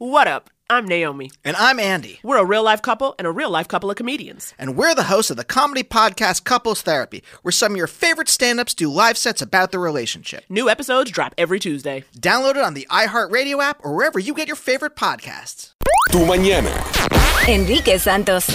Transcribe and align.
What 0.00 0.28
up? 0.28 0.48
I'm 0.70 0.86
Naomi. 0.86 1.32
And 1.44 1.56
I'm 1.56 1.80
Andy. 1.80 2.20
We're 2.22 2.36
a 2.36 2.44
real 2.44 2.62
life 2.62 2.80
couple 2.80 3.16
and 3.18 3.26
a 3.26 3.32
real 3.32 3.50
life 3.50 3.66
couple 3.66 3.90
of 3.90 3.96
comedians. 3.96 4.54
And 4.56 4.76
we're 4.76 4.94
the 4.94 5.02
hosts 5.02 5.32
of 5.32 5.36
the 5.36 5.42
comedy 5.42 5.82
podcast 5.82 6.44
Couples 6.44 6.82
Therapy, 6.82 7.24
where 7.42 7.50
some 7.50 7.72
of 7.72 7.76
your 7.76 7.88
favorite 7.88 8.28
stand 8.28 8.60
ups 8.60 8.74
do 8.74 8.88
live 8.88 9.18
sets 9.18 9.42
about 9.42 9.72
their 9.72 9.80
relationship. 9.80 10.44
New 10.48 10.70
episodes 10.70 11.10
drop 11.10 11.34
every 11.36 11.58
Tuesday. 11.58 12.04
Download 12.16 12.50
it 12.54 12.58
on 12.58 12.74
the 12.74 12.86
iHeartRadio 12.88 13.60
app 13.60 13.84
or 13.84 13.92
wherever 13.92 14.20
you 14.20 14.34
get 14.34 14.46
your 14.46 14.54
favorite 14.54 14.94
podcasts. 14.94 15.72
Tu 16.12 16.18
mañana. 16.18 17.48
Enrique 17.48 17.98
Santos. 17.98 18.48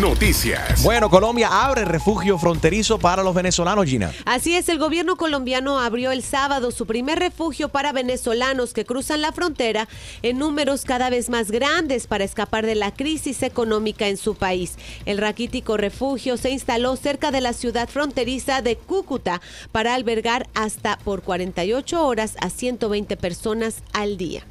Noticias. 0.00 0.82
Bueno, 0.82 1.08
Colombia 1.08 1.48
abre 1.64 1.86
refugio 1.86 2.38
fronterizo 2.38 2.98
para 2.98 3.22
los 3.22 3.34
venezolanos, 3.34 3.86
Gina. 3.86 4.12
Así 4.26 4.54
es, 4.54 4.68
el 4.68 4.78
gobierno 4.78 5.16
colombiano 5.16 5.80
abrió 5.80 6.10
el 6.10 6.22
sábado 6.22 6.70
su 6.70 6.86
primer 6.86 7.18
refugio 7.18 7.70
para 7.70 7.92
venezolanos 7.92 8.74
que 8.74 8.84
cruzan 8.84 9.22
la 9.22 9.32
frontera 9.32 9.88
en 10.22 10.38
números 10.38 10.84
cada 10.84 11.08
vez 11.08 11.30
más 11.30 11.50
grandes 11.50 12.06
para 12.06 12.24
escapar 12.24 12.66
de 12.66 12.74
la 12.74 12.92
crisis 12.92 13.42
económica 13.42 14.08
en 14.08 14.18
su 14.18 14.34
país. 14.34 14.74
El 15.06 15.16
raquítico 15.18 15.76
refugio 15.76 16.36
se 16.36 16.50
instaló 16.50 16.96
cerca 16.96 17.30
de 17.30 17.40
la 17.40 17.54
ciudad 17.54 17.88
fronteriza 17.88 18.60
de 18.60 18.76
Cúcuta 18.76 19.40
para 19.72 19.94
albergar 19.94 20.46
hasta 20.54 20.98
por 20.98 21.22
48 21.22 22.06
horas 22.06 22.36
a 22.40 22.50
120 22.50 23.16
personas 23.16 23.82
al 23.92 24.16
día. 24.18 24.44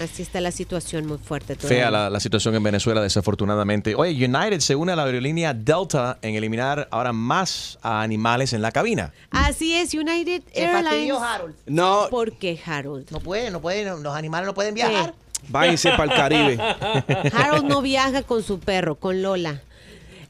Así 0.00 0.22
está 0.22 0.40
la 0.40 0.50
situación 0.50 1.06
muy 1.06 1.18
fuerte. 1.18 1.56
todavía. 1.56 1.78
Fea 1.82 1.90
la, 1.90 2.08
la 2.10 2.20
situación 2.20 2.54
en 2.54 2.62
Venezuela, 2.62 3.02
desafortunadamente. 3.02 3.94
Oye, 3.94 4.12
United 4.26 4.60
se 4.60 4.74
une 4.74 4.92
a 4.92 4.96
la 4.96 5.04
aerolínea 5.04 5.52
Delta 5.52 6.18
en 6.22 6.34
eliminar 6.34 6.88
ahora 6.90 7.12
más 7.12 7.78
a 7.82 8.00
animales 8.02 8.52
en 8.54 8.62
la 8.62 8.72
cabina. 8.72 9.12
Así 9.30 9.74
es, 9.74 9.92
United 9.92 10.42
Airlines. 10.54 10.84
fastidió 10.84 11.22
Harold. 11.22 11.54
No, 11.66 12.06
¿Por 12.10 12.32
qué, 12.38 12.58
Harold? 12.64 13.10
No 13.10 13.20
puede, 13.20 13.50
no 13.50 13.60
puede, 13.60 13.84
no- 13.84 13.98
los 13.98 14.14
animales 14.16 14.46
no 14.46 14.54
pueden 14.54 14.74
viajar. 14.74 15.14
váyanse 15.48 15.90
para 15.90 16.04
el 16.04 16.10
Caribe. 16.18 16.58
Harold 17.34 17.64
no 17.66 17.82
viaja 17.82 18.22
con 18.22 18.42
su 18.42 18.58
perro, 18.58 18.94
con 18.96 19.20
Lola. 19.22 19.60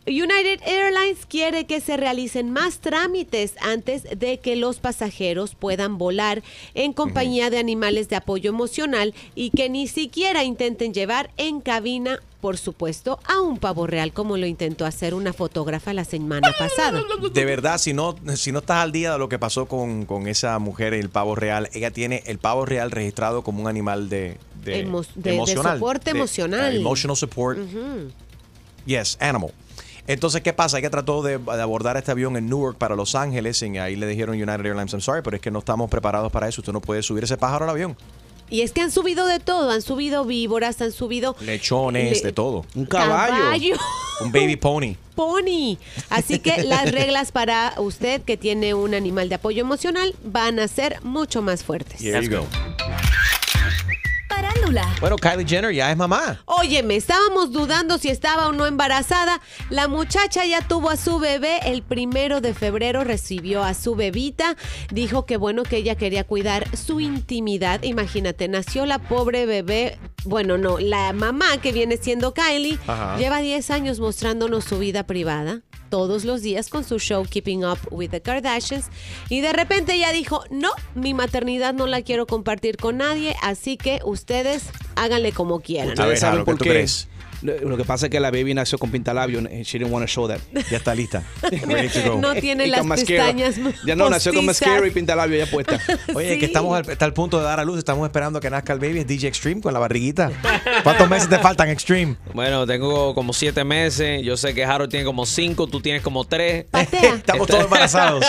United 0.07 0.61
Airlines 0.67 1.27
quiere 1.27 1.67
que 1.67 1.81
se 1.81 1.97
realicen 1.97 2.51
más 2.51 2.79
trámites 2.79 3.53
antes 3.61 4.05
de 4.19 4.39
que 4.39 4.57
los 4.57 4.79
pasajeros 4.81 5.55
puedan 5.55 5.99
volar 5.99 6.43
en 6.75 6.93
compañía 6.95 7.51
de 7.51 7.59
animales 7.59 8.09
de 8.09 8.17
apoyo 8.17 8.49
emocional 8.49 9.15
y 9.35 9.51
que 9.51 9.69
ni 9.69 9.87
siquiera 9.89 10.43
intenten 10.43 10.95
llevar 10.95 11.31
en 11.37 11.61
cabina, 11.61 12.19
por 12.41 12.57
supuesto, 12.57 13.21
a 13.25 13.41
un 13.43 13.59
pavo 13.59 13.87
real 13.87 14.13
como 14.15 14.39
lo 14.39 14.47
intentó 14.47 14.87
hacer 14.87 15.13
una 15.13 15.35
fotógrafa 15.35 15.93
la 15.93 16.05
semana 16.05 16.51
pasada. 16.59 17.03
De 17.33 17.45
verdad, 17.45 17.77
si 17.79 17.93
no, 17.93 18.17
si 18.37 18.53
no 18.53 18.61
estás 18.61 18.79
al 18.83 18.93
día 18.93 19.13
de 19.13 19.19
lo 19.19 19.29
que 19.29 19.39
pasó 19.39 19.67
con, 19.67 20.07
con 20.07 20.27
esa 20.29 20.59
mujer, 20.59 20.95
el 20.95 21.11
pavo 21.11 21.35
real, 21.35 21.69
ella 21.75 21.91
tiene 21.91 22.23
el 22.27 22.39
pavo 22.39 22.65
real 22.65 22.91
registrado 22.91 23.43
como 23.43 23.61
un 23.61 23.69
animal 23.69 24.09
de, 24.09 24.39
de, 24.65 24.87
Emo- 24.87 25.05
de- 25.15 25.33
de 25.33 25.47
soporte 25.75 26.11
emocional. 26.11 26.75
uh, 26.75 26.81
emotional 26.81 27.17
support. 27.19 27.59
Yes, 28.87 29.19
animal. 29.21 29.51
Entonces, 30.07 30.41
¿qué 30.43 30.53
pasa? 30.53 30.79
Ella 30.79 30.91
trató 30.91 31.23
de, 31.23 31.39
de 31.39 31.63
abordar 31.63 31.97
este 31.97 32.11
avión 32.11 32.37
en 32.37 32.49
Newark 32.49 32.77
para 32.79 32.97
Los 32.97 33.15
Ángeles 33.15 33.63
y 33.63 33.79
ahí 33.79 33.97
le 33.97 34.07
dijeron 34.07 34.35
United 34.35 34.67
Airlines, 34.67 34.93
I'm 34.93 35.01
sorry, 35.01 35.23
pero 35.23 35.37
es 35.37 35.43
que 35.43 35.51
no 35.51 35.61
estamos 35.61 35.89
preparados 35.91 36.33
para 36.33 36.49
eso. 36.49 36.61
Usted 36.61 36.73
no 36.73 36.81
puede 36.81 37.03
subir 37.03 37.25
ese 37.25 37.37
pájaro 37.37 37.65
al 37.65 37.71
avión. 37.71 37.97
Y 38.53 38.63
es 38.63 38.73
que 38.73 38.81
han 38.81 38.91
subido 38.91 39.27
de 39.29 39.39
todo, 39.39 39.71
han 39.71 39.81
subido 39.81 40.25
víboras, 40.25 40.81
han 40.83 40.91
subido 40.91 41.37
Lechones, 41.41 42.19
Le- 42.19 42.23
de 42.29 42.33
todo. 42.33 42.65
Un 42.75 42.85
caballo. 42.85 43.33
caballo. 43.37 43.77
Un 44.25 44.33
baby 44.33 44.57
pony. 44.57 44.97
pony. 45.15 45.77
Así 46.09 46.41
que 46.41 46.65
las 46.65 46.91
reglas 46.91 47.31
para 47.31 47.75
usted 47.79 48.23
que 48.23 48.37
tiene 48.37 48.75
un 48.75 48.93
animal 48.95 49.29
de 49.29 49.37
apoyo 49.37 49.61
emocional 49.61 50.17
van 50.25 50.59
a 50.59 50.67
ser 50.67 50.99
mucho 51.05 51.43
más 51.43 51.63
fuertes. 51.63 52.01
There 52.01 52.21
you 52.27 52.39
go. 52.39 52.47
Bueno, 55.01 55.17
Kylie 55.17 55.47
Jenner 55.47 55.73
ya 55.73 55.91
es 55.91 55.97
mamá. 55.97 56.41
Óyeme, 56.45 56.95
estábamos 56.95 57.51
dudando 57.51 57.99
si 57.99 58.09
estaba 58.09 58.47
o 58.47 58.53
no 58.53 58.67
embarazada. 58.67 59.41
La 59.69 59.89
muchacha 59.89 60.45
ya 60.45 60.61
tuvo 60.61 60.91
a 60.91 60.97
su 60.97 61.19
bebé. 61.19 61.59
El 61.65 61.83
primero 61.83 62.41
de 62.41 62.55
febrero 62.55 63.03
recibió 63.03 63.65
a 63.65 63.75
su 63.75 63.97
bebita. 63.97 64.57
Dijo 64.93 65.27
que 65.27 65.37
bueno, 65.37 65.65
que 65.65 65.79
ella 65.79 65.97
quería 65.97 66.25
cuidar 66.25 66.77
su 66.77 67.01
intimidad. 67.01 67.83
Imagínate, 67.83 68.47
nació 68.47 68.87
la 68.87 69.01
pobre 69.01 69.45
bebé. 69.47 69.99
Bueno, 70.25 70.57
no, 70.57 70.79
la 70.79 71.13
mamá 71.13 71.57
que 71.61 71.73
viene 71.73 71.97
siendo 71.97 72.33
Kylie 72.33 72.79
Ajá. 72.87 73.17
lleva 73.17 73.41
10 73.41 73.71
años 73.71 73.99
mostrándonos 73.99 74.65
su 74.65 74.79
vida 74.79 75.05
privada. 75.05 75.63
Todos 75.91 76.25
los 76.25 76.41
días 76.43 76.69
con 76.71 76.85
su 76.85 76.99
show 76.99 77.27
Keeping 77.29 77.65
Up 77.65 77.79
with 77.91 78.11
the 78.11 78.23
Kardashians. 78.23 78.87
Y 79.29 79.41
de 79.43 79.53
repente 79.53 79.93
ella 79.95 80.13
dijo, 80.13 80.43
no, 80.51 80.71
mi 80.95 81.13
maternidad 81.15 81.75
no 81.75 81.87
la 81.87 82.01
quiero 82.03 82.27
compartir 82.27 82.77
con 82.79 82.97
nadie, 82.99 83.37
así 83.43 83.77
que 83.77 84.01
ustedes 84.05 84.65
háganle 84.95 85.33
como 85.33 85.61
quieran. 85.61 85.89
A 86.01 86.07
ver, 86.07 86.15
Ustedes 86.15 86.21
saben 86.21 86.33
Harold, 86.41 86.47
¿qué 86.47 86.51
por 86.53 86.59
tú 86.59 86.65
qué. 86.65 86.71
crees? 86.71 87.09
Lo 87.43 87.77
que 87.77 87.85
pasa 87.85 88.07
es 88.07 88.11
que 88.11 88.21
la 88.21 88.31
baby 88.31 88.53
nació 88.55 88.79
con 88.79 88.91
pintalabio 88.91 89.39
and 89.39 89.63
she 89.63 89.79
didn't 89.79 89.93
want 89.93 90.05
to 90.05 90.11
show 90.13 90.29
that. 90.29 90.41
Ya 90.71 90.77
está 90.77 90.95
lista. 90.95 91.23
Ready 91.43 91.89
to 91.89 92.13
go. 92.15 92.21
No 92.21 92.35
tiene 92.35 92.67
Y 92.67 92.71
las 92.71 92.87
pestañas 92.87 93.57
Ya 93.87 93.97
no, 93.97 94.11
nació 94.11 94.35
con 94.35 94.45
mascara 94.45 94.87
y 94.87 94.91
pintalabio 94.91 95.39
ya 95.39 95.51
puesta. 95.51 95.79
Oye, 96.15 96.35
Sí. 96.35 96.39
que 96.39 96.47
estamos 96.47 96.77
al, 96.77 96.91
está 96.91 97.05
al 97.07 97.15
punto 97.15 97.39
de 97.39 97.45
dar 97.45 97.59
a 97.61 97.65
luz, 97.65 97.79
estamos 97.79 98.07
esperando 98.07 98.41
que 98.41 98.51
nazca 98.51 98.73
el 98.73 98.79
baby, 98.79 99.01
es 99.01 99.07
DJ 99.07 99.29
Extreme 99.29 99.61
con 99.61 99.73
la 99.73 99.79
barriguita. 99.79 100.31
¿Cuántos 100.83 101.09
meses 101.09 101.29
te 101.29 101.39
faltan, 101.39 101.69
Extreme? 101.71 102.17
Bueno, 102.35 102.67
tengo 102.67 103.15
como 103.15 103.33
siete 103.33 103.65
meses. 103.65 104.23
Yo 104.23 104.37
sé 104.37 104.55
que 104.55 104.65
Harold 104.65 104.91
tiene 104.91 105.05
como 105.05 105.25
cinco, 105.27 105.67
tú 105.67 105.81
tienes 105.81 106.03
como 106.03 106.25
tres. 106.25 106.67
Estamos 106.93 107.47
todos 107.47 107.65
embarazados. 107.65 108.25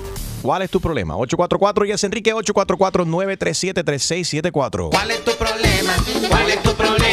¿Cuál 0.43 0.63
es 0.63 0.71
tu 0.71 0.81
problema? 0.81 1.17
844 1.17 1.85
y 1.85 1.93
es 1.93 2.03
Enrique 2.03 2.35
844-937-3674. 2.35 4.89
¿Cuál 4.91 5.11
es 5.11 5.23
tu 5.23 5.33
problema? 5.33 5.95
¿Cuál 6.29 6.51
es 6.51 6.63
tu 6.63 6.73
problema? 6.75 7.10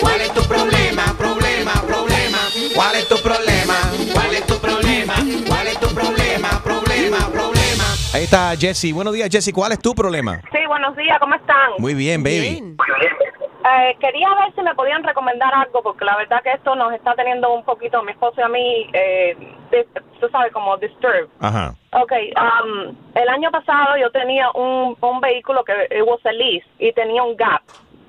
¿Cuál 0.00 0.20
es 0.20 0.32
tu 0.34 0.42
problema? 0.42 1.02
Problema, 1.16 1.72
problema. 1.86 2.38
¿Cuál 2.74 2.96
es 2.96 3.08
tu 3.08 3.16
problema? 3.16 3.74
¿Cuál 4.12 4.34
es 4.34 4.46
tu 4.46 4.54
problema? 4.60 5.14
¿Cuál 5.48 5.66
es 5.68 5.80
tu 5.80 5.88
problema? 5.88 6.48
Problema, 6.62 7.18
problema. 7.32 7.84
Ahí 8.12 8.24
está 8.24 8.54
Jesse. 8.58 8.92
Buenos 8.92 9.14
días, 9.14 9.28
Jesse. 9.30 9.52
¿Cuál 9.54 9.72
es 9.72 9.78
tu 9.80 9.94
problema? 9.94 10.42
Sí, 10.52 10.58
buenos 10.66 10.94
días, 10.96 11.18
¿cómo 11.18 11.34
están? 11.34 11.70
Muy 11.78 11.94
bien, 11.94 12.22
baby. 12.22 12.76
Eh, 12.78 13.96
quería 14.00 14.28
ver 14.34 14.54
si 14.54 14.60
me 14.62 14.74
podían 14.74 15.02
recomendar 15.02 15.52
algo, 15.54 15.82
porque 15.82 16.04
la 16.04 16.16
verdad 16.16 16.42
que 16.42 16.52
esto 16.52 16.74
nos 16.74 16.92
está 16.92 17.14
teniendo 17.14 17.52
un 17.52 17.64
poquito, 17.64 18.02
mi 18.02 18.12
esposo 18.12 18.40
y 18.40 18.44
a 18.44 18.48
mí, 18.48 18.86
eh, 18.92 19.34
dis- 19.72 20.02
tú 20.20 20.28
sabes, 20.30 20.52
como 20.52 20.76
disturbed. 20.76 21.26
Ajá. 21.40 21.74
Ok, 21.92 22.12
um, 22.36 22.94
el 23.14 23.28
año 23.30 23.50
pasado 23.50 23.96
yo 23.98 24.10
tenía 24.10 24.50
un, 24.52 24.94
un 25.00 25.20
vehículo 25.20 25.64
que 25.64 25.72
it 25.90 26.02
was 26.06 26.20
a 26.26 26.32
lease 26.32 26.66
y 26.78 26.92
tenía 26.92 27.22
un 27.22 27.34
gap. 27.36 27.62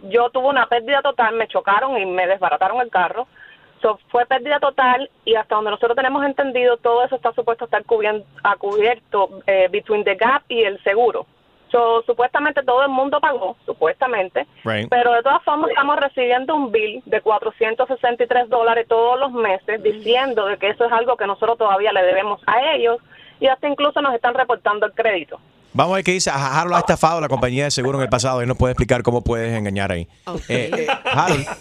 Yo 0.04 0.30
tuve 0.30 0.48
una 0.48 0.68
pérdida 0.68 1.02
total, 1.02 1.36
me 1.36 1.48
chocaron 1.48 1.98
y 1.98 2.06
me 2.06 2.28
desbarataron 2.28 2.82
el 2.82 2.90
carro. 2.90 3.28
So, 3.82 3.98
fue 4.10 4.26
pérdida 4.26 4.60
total 4.60 5.10
y 5.24 5.36
hasta 5.36 5.56
donde 5.56 5.72
nosotros 5.72 5.96
tenemos 5.96 6.26
entendido, 6.26 6.78
todo 6.78 7.04
eso 7.06 7.16
está 7.16 7.32
supuesto 7.34 7.64
a 7.64 7.68
estar 7.68 7.84
a 8.44 8.56
cubierto 8.58 9.30
eh, 9.48 9.70
between 9.72 10.04
the 10.04 10.16
gap 10.16 10.44
y 10.50 10.64
el 10.64 10.82
seguro. 10.84 11.26
So, 11.72 12.02
supuestamente 12.04 12.64
todo 12.64 12.82
el 12.84 12.90
mundo 12.90 13.20
pagó, 13.22 13.56
supuestamente, 13.66 14.48
Right. 14.64 14.90
pero 14.90 15.14
de 15.14 15.22
todas 15.22 15.44
formas 15.44 15.70
estamos 15.70 15.98
recibiendo 15.98 16.56
un 16.56 16.72
bill 16.72 17.02
de 17.06 17.22
463 17.22 18.50
dólares 18.50 18.88
todos 18.88 19.20
los 19.20 19.32
meses 19.32 19.82
diciendo 19.84 20.46
de 20.48 20.58
que 20.58 20.70
eso 20.70 20.86
es 20.86 20.92
algo 20.92 21.16
que 21.16 21.28
nosotros 21.28 21.58
todavía 21.58 21.94
le 21.94 22.04
debemos 22.04 22.42
a 22.48 22.74
ellos 22.74 22.98
y 23.40 23.48
hasta 23.48 23.68
incluso 23.68 24.02
nos 24.02 24.14
están 24.16 24.34
reportando 24.34 24.88
el 24.88 24.94
crédito. 24.94 25.40
Vamos 25.74 25.94
a 25.94 25.96
ver 25.98 26.04
qué 26.04 26.14
dice. 26.14 26.30
A 26.30 26.60
Harold 26.60 26.76
ha 26.76 26.80
estafado 26.80 27.20
a 27.20 27.22
la 27.22 27.28
compañía 27.30 27.66
de 27.66 27.72
seguro 27.72 27.98
en 28.00 28.04
el 28.04 28.10
pasado 28.10 28.42
y 28.44 28.48
nos 28.48 28.58
puede 28.58 28.74
explicar 28.74 29.04
cómo 29.04 29.24
puedes 29.24 29.56
engañar 29.58 29.92
ahí. 29.92 30.08
Eh, 30.48 30.72
eh, 30.78 30.88
Harold. 31.06 31.46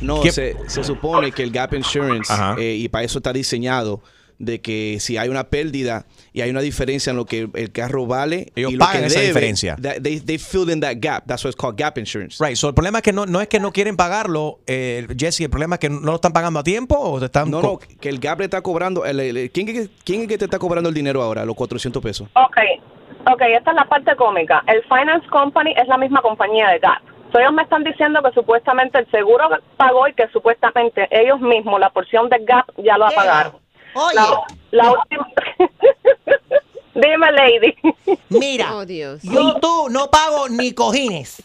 No, 0.00 0.20
¿Qué- 0.20 0.32
se, 0.32 0.56
se 0.68 0.84
supone 0.84 1.32
que 1.32 1.42
el 1.42 1.50
gap 1.50 1.74
insurance, 1.74 2.32
eh, 2.58 2.74
y 2.76 2.88
para 2.88 3.04
eso 3.04 3.18
está 3.18 3.32
diseñado, 3.32 4.00
de 4.38 4.60
que 4.60 4.98
si 5.00 5.16
hay 5.16 5.28
una 5.28 5.44
pérdida 5.44 6.04
y 6.32 6.42
hay 6.42 6.50
una 6.50 6.60
diferencia 6.60 7.10
en 7.10 7.16
lo 7.16 7.24
que 7.24 7.48
el 7.54 7.72
carro 7.72 8.06
vale 8.06 8.52
Ellos 8.54 8.72
y 8.72 8.76
lo 8.76 8.84
pagan 8.84 9.00
que 9.02 9.06
esa 9.06 9.20
debe, 9.20 9.28
diferencia. 9.32 9.76
that- 9.80 10.02
they, 10.02 10.20
they 10.20 10.38
fill 10.38 10.68
in 10.70 10.80
that 10.80 10.96
gap. 11.00 11.24
That's 11.26 11.44
why 11.44 11.48
it's 11.50 11.56
called 11.56 11.76
gap 11.78 11.96
insurance. 11.98 12.36
Right, 12.44 12.56
so 12.56 12.68
el 12.68 12.74
problema 12.74 12.98
es 12.98 13.02
que 13.02 13.12
no, 13.12 13.24
no 13.26 13.40
es 13.40 13.48
que 13.48 13.58
no 13.60 13.72
quieren 13.72 13.96
pagarlo, 13.96 14.58
eh, 14.66 15.06
Jesse, 15.18 15.40
el 15.42 15.50
problema 15.50 15.76
es 15.76 15.80
que 15.80 15.88
no 15.88 16.00
lo 16.00 16.14
están 16.16 16.32
pagando 16.32 16.60
a 16.60 16.62
tiempo 16.64 16.98
o 16.98 17.18
te 17.18 17.26
están... 17.26 17.50
No, 17.50 17.62
no, 17.62 17.78
que 17.78 18.08
el 18.08 18.18
gap 18.18 18.38
le 18.40 18.44
está 18.44 18.60
cobrando. 18.60 19.04
el- 19.06 19.20
el- 19.20 19.50
¿quién, 19.50 19.68
es 19.68 19.88
¿Quién 20.04 20.22
es 20.22 20.28
que 20.28 20.38
te 20.38 20.44
está 20.44 20.58
cobrando 20.58 20.88
el 20.88 20.94
dinero 20.94 21.22
ahora, 21.22 21.44
los 21.44 21.56
400 21.56 22.02
pesos? 22.02 22.28
Ok, 22.34 22.56
ok, 23.32 23.42
esta 23.56 23.70
es 23.70 23.76
la 23.76 23.84
parte 23.88 24.14
cómica. 24.16 24.62
El 24.66 24.82
Finance 24.82 25.26
Company 25.28 25.72
es 25.76 25.88
la 25.88 25.96
misma 25.96 26.20
compañía 26.22 26.68
de 26.68 26.78
GAP. 26.78 27.02
So, 27.32 27.40
ellos 27.40 27.52
me 27.54 27.62
están 27.62 27.82
diciendo 27.82 28.20
que 28.22 28.30
supuestamente 28.32 28.98
el 29.00 29.10
seguro 29.10 29.48
pagó 29.76 30.06
y 30.06 30.14
que 30.14 30.28
supuestamente 30.32 31.08
ellos 31.10 31.40
mismos, 31.40 31.80
la 31.80 31.90
porción 31.90 32.28
de 32.28 32.38
GAP, 32.44 32.68
ya 32.84 32.96
lo 32.96 33.06
apagaron. 33.06 33.52
Oye, 33.96 34.14
La, 34.14 34.40
la 34.70 34.92
última... 34.92 35.26
Dime, 36.94 37.30
lady. 37.32 37.74
mira, 38.30 38.74
Oh, 38.74 38.86
Dios. 38.86 39.20
yo 39.22 39.56
tú 39.60 39.88
no 39.90 40.10
pago 40.10 40.48
ni 40.48 40.72
cojines. 40.72 41.42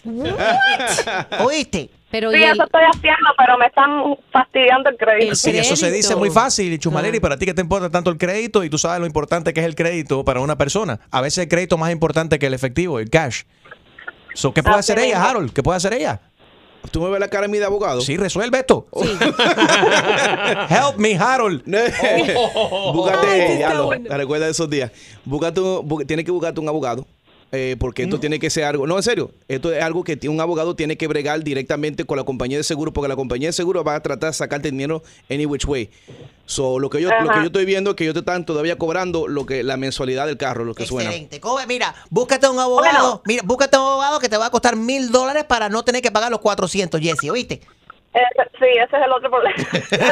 ¿Oíste? 1.44 1.90
Pero 2.10 2.32
Sí, 2.32 2.38
el- 2.38 2.52
eso 2.52 2.64
estoy 2.64 2.82
haciendo, 2.94 3.30
pero 3.38 3.58
me 3.58 3.66
están 3.68 4.16
fastidiando 4.32 4.90
el 4.90 4.98
crédito. 4.98 5.36
Sí, 5.36 5.58
eso 5.58 5.76
se 5.76 5.92
dice 5.92 6.16
muy 6.16 6.30
fácil, 6.30 6.78
Chumaleri, 6.80 7.18
Ah. 7.18 7.22
pero 7.22 7.34
a 7.34 7.38
ti 7.38 7.46
que 7.46 7.54
te 7.54 7.62
importa 7.62 7.90
tanto 7.90 8.10
el 8.10 8.18
crédito 8.18 8.64
y 8.64 8.70
tú 8.70 8.78
sabes 8.78 9.00
lo 9.02 9.06
importante 9.06 9.54
que 9.54 9.60
es 9.62 9.66
el 9.66 9.76
crédito 9.76 10.24
para 10.24 10.40
una 10.40 10.58
persona. 10.58 11.00
A 11.12 11.20
veces 11.22 11.40
el 11.44 11.50
crédito 11.50 11.76
es 11.76 11.80
más 11.82 11.92
importante 11.92 12.40
que 12.40 12.48
el 12.48 12.54
efectivo, 12.54 13.00
el 13.00 13.10
cash. 13.10 13.44
So, 14.34 14.54
¿Qué 14.54 14.64
puede 14.64 14.78
hacer 14.78 14.98
ella. 15.00 15.22
Harold? 15.30 15.52
¿Qué 15.52 15.62
puede 15.64 15.76
hacer 15.78 15.94
ella? 15.94 16.22
¿Tú 16.90 17.00
me 17.02 17.10
ves 17.10 17.20
la 17.20 17.28
cara 17.30 17.46
a 17.46 17.48
mí 17.48 17.58
de 17.58 17.66
abogado? 17.66 18.02
Sí, 18.02 18.18
resuelve 18.18 18.58
esto. 18.60 18.88
Help 20.70 20.98
me, 20.98 21.16
Harold. 21.18 21.64
Búscate, 22.94 23.28
Ay, 23.28 23.40
sí 23.40 23.42
está 23.44 23.58
diablo, 23.58 23.86
bueno. 23.86 24.10
te 24.10 24.18
recuerda 24.18 24.46
de 24.46 24.52
esos 24.52 24.70
días. 24.70 24.92
Búscate 25.24 25.62
un- 25.62 25.88
bú- 25.88 26.06
tienes 26.06 26.26
que 26.26 26.32
buscarte 26.32 26.60
un 26.60 26.68
abogado. 26.68 27.06
Eh, 27.52 27.76
porque 27.80 28.04
esto 28.04 28.20
tiene 28.20 28.40
que 28.40 28.50
ser 28.50 28.64
algo, 28.64 28.88
no 28.88 28.96
en 28.98 29.04
serio, 29.04 29.32
esto 29.48 29.74
es 29.74 29.84
algo 29.84 30.04
que 30.04 30.18
un 30.30 30.40
abogado 30.40 30.76
tiene 30.76 30.98
que 30.98 31.08
bregar 31.08 31.44
directamente 31.44 32.06
con 32.06 32.18
la 32.18 32.24
compañía 32.24 32.58
de 32.58 32.64
seguro, 32.64 32.94
porque 32.94 33.08
la 33.10 33.16
compañía 33.16 33.50
de 33.50 33.54
seguro 33.54 33.84
va 33.84 33.96
a 33.96 34.00
tratar 34.02 34.30
de 34.30 34.34
sacarte 34.34 34.72
dinero 34.72 35.04
any 35.30 35.46
which 35.46 35.66
way. 35.66 35.90
So, 36.46 36.80
lo 36.80 36.90
que 36.90 37.02
yo, 37.02 37.10
lo 37.10 37.30
que 37.30 37.40
yo 37.40 37.46
estoy 37.46 37.66
viendo 37.66 37.92
es 37.92 37.96
que 37.96 38.04
ellos 38.04 38.14
te 38.14 38.20
están 38.20 38.46
todavía 38.46 38.78
cobrando 38.78 39.28
lo 39.28 39.46
que 39.46 39.64
la 39.64 39.78
mensualidad 39.78 40.28
del 40.28 40.38
carro, 40.38 40.64
lo 40.66 40.74
que 40.76 40.86
suena. 40.86 41.10
Excelente. 41.10 41.40
Coge, 41.40 41.66
mira, 41.68 41.94
búscate 42.10 42.48
un 42.50 42.60
abogado. 42.60 43.00
Bueno. 43.00 43.22
Mira, 43.26 43.44
búscate 43.46 43.78
un 43.78 43.84
abogado 43.84 44.20
que 44.20 44.30
te 44.30 44.38
va 44.38 44.48
a 44.48 44.50
costar 44.50 44.76
mil 44.76 45.12
dólares 45.12 45.44
para 45.46 45.70
no 45.70 45.84
tener 45.84 46.02
que 46.02 46.12
pagar 46.12 46.30
los 46.32 46.40
400, 46.42 47.00
Jesse, 47.02 47.30
¿oíste? 47.30 47.62
Ese- 48.14 48.50
sí, 48.60 48.66
ese 48.66 48.98
es 48.98 49.04
el 49.06 49.12
otro 49.14 49.30
problema. 49.30 49.56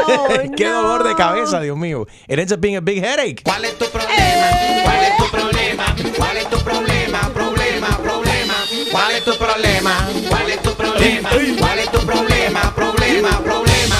Oh, 0.07 0.27
Qué 0.55 0.65
no. 0.65 0.81
dolor 0.81 1.03
de 1.07 1.15
cabeza, 1.15 1.59
Dios 1.59 1.75
mío. 1.77 2.07
It 2.29 2.39
ends 2.39 2.53
up 2.53 2.59
being 2.61 2.77
a 2.77 2.81
big 2.81 3.03
headache. 3.03 3.43
¿Cuál 3.43 3.65
es 3.65 3.77
tu 3.77 3.85
problema? 3.85 4.47
¿Cuál 4.85 5.03
es 5.03 5.17
tu 5.17 5.25
problema? 5.29 5.95
¿Cuál 6.17 6.37
es 6.37 6.49
tu 6.49 6.57
problema? 6.59 6.98
Problema, 7.09 7.97
problema. 8.03 8.53
¿Cuál 8.91 9.11
es 9.15 9.25
tu 9.25 9.35
problema? 9.35 10.07
¿Cuál 10.29 10.49
es 10.51 10.61
tu 10.61 10.75
problema? 10.75 11.29
¿Cuál 11.57 11.79
es 11.79 11.91
tu 11.91 11.99
problema? 12.05 12.75
Problema, 12.75 13.29
problema. 13.39 13.95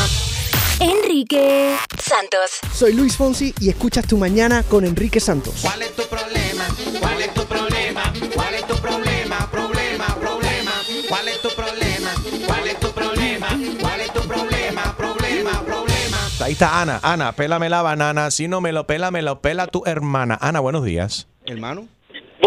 Enrique 0.80 1.76
Santos. 2.00 2.60
Soy 2.72 2.94
Luis 2.94 3.18
Fonsi 3.18 3.56
y 3.60 3.70
escuchas 3.70 4.06
tu 4.06 4.18
mañana 4.18 4.62
con 4.62 4.86
Enrique 4.86 5.20
Santos. 5.20 5.56
¿Cuál 5.64 5.82
es 5.82 5.96
tu 5.96 6.04
problema? 6.04 6.68
¿Cuál 7.00 7.22
es 7.22 7.34
tu 7.34 7.46
problema? 7.46 8.14
¿Cuál 8.36 8.54
es 8.54 8.68
tu 8.68 8.76
problema? 8.76 9.50
Problema, 9.52 10.06
problema. 10.20 10.72
¿Cuál 11.08 11.28
es 11.30 11.42
tu 11.42 11.50
problema? 11.50 12.12
¿Cuál 12.46 12.68
es 12.68 12.80
tu 12.80 12.92
problema? 12.92 13.48
¿Cuál 13.82 14.02
es 14.02 14.14
tu 14.14 14.22
problema? 14.22 14.96
Problema, 14.96 15.64
problema. 15.66 16.18
Ahí 16.42 16.52
está 16.52 16.80
Ana. 16.80 17.00
Ana, 17.02 17.32
pélame 17.32 17.70
la 17.70 17.82
banana. 17.82 18.30
Si 18.30 18.48
no 18.48 18.62
me 18.62 18.72
lo 18.72 18.86
pela, 18.86 19.10
me 19.10 19.24
lo 19.24 19.42
pela 19.42 19.66
tu 19.66 19.82
hermana. 19.88 20.38
Ana, 20.40 20.60
buenos 20.60 20.86
días. 20.86 21.26
Hermano. 21.48 21.88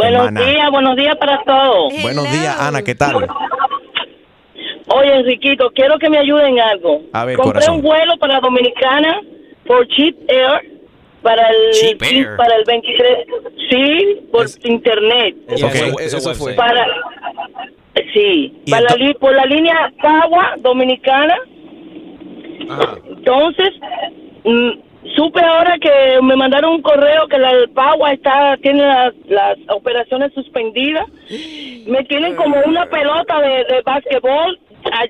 Buenos 0.03 0.27
Hermana. 0.27 0.47
días, 0.47 0.71
buenos 0.71 0.97
días 0.97 1.17
para 1.17 1.43
todos. 1.45 1.93
Buenos 2.03 2.25
días, 2.31 2.57
Ana. 2.61 2.83
¿Qué 2.83 2.95
tal? 2.95 3.27
Oye, 4.89 5.15
Enriquito, 5.15 5.71
quiero 5.75 5.99
que 5.99 6.11
me 6.11 6.19
ayuden 6.19 6.59
en 6.59 6.61
algo. 6.61 7.03
A 7.13 7.25
ver, 7.25 7.37
Compré 7.37 7.53
corazón. 7.55 7.77
un 7.77 7.83
vuelo 7.83 8.17
para 8.19 8.41
Dominicana 8.41 9.21
por 9.67 9.87
Cheap 9.89 10.17
Air 10.29 10.73
para 11.23 11.49
el 11.51 11.71
Cheap 11.73 12.03
Air. 12.03 12.37
para 12.37 12.57
el 12.57 12.65
23. 12.67 13.19
Sí, 13.71 14.21
por 14.33 14.45
Es- 14.45 14.59
internet. 14.65 15.37
Eso, 15.49 15.69
fue- 15.69 16.05
eso 16.05 16.35
fue. 16.35 16.55
Para 16.55 16.85
sí, 18.13 18.53
¿Y 18.67 18.71
para 18.71 18.83
la 18.83 18.89
ento- 18.91 18.99
li- 18.99 19.15
por 19.15 19.35
la 19.35 19.47
línea 19.47 19.93
Cagua 20.03 20.55
Dominicana. 20.59 21.37
Entonces, 23.09 23.71
mm, 24.45 24.71
supe 25.17 25.41
ahora 25.45 25.79
que 25.79 26.21
me 26.23 26.37
mandaron 26.37 26.75
un 26.75 26.83
correo 26.83 27.27
que 27.29 27.39
la 27.39 27.51
el 27.51 27.71
Pagua 27.71 28.13
está 28.13 28.57
tiene 28.63 28.83
las, 28.87 29.15
las 29.27 29.59
operaciones 29.69 30.33
suspendidas. 30.35 31.07
Me 31.87 32.05
tienen 32.05 32.37
como 32.37 32.57
una 32.67 32.87
pelota 32.87 33.41
de, 33.41 33.65
de 33.65 33.83
básquetbol. 33.85 34.59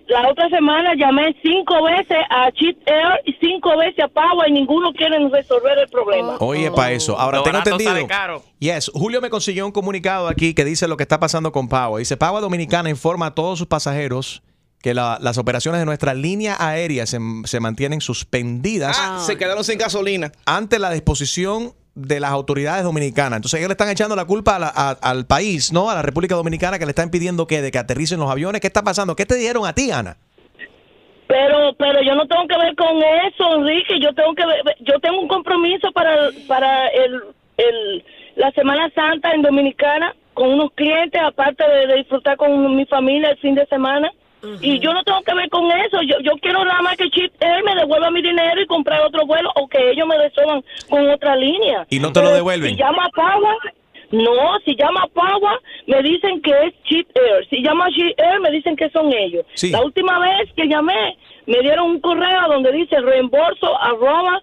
La 0.08 0.28
otra 0.28 0.50
semana 0.50 0.92
llamé 0.94 1.34
cinco 1.42 1.82
veces 1.84 2.18
a 2.28 2.50
Cheap 2.52 2.76
Air 2.84 3.20
y 3.24 3.32
cinco 3.40 3.76
veces 3.78 4.04
a 4.04 4.08
Pagua 4.08 4.46
y 4.46 4.52
ninguno 4.52 4.92
quiere 4.92 5.16
resolver 5.30 5.78
el 5.78 5.88
problema. 5.88 6.36
Oye, 6.40 6.70
para 6.70 6.92
eso. 6.92 7.18
Ahora 7.18 7.38
Lo 7.38 7.44
tengo 7.44 7.54
barato 7.58 7.70
entendido. 7.70 7.94
sale 7.94 8.06
caro. 8.06 8.42
Yes, 8.58 8.90
Julio 8.92 9.22
me 9.22 9.30
consiguió 9.30 9.64
un 9.64 9.72
comunicado 9.72 10.28
aquí 10.28 10.52
que 10.54 10.66
dice 10.66 10.86
lo 10.88 10.98
que 10.98 11.04
está 11.04 11.18
pasando 11.18 11.52
con 11.52 11.68
Pagua. 11.70 12.00
Dice, 12.00 12.18
Pagua 12.18 12.40
Dominicana 12.42 12.90
informa 12.90 13.26
a 13.26 13.34
todos 13.34 13.58
sus 13.58 13.66
pasajeros 13.66 14.42
que 14.82 14.94
la- 14.94 15.18
las 15.20 15.38
operaciones 15.38 15.80
de 15.80 15.86
nuestra 15.86 16.12
línea 16.12 16.56
aérea 16.58 17.06
se, 17.06 17.18
se 17.44 17.60
mantienen 17.60 18.00
suspendidas 18.00 18.96
Ah, 19.00 19.22
se 19.24 19.38
quedaron 19.38 19.64
sin 19.64 19.78
gasolina. 19.78 20.32
ante 20.44 20.78
la 20.78 20.90
disposición 20.90 21.72
de 21.94 22.20
las 22.20 22.30
autoridades 22.30 22.82
dominicanas. 22.84 23.36
Entonces 23.36 23.58
ellos 23.60 23.68
le 23.68 23.74
están 23.74 23.90
echando 23.90 24.16
la 24.16 24.24
culpa 24.24 24.56
a 24.56 24.58
la- 24.58 24.72
a- 24.74 24.90
al 25.02 25.26
país, 25.26 25.72
¿no? 25.72 25.90
A 25.90 25.94
la 25.94 26.02
República 26.02 26.34
Dominicana 26.34 26.78
que 26.78 26.86
le 26.86 26.90
está 26.90 27.02
impidiendo 27.02 27.46
que, 27.46 27.60
de 27.62 27.70
que 27.70 27.78
aterricen 27.78 28.18
los 28.18 28.30
aviones. 28.30 28.60
¿Qué 28.60 28.66
está 28.66 28.82
pasando? 28.82 29.14
¿Qué 29.14 29.26
te 29.26 29.34
dijeron 29.36 29.66
a 29.66 29.74
ti, 29.74 29.90
Ana? 29.90 30.16
Pero, 31.28 31.74
pero 31.78 32.02
yo 32.02 32.14
no 32.14 32.26
tengo 32.26 32.46
que 32.46 32.58
ver 32.58 32.74
con 32.76 32.96
eso, 32.98 33.56
Enrique. 33.56 33.98
Yo 34.00 34.12
tengo 34.14 34.34
que 34.34 34.44
ver, 34.44 34.62
yo 34.80 34.98
tengo 35.00 35.20
un 35.20 35.28
compromiso 35.28 35.90
para, 35.92 36.30
para 36.46 36.88
el, 36.88 37.22
el, 37.56 38.04
la 38.36 38.50
Semana 38.52 38.90
Santa 38.94 39.32
en 39.32 39.42
Dominicana 39.42 40.14
con 40.34 40.50
unos 40.52 40.72
clientes, 40.74 41.20
aparte 41.22 41.62
de, 41.66 41.86
de 41.86 41.94
disfrutar 41.96 42.36
con 42.36 42.76
mi 42.76 42.84
familia 42.86 43.30
el 43.30 43.38
fin 43.38 43.54
de 43.54 43.66
semana. 43.66 44.10
Y 44.60 44.80
yo 44.80 44.92
no 44.92 45.02
tengo 45.04 45.22
que 45.22 45.34
ver 45.34 45.48
con 45.50 45.70
eso. 45.70 46.02
Yo, 46.02 46.18
yo 46.20 46.32
quiero 46.40 46.64
nada 46.64 46.82
más 46.82 46.96
que 46.96 47.08
Chip 47.10 47.32
Air 47.40 47.62
me 47.64 47.74
devuelva 47.76 48.10
mi 48.10 48.22
dinero 48.22 48.60
y 48.60 48.66
comprar 48.66 49.00
otro 49.02 49.24
vuelo 49.26 49.50
o 49.54 49.68
que 49.68 49.90
ellos 49.90 50.06
me 50.06 50.18
resuelvan 50.18 50.64
con 50.88 51.08
otra 51.10 51.36
línea. 51.36 51.86
¿Y 51.90 52.00
no 52.00 52.12
te 52.12 52.22
lo 52.22 52.32
devuelven? 52.32 52.70
Si 52.70 52.76
llama 52.76 53.04
a 53.04 53.40
no, 54.12 54.58
si 54.66 54.76
llama 54.76 55.04
a 55.04 55.58
me 55.86 56.02
dicen 56.02 56.42
que 56.42 56.50
es 56.50 56.74
Cheap 56.84 57.08
Air. 57.16 57.48
Si 57.48 57.62
llama 57.62 57.86
a 57.86 57.90
Cheap 57.90 58.18
Air, 58.18 58.40
me 58.40 58.50
dicen 58.50 58.76
que 58.76 58.90
son 58.90 59.12
ellos. 59.12 59.44
Sí. 59.54 59.70
La 59.70 59.82
última 59.82 60.18
vez 60.18 60.52
que 60.54 60.68
llamé, 60.68 61.16
me 61.46 61.60
dieron 61.60 61.92
un 61.92 62.00
correo 62.00 62.48
donde 62.48 62.72
dice 62.72 63.00
reembolso 63.00 63.80
arroba 63.80 64.42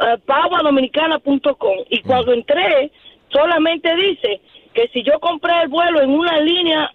eh, 0.00 0.16
paguadominicana.com. 0.24 1.76
Y 1.90 2.00
cuando 2.00 2.32
entré, 2.32 2.90
solamente 3.30 3.94
dice 3.96 4.40
que 4.72 4.88
si 4.88 5.02
yo 5.02 5.18
compré 5.20 5.52
el 5.62 5.68
vuelo 5.68 6.00
en 6.00 6.10
una 6.10 6.40
línea, 6.40 6.90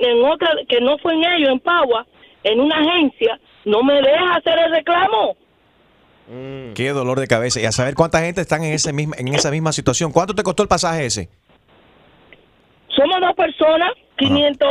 en 0.00 0.24
otra, 0.24 0.50
que 0.68 0.80
no 0.80 0.98
fue 0.98 1.14
en 1.14 1.24
ellos, 1.24 1.50
en 1.50 1.60
Pagua, 1.60 2.06
en 2.44 2.60
una 2.60 2.78
agencia, 2.78 3.38
no 3.64 3.82
me 3.82 3.94
deja 3.94 4.34
hacer 4.36 4.58
el 4.58 4.72
reclamo. 4.72 5.36
Qué 6.74 6.90
dolor 6.90 7.20
de 7.20 7.26
cabeza. 7.26 7.60
Y 7.60 7.64
a 7.66 7.72
saber 7.72 7.94
cuánta 7.94 8.20
gente 8.20 8.40
están 8.40 8.62
en, 8.64 8.72
ese 8.72 8.92
misma, 8.92 9.16
en 9.18 9.28
esa 9.28 9.50
misma 9.50 9.72
situación. 9.72 10.12
¿Cuánto 10.12 10.34
te 10.34 10.42
costó 10.42 10.62
el 10.62 10.68
pasaje 10.68 11.06
ese? 11.06 11.28
Somos 12.88 13.20
dos 13.20 13.34
personas, 13.34 13.90
500, 14.16 14.68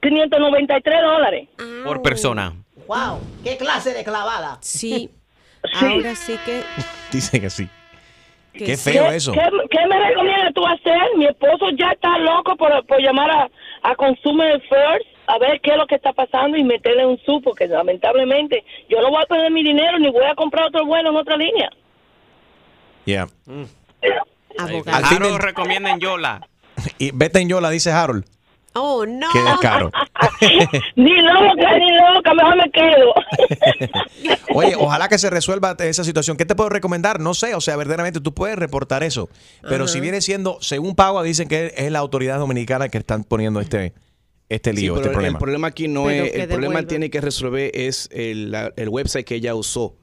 593 0.00 1.02
dólares. 1.02 1.48
Por 1.84 2.02
persona. 2.02 2.54
Wow, 2.86 3.20
qué 3.42 3.56
clase 3.56 3.94
de 3.94 4.04
clavada. 4.04 4.58
Sí. 4.60 5.10
Ahora 5.80 6.14
sí 6.14 6.36
que. 6.44 6.62
Dicen 7.12 7.40
que 7.40 7.50
sí. 7.50 7.68
Qué 8.52 8.76
feo 8.76 9.08
¿Qué, 9.08 9.16
eso. 9.16 9.32
¿qué, 9.32 9.40
qué 9.70 9.86
me 9.86 10.08
recomiendas 10.08 10.52
tú 10.54 10.66
hacer? 10.66 11.00
Mi 11.16 11.26
esposo 11.26 11.70
ya 11.78 11.90
está 11.92 12.18
loco 12.18 12.56
por, 12.56 12.84
por 12.86 13.00
llamar 13.00 13.30
a, 13.30 13.48
a 13.82 13.94
Consumer 13.94 14.60
First 14.62 15.06
a 15.26 15.38
ver 15.38 15.60
qué 15.60 15.70
es 15.70 15.76
lo 15.76 15.86
que 15.86 15.94
está 15.94 16.12
pasando 16.12 16.56
y 16.56 16.64
meterle 16.64 17.06
un 17.06 17.16
su, 17.24 17.40
porque 17.40 17.68
lamentablemente 17.68 18.64
yo 18.88 19.00
no 19.00 19.10
voy 19.10 19.22
a 19.22 19.26
perder 19.26 19.52
mi 19.52 19.62
dinero 19.62 19.98
ni 19.98 20.10
voy 20.10 20.24
a 20.24 20.34
comprar 20.34 20.66
otro 20.66 20.84
vuelo 20.84 21.10
en 21.10 21.16
otra 21.16 21.36
línea. 21.36 21.70
Yeah. 23.04 23.28
Abogado. 24.58 24.96
Al 24.96 25.06
fin 25.06 25.16
Harold 25.18 25.32
del- 25.34 25.42
recomienda 25.42 25.90
en 25.90 26.00
Yola. 26.00 26.40
Y 26.98 27.10
vete 27.12 27.40
en 27.40 27.48
Yola, 27.48 27.70
dice 27.70 27.92
Harold. 27.92 28.24
Oh, 28.74 29.04
no. 29.04 29.26
Qué 29.32 29.40
descaro. 29.40 29.90
Ni 30.96 31.20
loca, 31.22 31.78
ni 31.78 31.90
loca, 32.14 32.34
mejor 32.34 32.56
me 32.56 32.70
quedo. 32.70 33.14
Oye, 34.54 34.74
ojalá 34.76 35.08
que 35.08 35.18
se 35.18 35.28
resuelva 35.30 35.76
esa 35.80 36.04
situación. 36.04 36.36
¿Qué 36.36 36.44
te 36.44 36.54
puedo 36.54 36.68
recomendar? 36.70 37.20
No 37.20 37.34
sé, 37.34 37.54
o 37.54 37.60
sea, 37.60 37.76
verdaderamente 37.76 38.20
tú 38.20 38.32
puedes 38.34 38.56
reportar 38.56 39.02
eso. 39.02 39.28
Pero 39.68 39.88
si 39.88 40.00
viene 40.00 40.20
siendo, 40.20 40.58
según 40.60 40.94
Pagua, 40.94 41.22
dicen 41.22 41.48
que 41.48 41.72
es 41.76 41.90
la 41.90 41.98
autoridad 41.98 42.38
dominicana 42.38 42.88
que 42.88 42.98
están 42.98 43.24
poniendo 43.24 43.60
este, 43.60 43.92
este 44.48 44.70
Sí, 44.72 44.82
lío, 44.82 44.94
pero 44.94 44.98
este 45.00 45.08
el- 45.08 45.12
problema. 45.14 45.36
El 45.36 45.40
problema 45.40 45.66
aquí 45.68 45.88
no 45.88 46.04
Pero 46.04 46.24
es. 46.24 46.34
El 46.34 46.40
problema 46.48 46.60
devuelvan. 46.60 46.86
tiene 46.86 47.10
que 47.10 47.20
resolver 47.20 47.70
es 47.74 48.08
el, 48.12 48.50
la- 48.52 48.72
el 48.76 48.88
website 48.88 49.24
que 49.26 49.34
ella 49.36 49.54
usó. 49.54 49.96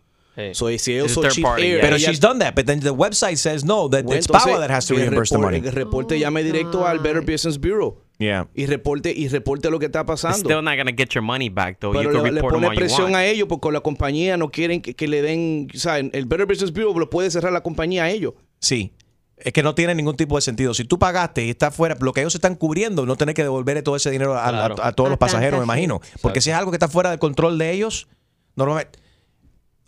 So, 0.54 0.68
si 0.78 0.94
ella 0.94 1.06
usó 1.06 1.24
Cheap 1.28 1.44
party, 1.44 1.64
Air, 1.64 1.72
yeah. 1.72 1.82
Pero 1.82 1.96
ella- 1.96 2.10
she's 2.12 2.20
done 2.20 2.40
that, 2.40 2.54
but 2.54 2.66
then 2.66 2.80
the 2.80 2.92
website 2.92 3.38
says 3.38 3.64
no, 3.66 3.90
that 3.90 4.04
Bueno, 4.04 4.20
it's 4.20 4.28
entonces, 4.28 4.52
Pagua 4.54 4.60
that 4.60 4.70
has 4.70 4.86
to 4.86 4.94
reimburse 4.94 5.34
the 5.34 5.40
money. 5.42 5.62
Que 5.62 5.72
reporte, 5.72 6.20
llame 6.20 6.44
directo 6.44 6.86
al 6.86 7.00
Better 7.00 7.22
Business 7.22 7.58
Bureau. 7.60 8.04
Yeah. 8.20 8.48
Y 8.56 8.66
reporte, 8.66 9.14
y 9.16 9.28
reporte 9.28 9.70
lo 9.70 9.78
que 9.78 9.86
está 9.86 10.04
pasando. 10.06 10.38
still 10.40 10.64
not 10.64 10.76
gonna 10.78 10.92
get 10.98 11.10
your 11.10 11.22
money 11.24 11.50
back, 11.50 11.78
though. 11.80 11.94
you 11.94 12.00
Pero 12.00 12.12
can 12.14 12.24
le, 12.24 12.32
le 12.32 12.42
pone 12.42 12.68
you 12.68 12.74
presión 12.76 13.16
a 13.16 13.26
ellos 13.26 13.48
porque 13.48 13.72
la 13.72 13.82
compañía 13.82 14.38
no 14.38 14.50
quieren 14.50 14.82
que, 14.82 14.96
que 14.96 15.08
le 15.08 15.22
den, 15.22 15.68
o 15.74 15.78
sea, 15.78 16.00
el 16.00 16.26
Better 16.26 16.48
Business 16.48 16.72
Bureau 16.74 16.98
lo 16.98 17.10
puede 17.12 17.30
cerrar 17.30 17.54
la 17.54 17.62
compañía 17.62 18.06
a 18.06 18.10
ellos. 18.10 18.34
Sí. 18.60 18.92
Es 19.38 19.54
que 19.54 19.62
no 19.62 19.76
tiene 19.76 19.94
ningún 19.94 20.16
tipo 20.18 20.36
de 20.36 20.42
sentido. 20.42 20.74
Si 20.74 20.84
tú 20.84 20.98
pagaste 20.98 21.46
y 21.46 21.52
está 21.52 21.70
fuera, 21.70 21.96
lo 22.02 22.12
que 22.12 22.22
ellos 22.22 22.34
están 22.34 22.56
cubriendo, 22.56 23.06
no 23.06 23.18
tener 23.18 23.36
que 23.36 23.44
devolverle 23.44 23.84
todo 23.84 23.96
ese 23.96 24.10
dinero 24.10 24.34
a, 24.34 24.48
a- 24.48 24.50
Claro. 24.50 24.76
a 24.82 24.92
todos 24.94 25.10
A 25.10 25.12
los 25.12 25.20
pasajeros, 25.20 25.60
me 25.60 25.66
imagino. 25.66 26.02
Porque 26.24 26.42
si 26.42 26.50
es 26.50 26.56
algo 26.56 26.72
que 26.72 26.76
está 26.78 26.88
fuera 26.88 27.12
del 27.12 27.20
control 27.20 27.60
de 27.60 27.72
ellos, 27.72 28.08
normalmente. 28.56 28.98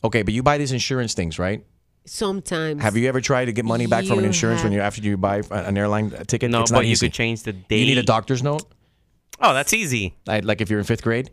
Okay, 0.01 0.21
but 0.21 0.33
you 0.35 0.43
buy 0.43 0.59
these 0.59 0.71
insurance 0.71 1.15
things, 1.15 1.37
right? 1.39 1.63
Sometimes. 2.05 2.81
Have 2.81 2.97
you 2.97 3.07
ever 3.07 3.21
tried 3.21 3.45
to 3.45 3.51
get 3.51 3.65
money 3.65 3.85
back 3.87 4.05
from 4.05 4.17
an 4.17 4.23
You 4.23 4.27
insurance 4.29 4.63
when 4.63 4.71
have- 4.73 4.81
you 4.81 4.81
after 4.87 5.01
you 5.03 5.17
buy 5.17 5.41
an 5.51 5.77
airline 5.77 6.09
ticket? 6.27 6.49
No, 6.49 6.61
it's 6.61 6.71
not 6.71 6.79
but 6.79 6.85
you 6.85 6.93
easy. 6.93 7.07
could 7.07 7.13
change 7.13 7.43
the 7.43 7.51
You 7.51 7.85
need 7.85 7.97
a 7.97 8.01
date. 8.01 8.07
doctor's 8.07 8.41
note, 8.43 8.63
Oh, 9.39 9.53
that's 9.53 9.73
easy. 9.73 10.13
like, 10.25 10.43
like 10.43 10.61
if 10.63 10.69
you're 10.69 10.79
in 10.79 10.85
fifth 10.85 11.03
grade. 11.03 11.31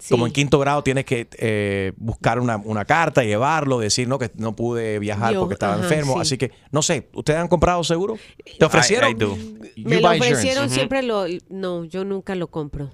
Sí. 0.00 0.10
Como 0.10 0.26
en 0.26 0.32
quinto 0.32 0.60
grado 0.60 0.82
tienes 0.84 1.04
que 1.06 1.26
eh, 1.38 1.92
buscar 1.96 2.38
una, 2.38 2.56
una 2.58 2.84
carta, 2.84 3.24
llevarlo, 3.24 3.80
decir 3.80 4.06
no 4.06 4.16
que 4.16 4.30
no 4.36 4.54
pude 4.54 5.00
viajar 5.00 5.34
Yo, 5.34 5.40
porque 5.40 5.54
estaba 5.54 5.74
ajá, 5.74 5.82
enfermo. 5.82 6.14
sí. 6.14 6.20
Así 6.20 6.38
que 6.38 6.52
no 6.70 6.82
sé, 6.82 7.08
¿ustedes 7.14 7.40
han 7.40 7.48
comprado 7.48 7.82
seguro? 7.82 8.16
¿Te 8.60 8.64
ofrecieron? 8.64 9.10
I 9.10 9.14
do. 9.14 9.36
You 9.74 9.88
Me 9.88 9.96
lo 10.00 10.08
buy 10.08 10.18
insurance. 10.18 10.34
ofrecieron 10.34 10.70
siempre 10.70 11.02
lo. 11.02 11.24
No, 11.48 11.84
yo 11.84 12.04
nunca 12.04 12.36
lo 12.36 12.46
compro. 12.46 12.90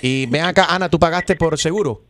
Y 0.00 0.24
ven 0.26 0.44
acá, 0.44 0.66
Ana, 0.74 0.88
¿tú 0.88 0.98
pagaste 0.98 1.36
por 1.36 1.58
seguro? 1.58 2.06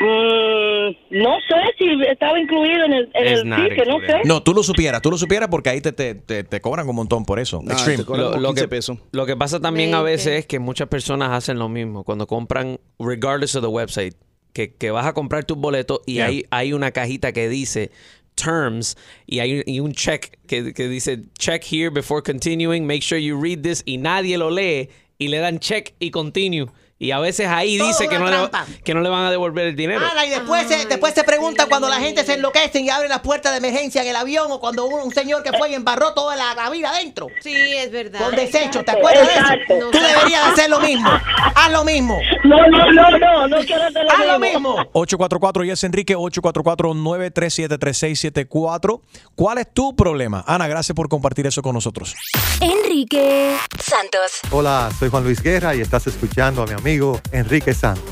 Mm, 0.00 0.75
no 1.10 1.36
sé 1.48 1.54
si 1.78 1.86
estaba 2.10 2.38
incluido 2.38 2.84
en 2.84 2.92
el, 2.92 3.10
en 3.14 3.26
el 3.26 3.42
ticket, 3.68 3.86
no 3.88 4.00
sé. 4.00 4.20
No, 4.24 4.42
tú 4.42 4.52
lo 4.54 4.62
supieras, 4.62 5.02
tú 5.02 5.10
lo 5.10 5.18
supieras 5.18 5.48
porque 5.48 5.70
ahí 5.70 5.80
te, 5.80 5.92
te, 5.92 6.14
te, 6.14 6.44
te 6.44 6.60
cobran 6.60 6.88
un 6.88 6.96
montón 6.96 7.24
por 7.24 7.38
eso. 7.38 7.60
No, 7.62 7.72
Extreme. 7.72 7.98
Lo, 7.98 8.06
como 8.06 8.18
lo 8.40 8.48
15 8.50 8.62
que, 8.62 8.68
pesos. 8.68 8.98
lo 9.12 9.26
que 9.26 9.36
pasa 9.36 9.60
también 9.60 9.94
a 9.94 10.02
20. 10.02 10.10
veces 10.12 10.38
es 10.40 10.46
que 10.46 10.58
muchas 10.58 10.88
personas 10.88 11.30
hacen 11.32 11.58
lo 11.58 11.68
mismo 11.68 12.04
cuando 12.04 12.26
compran, 12.26 12.78
regardless 12.98 13.54
of 13.56 13.62
the 13.62 13.68
website, 13.68 14.14
que, 14.52 14.74
que 14.74 14.90
vas 14.90 15.06
a 15.06 15.12
comprar 15.12 15.44
tus 15.44 15.56
boletos 15.58 16.00
y 16.06 16.14
Yeah. 16.14 16.26
hay, 16.26 16.44
hay 16.50 16.72
una 16.72 16.90
cajita 16.90 17.32
que 17.32 17.48
dice 17.48 17.90
terms 18.34 18.96
y 19.26 19.38
hay 19.40 19.62
y 19.66 19.80
un 19.80 19.92
check 19.92 20.38
que, 20.46 20.72
que 20.74 20.88
dice 20.88 21.22
check 21.38 21.62
here 21.70 21.90
before 21.90 22.22
continuing, 22.22 22.86
make 22.86 23.00
sure 23.02 23.18
you 23.20 23.40
read 23.40 23.60
this 23.62 23.82
y 23.86 23.96
nadie 23.98 24.36
lo 24.38 24.50
lee 24.50 24.88
y 25.18 25.28
le 25.28 25.38
dan 25.38 25.58
check 25.58 25.94
y 25.98 26.10
continue. 26.10 26.66
Y 26.98 27.10
a 27.10 27.18
veces 27.18 27.46
ahí 27.48 27.76
Todo 27.76 27.88
dice 27.88 28.08
que 28.08 28.18
no, 28.18 28.24
le, 28.30 28.38
que 28.82 28.94
no 28.94 29.02
le 29.02 29.10
van 29.10 29.24
a 29.24 29.30
devolver 29.30 29.66
el 29.66 29.76
dinero. 29.76 30.00
Ala, 30.10 30.24
y 30.24 30.30
después 30.30 30.66
se, 30.66 30.86
después 30.86 31.12
se 31.12 31.24
pregunta 31.24 31.66
cuando 31.66 31.90
la 31.90 32.00
gente 32.00 32.24
se 32.24 32.32
enloquece 32.34 32.80
y 32.80 32.88
abre 32.88 33.06
las 33.06 33.20
puertas 33.20 33.52
de 33.52 33.58
emergencia 33.58 34.00
en 34.00 34.08
el 34.08 34.16
avión 34.16 34.50
o 34.50 34.58
cuando 34.60 34.86
un, 34.86 35.02
un 35.02 35.12
señor 35.12 35.42
que 35.42 35.52
fue 35.52 35.68
y 35.70 35.74
embarró 35.74 36.14
toda 36.14 36.36
la, 36.36 36.54
la 36.54 36.70
vida 36.70 36.88
adentro. 36.88 37.26
Sí, 37.42 37.52
es 37.54 37.90
verdad. 37.92 38.18
Con 38.20 38.34
desecho, 38.34 38.82
¿te 38.82 38.92
acuerdas 38.92 39.28
de 39.28 39.34
Exacto. 39.34 39.74
eso? 39.74 39.90
Tú 39.90 39.98
deberías 39.98 40.46
de 40.46 40.52
hacer 40.52 40.70
lo 40.70 40.80
mismo. 40.80 41.10
Haz 41.54 41.70
lo 41.70 41.84
mismo. 41.84 42.18
No, 42.44 42.66
no, 42.66 42.90
no, 42.90 43.10
no, 43.18 43.46
no 43.48 43.56
quiero 43.58 43.84
hacer 43.84 44.06
Haz 44.10 44.18
lo 44.20 44.26
lo 44.32 44.38
mismo. 44.38 44.70
mismo. 44.78 44.90
844 44.94 45.64
y 45.64 45.70
es 45.72 45.84
Enrique 45.84 46.16
844-937-3674. 46.16 49.00
¿Cuál 49.34 49.58
es 49.58 49.66
tu 49.74 49.94
problema? 49.94 50.42
Ana, 50.46 50.66
gracias 50.66 50.96
por 50.96 51.10
compartir 51.10 51.46
eso 51.46 51.60
con 51.60 51.74
nosotros. 51.74 52.14
Enrique 52.62 53.54
Santos. 53.78 54.40
Hola, 54.50 54.88
soy 54.98 55.10
Juan 55.10 55.24
Luis 55.24 55.42
Guerra 55.42 55.74
y 55.74 55.82
estás 55.82 56.06
escuchando 56.06 56.62
a 56.62 56.66
mi 56.66 56.72
amigo 56.72 56.85
Enrique 56.86 57.74
Santos. 57.74 58.04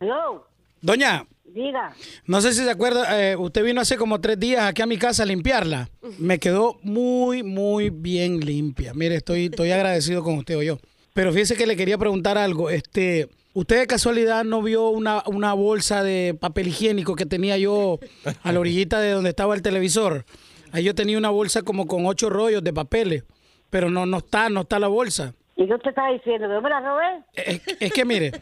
Hello, 0.00 0.44
Doña, 0.80 1.24
diga. 1.44 1.94
no 2.26 2.40
sé 2.40 2.52
si 2.52 2.64
se 2.64 2.70
acuerda, 2.70 3.30
eh, 3.30 3.36
usted 3.36 3.62
vino 3.62 3.80
hace 3.80 3.96
como 3.96 4.20
tres 4.20 4.40
días 4.40 4.64
aquí 4.64 4.82
a 4.82 4.86
mi 4.86 4.98
casa 4.98 5.22
a 5.22 5.26
limpiarla. 5.26 5.88
Me 6.18 6.40
quedó 6.40 6.80
muy, 6.82 7.44
muy 7.44 7.90
bien 7.90 8.40
limpia. 8.40 8.92
Mire, 8.92 9.14
estoy, 9.14 9.44
estoy 9.44 9.70
agradecido 9.70 10.24
con 10.24 10.38
usted 10.38 10.56
o 10.56 10.62
yo. 10.62 10.78
Pero 11.14 11.32
fíjese 11.32 11.54
que 11.54 11.68
le 11.68 11.76
quería 11.76 11.96
preguntar 11.96 12.38
algo. 12.38 12.70
Este, 12.70 13.28
¿Usted 13.52 13.78
de 13.78 13.86
casualidad 13.86 14.42
no 14.42 14.62
vio 14.62 14.88
una, 14.88 15.22
una 15.26 15.52
bolsa 15.52 16.02
de 16.02 16.34
papel 16.34 16.66
higiénico 16.66 17.14
que 17.14 17.26
tenía 17.26 17.56
yo 17.56 18.00
a 18.42 18.50
la 18.50 18.58
orillita 18.58 18.98
de 18.98 19.12
donde 19.12 19.30
estaba 19.30 19.54
el 19.54 19.62
televisor? 19.62 20.24
Ahí 20.72 20.82
yo 20.82 20.96
tenía 20.96 21.18
una 21.18 21.30
bolsa 21.30 21.62
como 21.62 21.86
con 21.86 22.04
ocho 22.06 22.30
rollos 22.30 22.64
de 22.64 22.72
papeles, 22.72 23.22
pero 23.70 23.88
no, 23.90 24.04
no 24.06 24.18
está, 24.18 24.48
no 24.48 24.62
está 24.62 24.78
la 24.78 24.88
bolsa. 24.88 25.32
¿Y 25.56 25.66
qué 25.66 25.74
usted 25.74 25.90
está 25.90 26.08
diciendo? 26.08 26.48
¿Que 26.48 26.54
yo 26.54 26.60
me 26.62 26.70
la 26.70 26.80
robé? 26.80 27.22
Es, 27.34 27.62
es 27.80 27.92
que 27.92 28.04
mire, 28.04 28.32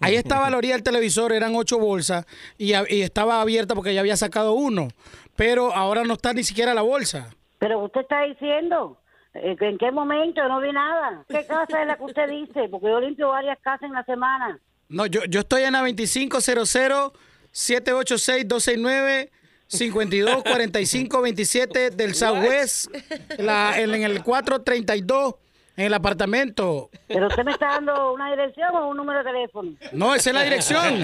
ahí 0.00 0.16
estaba 0.16 0.46
a 0.46 0.50
la 0.50 0.58
orilla 0.58 0.74
del 0.74 0.82
televisor, 0.82 1.32
eran 1.32 1.54
ocho 1.54 1.78
bolsas 1.78 2.26
y, 2.58 2.72
y 2.94 3.02
estaba 3.02 3.40
abierta 3.40 3.74
porque 3.74 3.94
ya 3.94 4.00
había 4.00 4.16
sacado 4.16 4.52
uno, 4.52 4.88
pero 5.36 5.74
ahora 5.74 6.04
no 6.04 6.14
está 6.14 6.32
ni 6.32 6.44
siquiera 6.44 6.74
la 6.74 6.82
bolsa. 6.82 7.30
¿Pero 7.58 7.84
usted 7.84 8.02
está 8.02 8.22
diciendo? 8.22 8.98
Eh, 9.34 9.56
¿En 9.58 9.78
qué 9.78 9.90
momento? 9.90 10.46
No 10.46 10.60
vi 10.60 10.72
nada. 10.72 11.24
¿Qué 11.28 11.46
casa 11.46 11.80
es 11.80 11.86
la 11.86 11.96
que 11.96 12.04
usted 12.04 12.28
dice? 12.28 12.68
Porque 12.68 12.86
yo 12.86 13.00
limpio 13.00 13.28
varias 13.30 13.58
casas 13.60 13.84
en 13.84 13.92
la 13.92 14.04
semana. 14.04 14.58
No, 14.88 15.06
yo, 15.06 15.24
yo 15.24 15.40
estoy 15.40 15.62
en 15.62 15.72
la 15.72 15.82
2500-786-269. 19.68 20.42
524527 20.42 21.90
del 21.90 22.14
Southwest, 22.14 22.86
la, 23.38 23.78
en, 23.78 23.94
en 23.94 24.02
el 24.02 24.22
432, 24.22 25.34
en 25.76 25.86
el 25.86 25.94
apartamento. 25.94 26.90
¿Pero 27.06 27.28
usted 27.28 27.44
me 27.44 27.52
está 27.52 27.68
dando 27.68 28.12
una 28.14 28.30
dirección 28.30 28.74
o 28.74 28.88
un 28.88 28.96
número 28.96 29.18
de 29.20 29.24
teléfono? 29.24 29.72
No, 29.92 30.14
esa 30.14 30.30
es 30.30 30.34
la 30.34 30.42
dirección, 30.42 30.94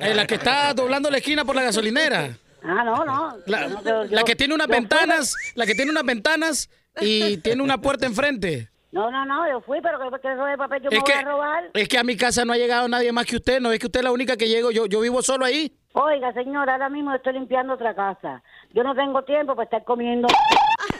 en 0.00 0.16
la 0.16 0.26
que 0.26 0.34
está 0.36 0.74
doblando 0.74 1.10
la 1.10 1.18
esquina 1.18 1.44
por 1.44 1.54
la 1.56 1.62
gasolinera. 1.62 2.36
Ah, 2.62 2.82
no, 2.84 3.04
no. 3.04 3.36
La, 3.46 3.68
No, 3.68 3.84
yo- 3.84 4.04
la 4.04 4.20
yo- 4.20 4.24
que 4.24 4.34
tiene 4.36 4.54
unas 4.54 4.66
ventanas, 4.66 5.34
la 5.54 5.64
que 5.64 5.74
tiene 5.74 5.90
unas 5.92 6.04
ventanas 6.04 6.68
y 7.00 7.36
tiene 7.38 7.62
una 7.62 7.80
puerta 7.80 8.06
enfrente. 8.06 8.68
No, 8.90 9.10
no, 9.10 9.24
no, 9.26 9.46
yo 9.50 9.60
fui, 9.60 9.80
pero 9.82 9.98
que, 9.98 10.20
que 10.20 10.32
eso 10.32 10.44
de 10.44 10.56
papel 10.56 10.82
yo 10.82 10.90
me 10.90 10.98
voy 10.98 11.12
a 11.12 11.22
robar. 11.22 11.64
es 11.74 11.88
que 11.88 11.98
a 11.98 12.04
mi 12.04 12.16
casa 12.16 12.44
no 12.46 12.54
ha 12.54 12.56
llegado 12.56 12.88
nadie 12.88 13.12
más 13.12 13.26
que 13.26 13.36
usted, 13.36 13.60
no 13.60 13.70
es 13.70 13.78
que 13.78 13.86
usted 13.86 14.00
es 14.00 14.04
la 14.04 14.12
única 14.12 14.36
que 14.36 14.48
llego, 14.48 14.70
yo, 14.70 14.86
yo 14.86 15.00
vivo 15.00 15.20
solo 15.20 15.44
ahí. 15.44 15.70
Oiga, 15.92 16.32
señora, 16.32 16.72
ahora 16.72 16.88
mismo 16.88 17.14
estoy 17.14 17.34
limpiando 17.34 17.74
otra 17.74 17.94
casa. 17.94 18.42
Yo 18.72 18.82
no 18.84 18.94
tengo 18.94 19.22
tiempo 19.24 19.54
para 19.54 19.64
estar 19.64 19.84
comiendo. 19.84 20.28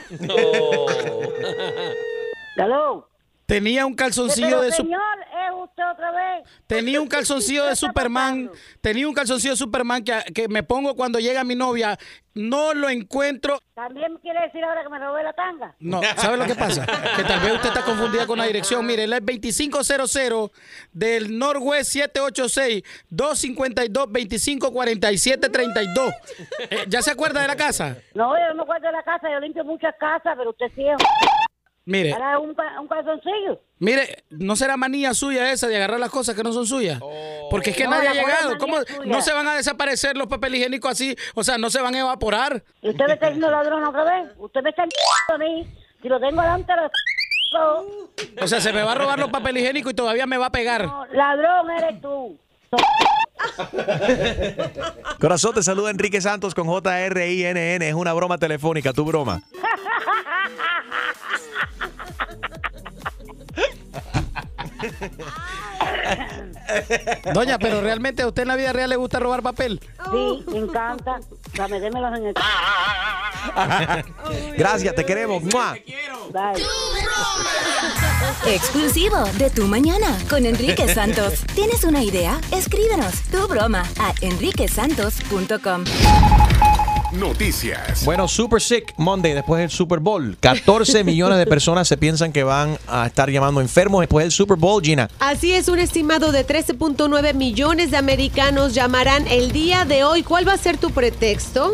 ¿Aló? 2.57 3.07
Tenía 3.49 3.85
un 3.85 3.95
calzoncillo 3.95 4.47
Pero, 4.47 4.61
de 4.61 4.71
su- 4.71 4.83
señor, 4.83 5.01
¿es 5.23 5.53
usted 5.63 5.83
otra 5.91 6.11
vez? 6.11 6.47
tenía 6.67 7.01
un 7.01 7.07
calzoncillo 7.15 7.65
de 7.65 7.75
Superman, 7.75 8.51
tenía 8.79 9.07
un 9.07 9.13
calzoncillo 9.15 9.53
de 9.53 9.57
Superman 9.57 10.03
que, 10.03 10.13
que 10.35 10.47
me 10.47 10.61
pongo 10.61 10.95
cuando 10.95 11.17
llega 11.19 11.43
mi 11.43 11.55
novia, 11.55 11.97
no 12.35 12.75
lo 12.75 12.89
encuentro. 12.89 13.59
¿También 13.73 14.17
quiere 14.21 14.39
decir 14.41 14.63
ahora 14.63 14.83
que 14.83 14.89
me 14.89 14.99
robé 14.99 15.23
la 15.23 15.33
tanga? 15.33 15.75
No, 15.79 15.99
¿sabe 16.17 16.37
lo 16.37 16.45
que 16.45 16.53
pasa? 16.55 16.85
Que 17.15 17.23
tal 17.23 17.39
vez 17.39 17.53
usted 17.53 17.69
está 17.69 17.83
confundida 17.83 18.27
con 18.27 18.37
la 18.37 18.45
dirección. 18.45 18.85
Mire, 18.85 19.05
él 19.05 19.13
es 19.13 19.19
2500 19.25 20.51
del 20.93 21.37
Northwest 21.39 21.91
786 21.91 22.83
252 23.09 24.07
2547 24.13 25.49
32. 25.49 26.13
Eh, 26.69 26.85
¿Ya 26.87 27.01
se 27.01 27.11
acuerda 27.11 27.41
de 27.41 27.47
la 27.47 27.55
casa? 27.55 27.97
No, 28.13 28.37
yo 28.37 28.47
no 28.49 28.55
me 28.57 28.61
acuerdo 28.63 28.85
de 28.87 28.93
la 28.93 29.03
casa, 29.03 29.27
yo 29.31 29.39
limpio 29.39 29.65
muchas 29.65 29.95
casas, 29.99 30.35
pero 30.37 30.51
usted 30.51 30.67
sí 30.75 30.87
es... 30.87 30.95
Mire. 31.89 32.11
Para 32.11 32.37
un, 32.37 32.55
un 32.81 32.87
calzoncillo. 32.87 33.59
Mire, 33.79 34.23
¿no 34.29 34.55
será 34.55 34.77
manía 34.77 35.11
suya 35.15 35.51
esa 35.51 35.67
de 35.67 35.75
agarrar 35.75 35.99
las 35.99 36.11
cosas 36.11 36.35
que 36.35 36.43
no 36.43 36.53
son 36.53 36.67
suyas? 36.67 36.99
Porque 37.49 37.71
es 37.71 37.75
que 37.75 37.85
No, 37.85 37.89
nadie 37.91 38.09
ha 38.09 38.13
llegado. 38.13 38.59
¿Cómo 38.59 38.77
no 39.07 39.21
se 39.23 39.33
van 39.33 39.47
a 39.47 39.55
desaparecer 39.55 40.15
los 40.15 40.27
papel 40.27 40.53
higiénicos 40.53 40.91
así? 40.91 41.15
O 41.33 41.43
sea, 41.43 41.57
no 41.57 41.71
se 41.71 41.81
van 41.81 41.95
a 41.95 42.01
evaporar. 42.01 42.63
¿Y 42.83 42.89
usted 42.91 43.07
me 43.07 43.13
está 43.13 43.25
diciendo 43.25 43.49
ladrón 43.49 43.83
otra 43.83 44.03
vez? 44.03 44.29
Usted 44.37 44.61
me 44.61 44.69
está 44.69 44.83
a 44.83 45.37
mí. 45.39 45.67
Si 45.99 46.07
lo 46.07 46.19
tengo 46.19 46.39
delante, 46.43 46.73
lo... 46.75 48.43
O 48.43 48.47
sea, 48.47 48.61
se 48.61 48.71
me 48.71 48.83
va 48.83 48.91
a 48.91 48.95
robar 48.95 49.17
los 49.17 49.31
papel 49.31 49.57
higiénicos 49.57 49.91
y 49.91 49.95
todavía 49.95 50.27
me 50.27 50.37
va 50.37 50.45
a 50.45 50.51
pegar. 50.51 50.85
No, 50.85 51.07
ladrón 51.07 51.71
eres 51.71 51.99
tú. 52.01 52.37
Corazón, 55.19 55.55
te 55.55 55.63
saluda 55.63 55.89
Enrique 55.89 56.21
Santos 56.21 56.53
con 56.53 56.67
J-R-I-N-N. 56.67 57.87
Es 57.87 57.95
una 57.95 58.13
broma 58.13 58.37
telefónica, 58.37 58.93
tu 58.93 59.05
broma. 59.05 59.41
Doña, 67.33 67.59
pero 67.59 67.81
realmente 67.81 68.23
a 68.23 68.27
usted 68.27 68.43
en 68.43 68.47
la 68.47 68.55
vida 68.55 68.71
real 68.73 68.89
le 68.89 68.95
gusta 68.95 69.19
robar 69.19 69.41
papel. 69.41 69.79
Sí, 70.11 70.45
me 70.51 70.59
encanta. 70.59 71.19
Dame, 71.55 71.79
démelos 71.79 72.17
en 72.17 72.27
el... 72.27 72.33
Gracias, 74.57 74.95
te 74.95 75.05
queremos. 75.05 75.43
¡Mua! 75.43 75.75
Bye. 76.31 76.63
Exclusivo 78.45 79.23
de 79.37 79.49
Tu 79.49 79.67
Mañana 79.67 80.17
con 80.29 80.45
Enrique 80.45 80.93
Santos. 80.93 81.41
¿Tienes 81.55 81.83
una 81.83 82.03
idea? 82.03 82.39
Escríbenos 82.51 83.21
tu 83.31 83.47
broma 83.47 83.83
a 83.99 84.13
enriquesantos.com. 84.21 85.83
Noticias. 87.11 88.05
Bueno, 88.05 88.27
Super 88.27 88.61
Sick 88.61 88.93
Monday 88.97 89.33
después 89.33 89.59
del 89.59 89.69
Super 89.69 89.99
Bowl. 89.99 90.37
14 90.39 91.03
millones 91.03 91.37
de 91.37 91.45
personas 91.47 91.87
se 91.87 91.97
piensan 91.97 92.31
que 92.31 92.43
van 92.43 92.77
a 92.87 93.07
estar 93.07 93.29
llamando 93.29 93.61
enfermos 93.61 94.01
después 94.01 94.25
del 94.25 94.31
Super 94.31 94.57
Bowl, 94.57 94.83
Gina. 94.83 95.09
Así 95.19 95.53
es, 95.53 95.67
un 95.67 95.79
estimado 95.79 96.31
de 96.31 96.45
13.9 96.45 97.33
millones 97.33 97.91
de 97.91 97.97
americanos 97.97 98.73
llamarán 98.73 99.27
el 99.27 99.51
día 99.51 99.85
de 99.85 100.03
hoy. 100.03 100.23
¿Cuál 100.23 100.47
va 100.47 100.53
a 100.53 100.57
ser 100.57 100.77
tu 100.77 100.91
pretexto? 100.91 101.73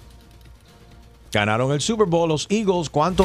Ganaron 1.33 1.73
el 1.73 1.81
Super 1.81 2.07
Bowl 2.07 2.29
los 2.29 2.47
Eagles. 2.51 2.89
¿Cuánto 2.91 3.25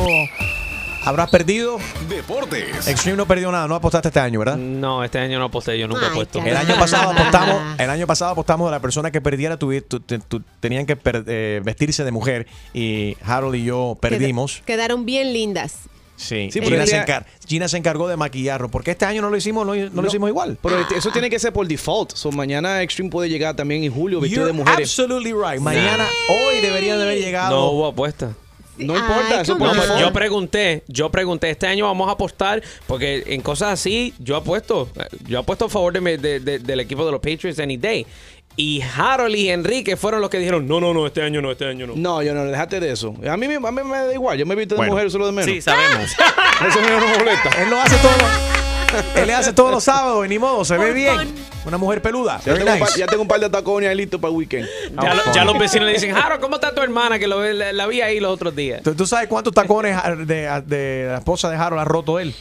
habrás 1.06 1.30
perdido? 1.30 1.78
Deportes. 2.10 2.88
Extreme 2.88 3.18
no 3.18 3.26
perdió 3.26 3.52
nada. 3.52 3.68
No 3.68 3.76
apostaste 3.76 4.10
este 4.10 4.20
año, 4.20 4.39
¿verdad? 4.39 4.58
No, 4.58 5.04
este 5.04 5.20
año 5.20 5.39
no 5.39 5.46
aposté, 5.46 5.78
yo 5.80 5.88
nunca 5.88 6.08
he 6.08 6.16
puesto. 6.16 6.39
El 6.39 6.56
año 6.58 6.76
pasado 6.78 7.12
apostamos, 7.12 7.62
el 7.80 7.89
año 7.89 8.08
pasado 8.08 8.32
apostamos 8.32 8.68
a 8.68 8.72
la 8.72 8.80
persona 8.80 9.12
que 9.12 9.22
perdiera 9.22 9.58
tu- 9.58 9.80
tu- 9.82 10.00
tu- 10.00 10.42
tenían 10.60 10.86
que 10.86 10.96
per- 10.96 11.24
eh, 11.28 11.62
vestirse 11.63 12.04
de 12.04 12.12
mujer 12.12 12.48
y 12.74 13.16
Harold 13.26 13.56
y 13.56 13.63
yo 13.66 13.98
perdimos. 14.00 14.62
Quedaron 14.66 15.06
bien 15.06 15.34
lindas. 15.34 15.76
Sí, 16.23 16.49
Sí, 16.51 16.62
Gina, 16.62 16.86
se 16.88 16.95
ella- 16.95 17.05
encar- 17.05 17.25
Gina 17.47 17.67
se 17.67 17.77
encargó 17.77 18.07
de 18.07 18.17
maquillarlo. 18.17 18.69
porque 18.69 18.91
este 18.91 19.05
año 19.05 19.21
no 19.21 19.29
lo 19.29 19.38
hicimos, 19.38 19.65
no, 19.65 19.75
no 19.75 20.01
lo 20.01 20.07
hicimos 20.07 20.29
igual? 20.29 20.57
Pero 20.62 20.79
este- 20.79 20.97
eso 20.97 21.12
tiene 21.12 21.29
que 21.29 21.39
ser 21.39 21.51
por 21.53 21.67
default. 21.67 22.13
So, 22.15 22.31
mañana 22.31 22.81
Extreme 22.81 23.09
puede 23.09 23.29
llegar 23.29 23.55
también 23.55 23.83
en 23.83 23.91
julio 23.93 24.19
vestido 24.19 24.43
You're 24.43 24.51
de 24.53 24.57
mujeres. 24.63 24.89
absolutely 24.89 25.33
right. 25.33 25.59
Mañana, 25.62 26.07
hoy 26.29 26.62
deberían 26.62 26.97
de 26.97 27.03
haber 27.03 27.19
llegado. 27.19 27.55
No 27.55 27.69
hubo 27.71 27.88
apuesta. 27.88 28.33
No 28.75 28.97
importa, 28.97 29.41
eso 29.41 29.55
por 29.55 29.67
No, 29.67 29.79
default. 29.79 30.01
yo 30.01 30.12
pregunté, 30.12 30.83
yo 30.88 31.12
pregunté, 31.12 31.51
este 31.51 31.67
año 31.67 31.86
vamos 31.86 32.09
a 32.09 32.13
apostar, 32.13 32.63
porque 32.88 33.23
en 33.27 33.41
cosas 33.41 33.73
así, 33.73 34.15
yo 34.17 34.36
apuesto, 34.36 34.89
yo 35.27 35.38
apuesto 35.39 35.65
a 35.65 35.69
favor 35.69 35.93
de 35.93 36.01
mi- 36.01 36.17
de- 36.17 36.39
de- 36.39 36.57
del 36.57 36.79
equipo 36.79 37.05
de 37.05 37.12
los 37.12 37.21
Patriots 37.21 37.59
any 37.59 37.77
day. 37.77 38.03
Y 38.56 38.82
Harold 38.96 39.36
y 39.36 39.50
Enrique 39.50 39.98
fueron 39.98 40.22
los 40.22 40.30
que 40.30 40.38
dijeron, 40.38 40.68
no, 40.68 40.80
no, 40.80 40.94
no, 40.94 41.08
este 41.08 41.24
año 41.24 41.42
no, 41.42 41.52
este 41.52 41.66
año 41.66 41.88
no. 41.88 41.94
No, 41.96 42.22
yo 42.22 42.36
no, 42.36 42.46
déjate 42.46 42.80
de 42.80 42.92
eso. 42.92 43.16
A 43.28 43.36
mí, 43.36 43.48
me- 43.48 43.56
a 43.56 43.72
mí 43.72 43.82
me 43.84 43.98
da 43.98 44.13
igual, 44.13 44.38
yo 44.38 44.46
me 44.46 44.54
he 44.54 44.58
visto 44.58 44.76
de 44.76 44.78
Bueno. 44.80 44.94
mujer 44.94 45.10
solo 45.10 45.26
de 45.26 45.32
menos. 45.32 45.50
Sí, 45.50 45.60
sabemos. 45.62 46.12
Eso 46.68 46.82
no 46.82 46.88
me 47.00 47.18
molesta. 47.18 47.50
Él 47.63 47.70
lo 47.72 47.80
hace 47.82 47.96
todo. 47.98 48.13
Él 49.16 49.26
le 49.26 49.34
hace 49.34 49.54
todos 49.54 49.72
los 49.72 49.84
sábados 49.84 50.24
y 50.26 50.30
ni 50.30 50.38
modo, 50.38 50.63
se 50.63 50.78
ve 50.78 50.94
bien. 50.94 51.34
Una 51.66 51.78
mujer 51.78 52.00
peluda. 52.04 52.39
Ya 52.46 52.54
tengo, 52.54 52.72
un 52.74 52.80
par, 52.80 52.88
nice. 52.89 53.00
ya 53.00 53.08
tengo 53.08 53.22
un 53.24 53.28
par 53.28 53.39
de 53.39 53.50
tacones 53.50 53.89
ahí 53.89 53.96
listos 53.96 54.20
para 54.22 54.30
el 54.32 54.38
weekend. 54.38 54.68
Ya, 55.02 55.13
lo- 55.16 55.34
ya 55.34 55.46
los 55.46 55.58
vecinos 55.58 55.88
le 55.88 55.94
dicen, 55.94 56.16
Harold, 56.16 56.39
¿cómo 56.39 56.56
está 56.58 56.76
tu 56.76 56.82
hermana? 56.84 57.18
Que 57.18 57.26
lo, 57.28 57.44
la, 57.44 57.74
la 57.74 57.88
vi 57.88 58.02
ahí 58.02 58.20
los 58.20 58.32
otros 58.32 58.56
días. 58.56 58.84
¿Tú, 58.84 58.94
tú 58.94 59.08
sabes 59.08 59.28
cuántos 59.30 59.52
tacones 59.54 59.98
de, 60.28 60.62
de 60.68 61.08
la 61.10 61.18
esposa 61.18 61.50
de 61.50 61.56
Harold 61.56 61.82
ha 61.82 61.86
roto 61.86 62.20
él? 62.20 62.36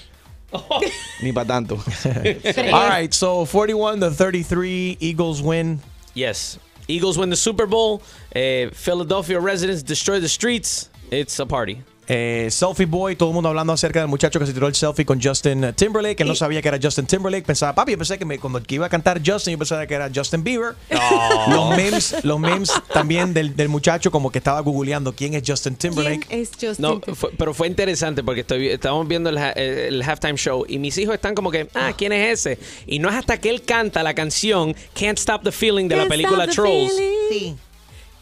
Ni 1.23 1.33
para 1.33 1.47
tanto. 1.47 1.79
All 2.73 2.91
right, 3.01 3.11
so 3.15 3.47
41 3.51 4.01
to 4.01 4.11
33, 4.11 4.99
Eagles 5.01 5.41
win. 5.41 5.81
Yes. 6.15 6.59
Eagles 6.89 7.17
win 7.17 7.31
the 7.31 7.37
Super 7.37 7.67
Bowl. 7.67 8.03
Eh, 8.35 8.69
Philadelphia 8.73 9.41
residents 9.41 9.83
destroy 9.83 10.21
the 10.21 10.29
streets. 10.29 10.91
It's 11.11 11.39
a 11.39 11.47
party. 11.47 11.83
Eh, 12.15 12.49
selfie 12.51 12.85
Boy, 12.85 13.17
todo 13.17 13.31
el 13.31 13.35
mundo 13.35 13.49
hablando 13.49 13.73
acerca 13.73 14.01
del 14.01 14.09
muchacho 14.09 14.39
que 14.39 14.45
se 14.45 14.53
tiró 14.53 14.67
el 14.67 14.75
selfie 14.75 15.07
con 15.07 15.19
Justin 15.23 15.73
Timberlake. 15.75 16.21
Él 16.21 16.29
no 16.29 16.35
sabía 16.35 16.61
que 16.61 16.69
era 16.69 16.79
Justin 16.83 17.07
Timberlake. 17.07 17.47
Pensaba, 17.47 17.75
papi, 17.75 17.93
yo 17.93 17.99
pensé 17.99 18.19
que 18.19 18.27
me- 18.27 18.39
cuando 18.39 18.63
que 18.63 18.75
iba 18.75 18.85
a 18.85 18.89
cantar 18.91 19.23
Justin, 19.25 19.53
yo 19.53 19.59
pensaba 19.59 19.87
que 19.87 19.95
era 19.95 20.11
Justin 20.15 20.45
Bieber. 20.45 20.75
Los 21.49 21.71
memes, 21.77 22.15
los 22.25 22.39
memes 22.39 22.71
también 22.93 23.33
del, 23.33 23.57
del 23.57 23.69
muchacho, 23.71 24.11
como 24.11 24.31
que 24.31 24.39
estaba 24.39 24.61
googleando 24.61 25.15
quién 25.15 25.33
es 25.35 25.43
Justin 25.47 25.75
Timberlake. 25.77 26.27
Es 26.29 26.51
Justin 26.51 26.77
No, 26.79 27.01
fue- 27.15 27.31
pero 27.39 27.55
fue 27.55 27.67
interesante 27.67 28.23
porque 28.23 28.43
estoy, 28.43 28.69
estábamos 28.69 29.09
viendo 29.09 29.31
el, 29.31 29.39
ha- 29.39 29.53
el 29.53 30.03
halftime 30.03 30.37
show 30.37 30.65
y 30.69 30.79
mis 30.79 30.99
hijos 30.99 31.15
están 31.15 31.35
como 31.35 31.51
que, 31.51 31.69
ah, 31.75 31.93
¿quién 31.97 32.13
es 32.13 32.47
ese? 32.47 32.59
Y 32.87 32.99
no 32.99 33.09
es 33.09 33.15
hasta 33.15 33.39
que 33.41 33.49
él 33.49 33.63
canta 33.63 34.03
la 34.03 34.15
canción 34.15 34.75
Can't 34.99 35.19
Stop 35.19 35.45
the 35.45 35.53
Feeling 35.53 35.89
de 35.89 35.97
la 35.97 36.07
película 36.07 36.47
Trolls. 36.47 36.93
Sí. 37.31 37.57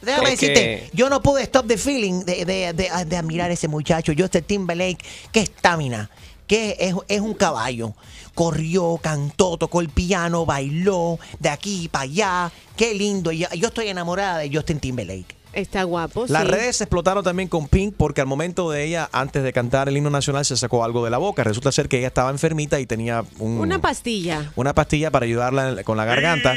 Déjame 0.03 0.33
Es 0.33 0.41
que- 0.41 0.49
decirte, 0.49 0.91
yo 0.93 1.11
no 1.11 1.23
pude 1.23 1.43
stop 1.43 1.67
the 1.67 1.77
feeling 1.77 2.21
de, 2.25 2.45
de, 2.45 2.73
de, 2.73 2.91
de 3.07 3.17
admirar 3.17 3.51
a 3.51 3.55
ese 3.55 3.69
muchacho, 3.69 4.13
Justin 4.17 4.43
Timberlake. 4.45 5.05
Qué 5.33 5.41
estamina, 5.41 6.11
que 6.47 6.77
es, 6.81 6.95
es 7.09 7.21
un 7.21 7.35
caballo. 7.35 7.95
Corrió, 8.35 8.99
cantó, 9.03 9.59
tocó 9.59 9.81
el 9.81 9.89
piano, 9.91 10.47
bailó, 10.47 11.19
de 11.39 11.49
aquí 11.51 11.89
para 11.89 12.05
allá. 12.05 12.53
Qué 12.77 12.95
lindo. 12.95 13.31
Yo 13.33 13.47
estoy 13.51 13.89
enamorada 13.89 14.39
de 14.39 14.51
Justin 14.55 14.81
Timberlake. 14.81 15.37
Está 15.53 15.83
guapo, 15.83 16.27
Las 16.29 16.43
sí. 16.45 16.49
redes 16.49 16.77
se 16.77 16.85
explotaron 16.85 17.25
también 17.25 17.49
con 17.49 17.67
Pink 17.67 17.95
porque 17.97 18.21
al 18.21 18.27
momento 18.29 18.71
de 18.71 18.85
ella, 18.85 19.09
antes 19.13 19.43
de 19.43 19.53
cantar 19.53 19.89
el 19.89 19.97
himno 19.97 20.09
nacional, 20.11 20.45
se 20.45 20.57
sacó 20.57 20.85
algo 20.85 21.05
de 21.05 21.11
la 21.11 21.19
boca. 21.19 21.43
Resulta 21.43 21.73
ser 21.73 21.89
que 21.89 21.99
ella 21.99 22.07
estaba 22.07 22.31
enfermita 22.31 22.79
y 22.79 22.87
tenía 22.87 23.25
un- 23.39 23.59
Una 23.59 23.81
pastilla. 23.81 24.53
una 24.55 24.75
pastilla 24.75 25.11
para 25.11 25.25
ayudarla 25.27 25.83
con 25.83 25.97
la 25.97 26.05
garganta. 26.05 26.55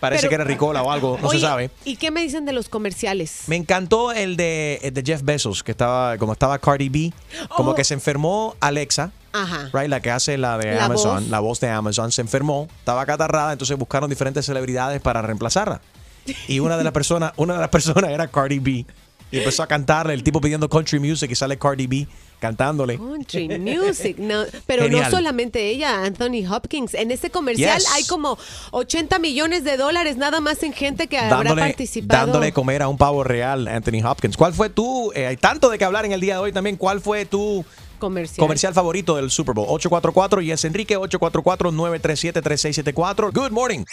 Parece 0.00 0.22
Pero- 0.22 0.28
que 0.28 0.34
era 0.34 0.44
Ricola 0.44 0.82
o 0.82 0.90
algo, 0.90 1.18
no 1.20 1.28
Oye, 1.28 1.38
se 1.40 1.46
sabe. 1.46 1.70
¿Y 1.84 1.96
qué 1.96 2.10
me 2.10 2.22
dicen 2.22 2.44
de 2.44 2.52
los 2.52 2.68
comerciales? 2.68 3.42
Me 3.46 3.56
encantó 3.56 4.12
el 4.12 4.36
de, 4.36 4.80
el 4.82 4.92
de 4.92 5.02
Jeff 5.02 5.22
Bezos, 5.22 5.62
que 5.62 5.70
estaba, 5.72 6.18
como 6.18 6.32
estaba 6.32 6.58
Cardi 6.58 6.88
B, 6.88 7.12
como 7.56 7.70
Oh. 7.70 7.74
que 7.74 7.84
se 7.84 7.94
enfermó 7.94 8.56
Alexa, 8.60 9.12
Ajá. 9.32 9.70
right, 9.72 9.88
la 9.88 10.00
que 10.00 10.10
hace 10.10 10.36
la 10.36 10.58
de 10.58 10.74
La 10.74 10.84
Amazon, 10.86 11.20
voz. 11.22 11.28
la 11.30 11.40
voz 11.40 11.60
de 11.60 11.70
Amazon, 11.70 12.12
se 12.12 12.20
enfermó, 12.20 12.68
estaba 12.80 13.06
catarrada, 13.06 13.52
entonces 13.52 13.76
buscaron 13.78 14.10
diferentes 14.10 14.44
celebridades 14.44 15.00
para 15.00 15.22
reemplazarla. 15.22 15.80
Y 16.48 16.60
una 16.60 16.76
de 16.76 16.84
las 16.84 16.92
personas, 16.92 17.32
una 17.36 17.54
de 17.54 17.60
las 17.60 17.68
personas 17.70 18.10
era 18.10 18.28
Cardi 18.28 18.58
B. 18.58 18.86
Y 19.30 19.38
empezó 19.38 19.62
a 19.64 19.66
cantarle, 19.66 20.14
el 20.14 20.22
tipo 20.22 20.40
pidiendo 20.40 20.68
country 20.68 21.00
music 21.00 21.30
y 21.30 21.34
sale 21.34 21.58
Cardi 21.58 21.86
B 21.88 22.06
cantándole. 22.38 22.98
Country 22.98 23.48
music, 23.58 24.18
no, 24.18 24.44
pero 24.66 24.84
Genial. 24.84 25.04
no 25.04 25.10
solamente 25.10 25.66
ella, 25.70 26.04
Anthony 26.04 26.46
Hopkins. 26.48 26.94
En 26.94 27.10
ese 27.10 27.30
comercial 27.30 27.78
Yes. 27.78 27.88
hay 27.94 28.04
como 28.04 28.38
80 28.70 29.18
millones 29.18 29.64
de 29.64 29.76
dólares 29.76 30.16
nada 30.18 30.40
más 30.40 30.62
en 30.62 30.72
gente 30.72 31.06
que 31.08 31.18
habrá 31.18 31.38
Dándole, 31.38 31.62
participado. 31.62 32.26
dándole 32.26 32.52
comer 32.52 32.82
a 32.82 32.88
un 32.88 32.98
pavo 32.98 33.24
real, 33.24 33.66
Anthony 33.66 34.04
Hopkins. 34.04 34.36
¿Cuál 34.36 34.52
fue 34.52 34.68
tu, 34.68 35.10
eh, 35.14 35.26
hay 35.26 35.36
tanto 35.38 35.68
de 35.70 35.78
que 35.78 35.84
hablar 35.84 36.04
en 36.04 36.12
el 36.12 36.20
día 36.20 36.34
de 36.34 36.40
hoy 36.40 36.52
también, 36.52 36.76
cuál 36.76 37.00
fue 37.00 37.24
tu 37.24 37.64
comercial, 38.04 38.38
comercial 38.38 38.74
favorito 38.74 39.16
del 39.16 39.30
Super 39.30 39.54
Bowl? 39.54 39.66
844 39.68 40.40
y 40.42 40.52
es 40.52 40.64
Enrique 40.64 40.96
844-937-3674. 40.98 43.32
Good 43.32 43.50
morning. 43.50 43.84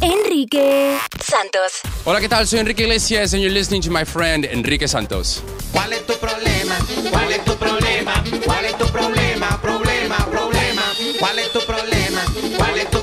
Enrique 0.00 0.98
Santos. 1.24 1.80
Hola, 2.04 2.20
¿qué 2.20 2.28
tal? 2.28 2.46
Soy 2.46 2.58
Enrique 2.58 2.82
Iglesias 2.82 3.32
and 3.32 3.42
you're 3.42 3.54
listening 3.54 3.82
to 3.82 3.90
my 3.90 4.04
friend 4.04 4.44
Enrique 4.44 4.88
Santos. 4.88 5.42
¿Cuál 5.72 5.92
es 5.92 6.04
tu 6.06 6.14
problema? 6.14 6.76
¿Cuál 7.10 7.32
es 7.32 7.44
tu 7.44 7.54
problema? 7.56 8.24
¿Cuál 8.44 8.64
es 8.64 8.76
tu 8.76 8.86
problema? 8.86 9.60
Problema, 9.60 10.16
problema. 10.30 10.82
¿Cuál 11.18 11.38
es 11.38 11.52
tu 11.52 11.60
problema? 11.60 12.22
¿Cuál 12.56 12.78
es 12.78 12.90
tu 12.90 12.99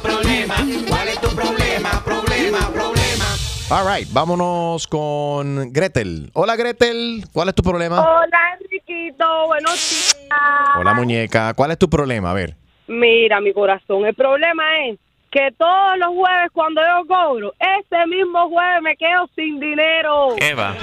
All 3.70 3.86
right, 3.86 4.08
vámonos 4.14 4.88
con 4.88 5.74
Gretel. 5.74 6.30
Hola 6.32 6.56
Gretel, 6.56 7.26
¿cuál 7.34 7.50
es 7.50 7.56
tu 7.56 7.62
problema? 7.62 8.00
Hola, 8.00 8.58
Enriquito, 8.62 9.26
buenos 9.48 10.14
días. 10.14 10.40
Hola 10.80 10.94
muñeca, 10.94 11.54
¿cuál 11.54 11.72
es 11.72 11.78
tu 11.78 11.90
problema? 11.90 12.32
A 12.32 12.34
ver. 12.34 12.56
Mira, 12.88 13.42
mi 13.42 13.52
corazón, 13.52 14.06
el 14.06 14.14
problema 14.14 14.64
es 14.86 14.98
que 15.32 15.52
todos 15.58 15.98
los 15.98 16.14
jueves 16.16 16.50
cuando 16.54 16.82
yo 16.82 17.08
cobro, 17.08 17.54
ese 17.60 18.08
mismo 18.08 18.48
jueves 18.48 18.82
me 18.84 18.96
quedo 18.96 19.28
sin 19.36 19.60
dinero. 19.60 20.38
Eva. 20.38 20.74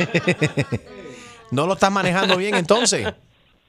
no 1.52 1.66
lo 1.66 1.72
estás 1.72 1.90
manejando 1.90 2.36
bien 2.36 2.54
entonces. 2.54 3.06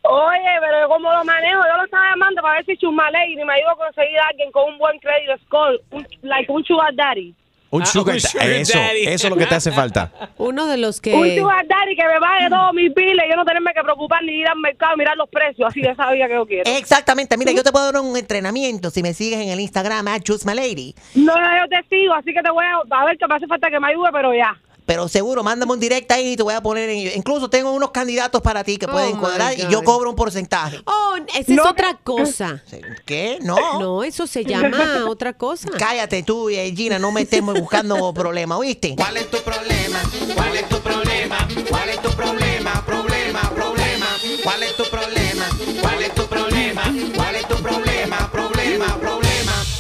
Oye, 0.02 0.58
pero 0.60 0.82
yo 0.82 0.90
como 0.90 1.10
lo 1.14 1.24
manejo, 1.24 1.62
yo 1.66 1.78
lo 1.78 1.86
estaba 1.86 2.10
llamando 2.10 2.42
para 2.42 2.56
ver 2.56 2.66
si 2.66 2.76
Chumaley 2.76 3.38
me 3.38 3.54
ayuda 3.54 3.72
a 3.72 3.76
conseguir 3.76 4.20
a 4.20 4.28
alguien 4.28 4.52
con 4.52 4.74
un 4.74 4.78
buen 4.78 5.00
crédito 5.00 5.38
score, 5.46 5.80
un, 5.92 6.06
like 6.22 6.52
un 6.52 6.66
sugar 6.66 6.94
daddy. 6.94 7.34
Un 7.72 7.82
Ah, 7.82 7.86
sugar, 7.86 8.16
un 8.16 8.22
sugar 8.22 8.50
eso, 8.50 8.78
daddy. 8.78 9.08
eso 9.08 9.28
es 9.28 9.30
lo 9.30 9.36
que 9.38 9.46
te 9.48 9.56
hace 9.56 9.72
falta. 9.72 10.12
Uno 10.38 10.66
de 10.68 10.78
los 10.78 11.02
que... 11.02 11.14
Un 11.14 11.36
sugar 11.36 11.66
daddy 11.68 11.96
que 11.96 12.06
me 12.06 12.20
pague 12.20 12.50
todos 12.50 12.74
mis 12.74 12.94
biles 12.94 13.26
y 13.26 13.30
yo 13.30 13.36
no 13.36 13.44
tenerme 13.44 13.74
que 13.74 13.82
preocupar 13.84 14.24
ni 14.24 14.34
ir 14.34 14.48
al 14.48 14.58
mercado 14.60 14.94
y 14.96 15.00
mirar 15.00 15.18
los 15.18 15.28
precios, 15.30 15.68
así 15.68 15.82
de 15.82 15.90
esa 15.90 16.10
vida 16.12 16.28
que 16.28 16.34
yo 16.36 16.46
quiero. 16.46 16.72
Exactamente, 16.78 17.36
mira, 17.38 17.52
yo 17.52 17.64
te 17.64 17.72
puedo 17.72 17.92
dar 17.92 18.02
un 18.02 18.16
entrenamiento 18.16 18.90
si 18.92 19.02
me 19.02 19.14
sigues 19.14 19.40
en 19.40 19.50
el 19.50 19.60
Instagram, 19.60 20.06
Choose 20.22 20.46
My 20.48 20.54
Lady. 20.56 20.96
No, 21.16 21.34
yo 21.36 21.68
te 21.70 21.84
sigo, 21.90 22.14
así 22.14 22.34
que 22.34 22.42
te 22.42 22.50
voy 22.52 22.64
a, 22.66 22.98
a 22.98 23.06
ver 23.06 23.18
que 23.18 23.28
me 23.28 23.36
hace 23.36 23.48
falta 23.48 23.70
que 23.70 23.80
me 23.80 23.88
ayude, 23.90 24.10
pero 24.14 24.34
ya. 24.34 24.56
Pero 24.86 25.08
seguro, 25.08 25.44
mándame 25.44 25.74
un 25.74 25.80
directo 25.80 26.14
ahí 26.14 26.34
y 26.34 26.36
te 26.36 26.44
voy 26.44 26.54
a 26.54 26.62
poner 26.62 26.90
en... 26.90 27.18
Incluso 27.18 27.50
tengo 27.50 27.72
unos 27.72 27.92
candidatos 27.92 28.42
para 28.42 28.64
ti 28.64 28.78
que 28.78 28.88
pueden 28.88 29.14
my 29.14 29.20
cuadrar 29.20 29.58
y 29.58 29.68
yo 29.68 29.84
cobro 29.84 30.10
un 30.10 30.16
porcentaje. 30.16 30.82
Oh, 30.86 31.16
esa 31.36 31.54
es 31.54 31.60
otra 31.60 31.98
cosa. 32.04 32.64
¿Qué? 33.06 33.40
No. 33.42 33.80
No, 33.80 34.04
eso 34.04 34.28
se 34.28 34.44
llama 34.46 35.06
otra 35.10 35.34
cosa. 35.34 35.70
Cállate 35.78 36.24
tú, 36.24 36.50
eh, 36.50 36.74
Gina, 36.76 37.00
no 37.00 37.12
me 37.12 37.22
estemos 37.22 37.60
buscando 37.60 38.14
problemas, 38.14 38.60
¿oíste? 38.60 38.96
¿Cuál 38.96 39.18
es 39.18 39.30
tu 39.30 39.38
problema? 39.40 40.02
¿Cuál 40.36 40.56
es 40.56 40.70
tu 40.70 40.80
problema? 40.80 41.48
¿Cuál 41.70 41.90
es 41.90 42.02
tu 42.02 42.10
problema? 42.12 42.86
Problema, 42.86 43.42
problema. 43.56 44.08
¿Cuál 44.44 44.64
es 44.64 44.76
tu 44.76 44.84
problema? 44.84 45.15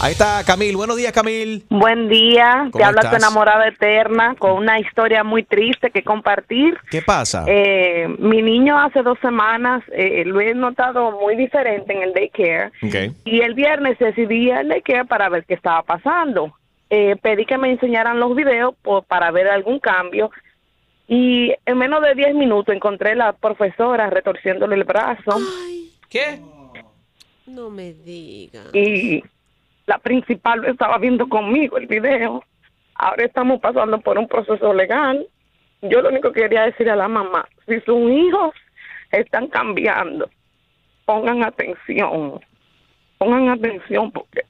Ahí 0.05 0.11
está 0.11 0.43
Camil. 0.45 0.77
Buenos 0.77 0.97
días, 0.97 1.11
Camil. 1.11 1.65
Buen 1.67 2.07
día, 2.09 2.65
te 2.65 2.71
¿Cómo 2.73 2.85
habla 2.85 3.09
tu 3.09 3.15
enamorada 3.15 3.67
eterna 3.67 4.35
con 4.37 4.51
una 4.51 4.79
historia 4.79 5.23
muy 5.23 5.41
triste 5.41 5.89
que 5.89 6.03
compartir. 6.03 6.77
¿Qué 6.91 7.01
pasa? 7.01 7.43
Eh, 7.47 8.07
mi 8.19 8.43
niño 8.43 8.79
hace 8.79 9.01
dos 9.01 9.17
semanas 9.19 9.83
eh, 9.91 10.21
lo 10.23 10.39
he 10.41 10.53
notado 10.53 11.11
muy 11.13 11.35
diferente 11.35 11.91
en 11.91 12.03
el 12.03 12.13
daycare 12.13 12.67
Ok. 12.83 13.15
y 13.25 13.41
el 13.41 13.55
viernes 13.55 13.97
decidí 13.97 14.49
ir 14.49 14.53
al 14.53 14.69
daycare 14.69 15.05
para 15.05 15.27
ver 15.27 15.43
qué 15.45 15.55
estaba 15.55 15.81
pasando. 15.81 16.53
Eh, 16.91 17.15
pedí 17.19 17.47
que 17.47 17.57
me 17.57 17.71
enseñaran 17.71 18.19
los 18.19 18.35
videos 18.35 18.75
para 19.07 19.31
ver 19.31 19.47
algún 19.47 19.79
cambio 19.79 20.29
y 21.07 21.51
en 21.65 21.77
menos 21.79 22.03
de 22.03 22.13
10 22.13 22.35
minutos 22.35 22.75
encontré 22.75 23.13
a 23.13 23.15
la 23.15 23.33
profesora 23.33 24.07
retorciéndole 24.11 24.75
el 24.75 24.83
brazo. 24.83 25.39
¿Qué? 26.09 26.39
No 27.47 27.71
me 27.71 27.93
diga. 27.93 28.65
y 28.71 29.23
la 29.85 29.99
principal 29.99 30.61
lo 30.61 30.69
estaba 30.69 30.97
viendo 30.97 31.27
conmigo 31.27 31.77
el 31.77 31.87
video. 31.87 32.43
Ahora 32.95 33.25
estamos 33.25 33.59
pasando 33.59 33.99
por 33.99 34.17
un 34.17 34.27
proceso 34.27 34.73
legal. 34.73 35.27
Yo 35.81 36.01
lo 36.01 36.09
único 36.09 36.31
que 36.31 36.41
quería 36.41 36.63
decir 36.63 36.89
a 36.89 36.95
la 36.95 37.07
mamá, 37.07 37.47
si 37.67 37.79
sus 37.81 38.09
hijos 38.09 38.53
están 39.11 39.47
cambiando, 39.47 40.29
pongan 41.05 41.43
atención, 41.43 42.39
pongan 43.17 43.49
atención 43.49 44.11
porque 44.11 44.43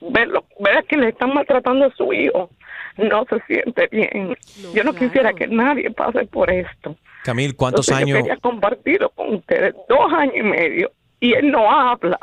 ver, 0.00 0.28
lo, 0.28 0.44
ver 0.60 0.84
que 0.84 0.96
le 0.96 1.08
están 1.08 1.32
maltratando 1.32 1.86
a 1.86 1.90
su 1.92 2.12
hijo 2.12 2.50
no 2.96 3.24
se 3.28 3.40
siente 3.46 3.88
bien. 3.90 4.36
Yo 4.74 4.84
no 4.84 4.94
quisiera 4.94 5.32
que 5.32 5.46
nadie 5.46 5.90
pase 5.90 6.24
por 6.26 6.50
esto. 6.50 6.96
Camil, 7.24 7.54
¿cuántos 7.56 7.88
Entonces, 7.88 8.04
años? 8.04 8.18
Yo 8.18 8.24
quería 8.24 8.40
compartirlo 8.40 9.10
con 9.10 9.34
ustedes 9.34 9.74
dos 9.88 10.12
años 10.12 10.36
y 10.36 10.42
medio 10.42 10.92
y 11.20 11.34
él 11.34 11.50
no 11.50 11.70
habla. 11.70 12.18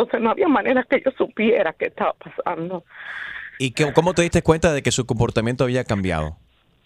Entonces 0.00 0.20
no 0.20 0.30
había 0.30 0.48
manera 0.48 0.84
que 0.88 1.02
yo 1.04 1.10
supiera 1.12 1.72
qué 1.72 1.86
estaba 1.86 2.12
pasando. 2.14 2.84
¿Y 3.58 3.72
qué- 3.72 3.92
cómo 3.92 4.14
te 4.14 4.22
diste 4.22 4.42
cuenta 4.42 4.72
de 4.72 4.82
que 4.82 4.92
su 4.92 5.06
comportamiento 5.06 5.64
había 5.64 5.84
cambiado? 5.84 6.36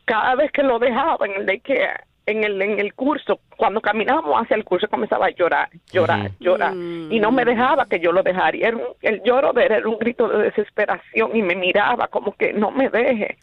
Cada 0.07 0.35
vez 0.35 0.51
que 0.53 0.63
lo 0.63 0.79
dejaba 0.79 1.27
en 1.27 1.33
el 1.41 1.47
daycare, 1.47 2.01
en 2.25 2.45
el, 2.45 2.63
en 2.63 2.79
el 2.79 2.95
curso, 2.95 3.41
cuando 3.57 3.81
caminábamos 3.81 4.41
hacia 4.43 4.57
el 4.57 4.65
curso 4.65 4.87
comenzaba 4.89 5.27
a 5.27 5.31
llorar, 5.31 5.69
llorar, 5.93 6.31
llorar. 6.41 6.73
Y 6.75 7.19
no 7.21 7.31
me 7.33 7.45
dejaba 7.45 7.85
que 7.87 7.99
yo 8.01 8.13
lo 8.13 8.23
dejara. 8.23 8.57
Y 8.57 8.63
era 8.63 8.77
un- 8.77 8.85
el 9.03 9.23
lloro 9.25 9.53
de 9.53 9.67
él 9.67 9.73
era 9.73 9.89
un 9.89 9.99
grito 9.99 10.29
de 10.29 10.45
desesperación 10.45 11.37
y 11.37 11.43
me 11.43 11.55
miraba 11.57 12.07
como 12.09 12.33
que 12.35 12.53
no 12.53 12.71
me 12.71 12.89
deje. 12.89 13.37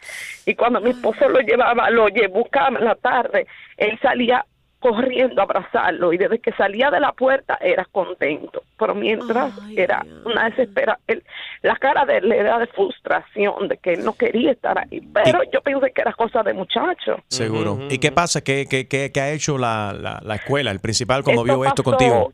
Y 0.46 0.56
cuando 0.56 0.82
mi 0.82 0.90
esposo 0.92 1.28
lo 1.30 1.40
llevaba, 1.42 1.90
lo 1.92 2.08
lle- 2.10 2.32
buscaba 2.32 2.78
en 2.80 2.86
la 2.86 2.96
tarde, 2.96 3.46
él 3.78 4.00
salía 4.02 4.46
corriendo 4.80 5.42
a 5.42 5.44
abrazarlo 5.44 6.14
y 6.14 6.18
desde 6.18 6.40
que 6.40 6.52
salía 6.54 6.90
de 6.90 7.00
la 7.02 7.12
puerta 7.12 7.58
era 7.62 7.86
contento, 7.92 8.64
pero 8.78 8.96
mientras 8.96 9.54
era 9.76 10.06
una 10.26 10.50
desespera, 10.50 10.98
él- 11.08 11.24
la 11.64 11.76
cara 11.76 12.06
de 12.06 12.18
él 12.18 12.32
era 12.32 12.58
de 12.60 12.68
frustración, 12.68 13.68
de 13.68 13.78
que 13.78 13.94
él 13.96 14.04
no 14.06 14.14
quería 14.14 14.52
estar 14.52 14.78
ahí, 14.80 15.02
pero 15.14 15.42
yo 15.52 15.62
pensé 15.62 15.92
que 15.92 16.02
era 16.02 16.14
cosa 16.14 16.44
de 16.44 16.54
muchacho. 16.54 17.18
Seguro. 17.28 17.78
¿Y 17.90 17.98
qué 18.00 18.12
pasa? 18.14 18.42
¿Qué, 18.42 18.68
qué, 18.70 18.88
qué- 18.88 19.12
qué 19.12 19.22
ha 19.22 19.32
hecho 19.32 19.58
la, 19.58 19.94
la- 19.94 20.20
la 20.24 20.36
escuela, 20.36 20.72
el 20.72 20.80
principal, 20.80 21.24
cuando 21.24 21.42
Esto 21.46 21.54
vio 21.60 21.66
esto 21.66 21.84
pasó- 21.84 21.98
contigo? 21.98 22.34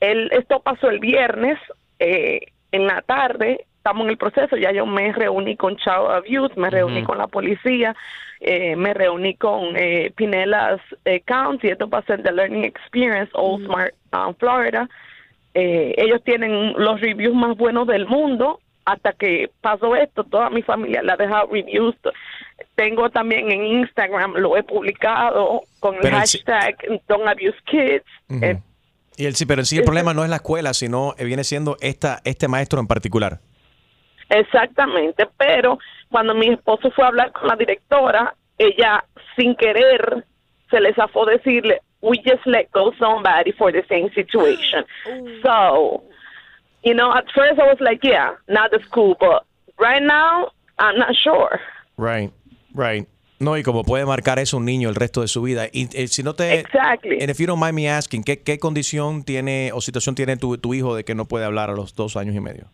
El, 0.00 0.30
esto 0.32 0.60
pasó 0.60 0.90
el 0.90 0.98
viernes 0.98 1.58
eh, 1.98 2.40
en 2.72 2.86
la 2.86 3.02
tarde. 3.02 3.66
Estamos 3.82 4.04
en 4.04 4.10
el 4.10 4.16
proceso. 4.16 4.56
Ya 4.56 4.70
yo 4.70 4.86
me 4.86 5.12
reuní 5.12 5.56
con 5.56 5.76
Child 5.76 6.12
Abuse, 6.12 6.54
me 6.54 6.70
reuní 6.70 7.02
con 7.02 7.18
la 7.18 7.26
policía, 7.26 7.96
eh, 8.38 8.76
me 8.76 8.94
reuní 8.94 9.34
con 9.34 9.76
eh, 9.76 10.12
Pinellas 10.14 10.80
eh, 11.04 11.20
County. 11.22 11.66
Esto 11.66 11.88
pasó 11.88 12.12
en 12.12 12.22
The 12.22 12.30
Learning 12.30 12.62
Experience, 12.62 13.32
Old 13.34 13.66
Smart, 13.66 13.92
um, 14.12 14.36
Florida. 14.36 14.88
Eh, 15.54 15.96
ellos 15.98 16.22
tienen 16.22 16.74
los 16.76 17.00
reviews 17.00 17.34
más 17.34 17.56
buenos 17.56 17.88
del 17.88 18.06
mundo. 18.06 18.60
Hasta 18.84 19.14
que 19.14 19.50
pasó 19.60 19.96
esto, 19.96 20.22
toda 20.22 20.48
mi 20.48 20.62
familia 20.62 21.02
le 21.02 21.10
ha 21.10 21.16
dejado 21.16 21.48
reviews. 21.50 21.96
Tengo 22.76 23.10
también 23.10 23.50
en 23.50 23.66
Instagram, 23.66 24.34
lo 24.34 24.56
he 24.56 24.62
publicado 24.62 25.62
con 25.80 25.96
el 25.96 26.02
Pero 26.02 26.14
el 26.14 26.20
hashtag 26.20 26.76
Don't 27.08 27.26
Abuse 27.26 27.58
Kids. 27.64 28.04
Eh, 28.42 28.58
Y 29.16 29.26
el, 29.26 29.34
sí, 29.34 29.44
pero 29.44 29.60
en 29.60 29.66
sí 29.66 29.78
el 29.78 29.84
problema 29.84 30.14
no 30.14 30.22
es 30.22 30.30
la 30.30 30.36
escuela, 30.36 30.72
sino 30.72 31.14
viene 31.18 31.42
siendo 31.42 31.76
esta, 31.80 32.20
este 32.24 32.46
maestro 32.46 32.78
en 32.78 32.86
particular. 32.86 33.40
Exactamente, 34.32 35.28
pero 35.36 35.78
cuando 36.10 36.34
mi 36.34 36.48
esposo 36.48 36.90
fue 36.90 37.04
a 37.04 37.08
hablar 37.08 37.32
con 37.32 37.48
la 37.48 37.56
directora, 37.56 38.34
ella 38.56 39.04
sin 39.36 39.54
querer 39.56 40.24
se 40.70 40.80
le 40.80 40.94
zafó 40.94 41.26
decirle, 41.26 41.80
we 42.00 42.16
just 42.24 42.44
let 42.46 42.70
go 42.72 42.92
somebody 42.98 43.52
for 43.52 43.72
the 43.72 43.84
same 43.88 44.10
situation. 44.14 44.84
So, 45.42 46.02
you 46.82 46.94
know, 46.94 47.12
at 47.12 47.24
first 47.34 47.60
I 47.60 47.66
was 47.66 47.80
like, 47.80 48.02
yeah, 48.02 48.34
not 48.48 48.70
the 48.70 48.80
school, 48.86 49.16
but 49.20 49.44
right 49.78 50.02
now 50.02 50.50
I'm 50.78 50.98
not 50.98 51.14
sure. 51.14 51.60
Right, 51.98 52.32
right. 52.74 53.06
No, 53.38 53.56
y 53.58 53.62
como 53.62 53.82
puede 53.82 54.06
marcar 54.06 54.38
eso 54.38 54.56
un 54.56 54.64
niño 54.64 54.88
el 54.88 54.94
resto 54.94 55.20
de 55.20 55.28
su 55.28 55.42
vida. 55.42 55.66
Y 55.72 55.88
eh, 55.94 56.06
si 56.06 56.22
no 56.22 56.34
te... 56.34 56.60
Exactly. 56.60 57.18
And 57.20 57.28
if 57.28 57.38
you 57.38 57.46
don't 57.46 57.60
mind 57.60 57.74
me 57.74 57.88
asking, 57.88 58.22
¿qué, 58.22 58.40
qué 58.40 58.58
condición 58.58 59.24
tiene 59.24 59.72
o 59.74 59.80
situación 59.80 60.14
tiene 60.14 60.36
tu, 60.36 60.56
tu 60.58 60.74
hijo 60.74 60.94
de 60.94 61.04
que 61.04 61.16
no 61.16 61.26
puede 61.26 61.44
hablar 61.44 61.68
a 61.68 61.72
los 61.74 61.94
dos 61.96 62.16
años 62.16 62.36
y 62.36 62.40
medio? 62.40 62.68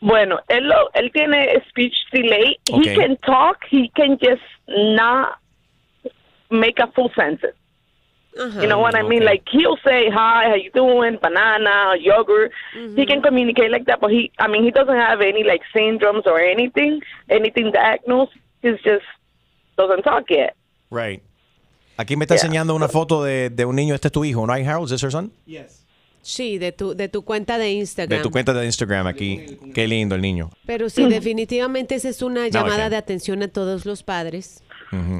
Bueno, 0.00 0.38
él, 0.48 0.68
lo- 0.68 0.90
él 0.94 1.10
tiene 1.12 1.62
speech 1.68 1.94
delay. 2.12 2.58
Okay. 2.70 2.90
He 2.90 2.96
can 2.96 3.16
talk, 3.18 3.58
he 3.70 3.90
can 3.96 4.18
just 4.18 4.42
not 4.68 5.38
make 6.50 6.78
a 6.78 6.86
full 6.94 7.10
sentence. 7.16 7.54
You 8.60 8.66
know 8.68 8.78
what 8.78 8.94
I 8.94 9.00
mean? 9.02 9.24
Like 9.24 9.44
he'll 9.50 9.78
say 9.82 10.10
hi, 10.10 10.50
how 10.50 10.54
you 10.56 10.70
doing, 10.74 11.18
banana, 11.22 11.94
yogurt. 11.98 12.52
He 12.94 13.06
can 13.06 13.22
communicate 13.22 13.70
like 13.70 13.86
that, 13.86 13.98
but 13.98 14.10
he, 14.10 14.30
I 14.38 14.46
mean, 14.46 14.62
he 14.62 14.70
doesn't 14.70 14.94
have 14.94 15.22
any 15.22 15.42
like 15.42 15.62
syndromes 15.74 16.26
or 16.26 16.38
anything, 16.38 17.00
anything 17.30 17.72
diagnosed. 17.72 18.32
He's 18.60 18.76
just 18.84 19.06
doesn't 19.78 20.02
talk 20.02 20.24
yet. 20.28 20.54
Right. 20.90 21.22
Aquí 21.98 22.14
me 22.14 22.26
está 22.26 22.34
Yeah. 22.34 22.42
enseñando 22.42 22.74
una 22.74 22.88
foto 22.88 23.24
de, 23.24 23.48
de 23.48 23.64
un 23.64 23.74
niño. 23.74 23.94
Este 23.94 24.08
es 24.08 24.12
tu 24.12 24.22
hijo, 24.22 24.46
¿no? 24.46 24.52
Harold, 24.52 24.84
¿is 24.84 24.90
this 24.90 25.00
your 25.00 25.10
son? 25.10 25.32
Sí, 26.26 26.58
de 26.58 26.72
tu, 26.72 26.94
de 26.96 27.08
tu 27.08 27.24
cuenta 27.24 27.56
de 27.56 27.70
Instagram. 27.70 28.18
De 28.18 28.22
tu 28.24 28.30
cuenta 28.32 28.52
de 28.52 28.66
Instagram 28.66 29.06
aquí. 29.06 29.58
Qué 29.72 29.86
lindo 29.86 30.16
el 30.16 30.22
niño. 30.22 30.50
Pero 30.66 30.90
sí, 30.90 31.02
definitivamente 31.08 31.94
esa 31.94 32.08
es 32.08 32.20
una 32.20 32.48
llamada 32.48 32.90
de 32.90 32.96
atención 32.96 33.44
a 33.44 33.48
todos 33.48 33.86
los 33.86 34.02
padres. 34.02 34.62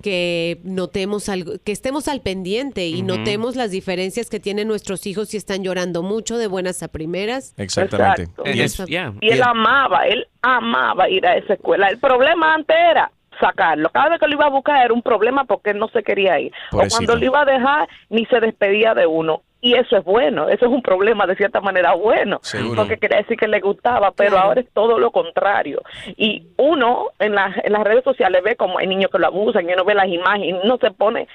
Que 0.03 0.61
notemos 0.65 1.29
algo, 1.29 1.53
que 1.63 1.71
estemos 1.73 2.09
al 2.09 2.23
pendiente 2.23 2.87
y 2.89 3.03
notemos 3.03 3.57
las 3.57 3.71
diferencias 3.71 4.31
que 4.31 4.41
tienen 4.41 4.69
nuestros 4.69 5.07
hijos 5.07 5.29
si 5.29 5.37
están 5.37 5.63
llorando 5.63 6.03
mucho 6.03 6.39
de 6.39 6.47
buenas 6.47 6.83
a 6.83 6.89
primeras. 6.89 7.53
Exactamente. 7.57 8.23
Y 8.55 8.61
es- 8.61 8.73
Y 9.21 9.29
él 9.29 9.43
amaba, 9.43 10.07
él 10.07 10.27
amaba 10.43 11.09
ir 11.11 11.27
a 11.27 11.37
esa 11.37 11.55
escuela. 11.55 11.89
El 11.89 11.99
problema 11.99 12.55
antes 12.55 12.75
era 12.91 13.13
sacarlo. 13.41 13.91
Cada 13.91 14.09
vez 14.11 14.19
que 14.21 14.27
lo 14.29 14.33
iba 14.35 14.47
a 14.47 14.51
buscar 14.51 14.85
era 14.85 14.95
un 14.95 15.03
problema 15.03 15.45
porque 15.45 15.71
él 15.71 15.79
no 15.79 15.89
se 15.89 16.03
quería 16.03 16.41
ir. 16.41 16.53
O 16.73 16.79
cuando 16.89 17.13
lo 17.21 17.25
iba 17.27 17.43
a 17.43 17.45
dejar, 17.45 17.89
ni 18.09 18.25
se 18.27 18.41
despedía 18.41 18.95
de 18.95 19.07
uno. 19.07 19.43
Y 19.67 19.75
eso 19.75 19.97
es 19.97 20.05
bueno, 20.05 20.49
eso 20.49 20.67
es 20.67 20.71
un 20.71 20.81
problema 20.83 21.27
de 21.27 21.35
cierta 21.35 21.61
manera 21.61 21.95
bueno, 21.95 22.39
Seguro. 22.43 22.77
porque 22.83 22.99
quería 22.99 23.19
decir 23.19 23.37
que 23.37 23.49
le 23.49 23.59
gustaba, 23.61 24.13
pero 24.13 24.39
ahora 24.39 24.61
es 24.61 24.69
todo 24.73 24.99
lo 25.01 25.11
contrario. 25.11 25.83
Y 26.17 26.47
uno 26.57 27.07
en, 27.19 27.35
las 27.35 27.57
en 27.65 27.73
las 27.73 27.83
redes 27.83 28.05
sociales 28.05 28.43
ve 28.45 28.55
como 28.55 28.79
hay 28.79 28.87
niños 28.87 29.11
que 29.11 29.19
lo 29.19 29.27
abusan 29.27 29.69
y 29.69 29.73
uno 29.73 29.85
ve 29.85 29.95
las 29.95 30.09
imágenes 30.09 30.49
y 30.51 30.53
uno 30.53 30.79
se 30.81 30.91
pone 30.93 31.27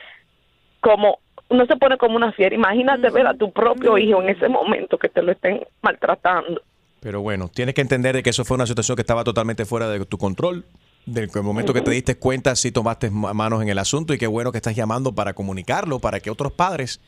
como 0.80 1.20
uno 1.50 1.65
se 1.65 1.76
pone 1.76 1.98
como 1.98 2.15
una 2.15 2.32
fiera. 2.32 2.56
Imagínate 2.56 3.10
ver 3.10 3.28
a 3.28 3.34
tu 3.34 3.52
propio 3.52 3.98
hijo 3.98 4.22
en 4.22 4.30
ese 4.30 4.48
momento 4.48 4.98
que 4.98 5.10
te 5.10 5.22
lo 5.22 5.34
estén 5.34 5.65
maltratando. 5.82 6.62
Pero 7.02 7.20
bueno, 7.22 7.50
tienes 7.54 7.76
que 7.76 7.82
entender 7.82 8.15
de 8.15 8.24
que 8.24 8.30
eso 8.30 8.46
fue 8.46 8.56
una 8.56 8.65
situación 8.65 8.96
que 8.96 9.02
estaba 9.02 9.26
totalmente 9.26 9.65
fuera 9.65 9.89
de 9.89 10.06
tu 10.06 10.17
control. 10.17 10.63
Del 11.06 11.30
momento 11.44 11.74
que 11.74 11.82
te 11.82 11.89
diste 11.91 12.15
cuenta, 12.15 12.56
sí 12.56 12.72
tomaste 12.72 13.10
ma- 13.10 13.34
manos 13.34 13.62
en 13.63 13.70
el 13.70 13.80
asunto 13.80 14.13
y 14.13 14.20
qué 14.20 14.28
bueno 14.28 14.52
que 14.52 14.60
estás 14.60 14.76
llamando 14.76 15.12
para 15.13 15.34
comunicarlo, 15.34 16.00
para 16.00 16.20
que 16.20 16.30
otros 16.30 16.52
padres 16.54 17.02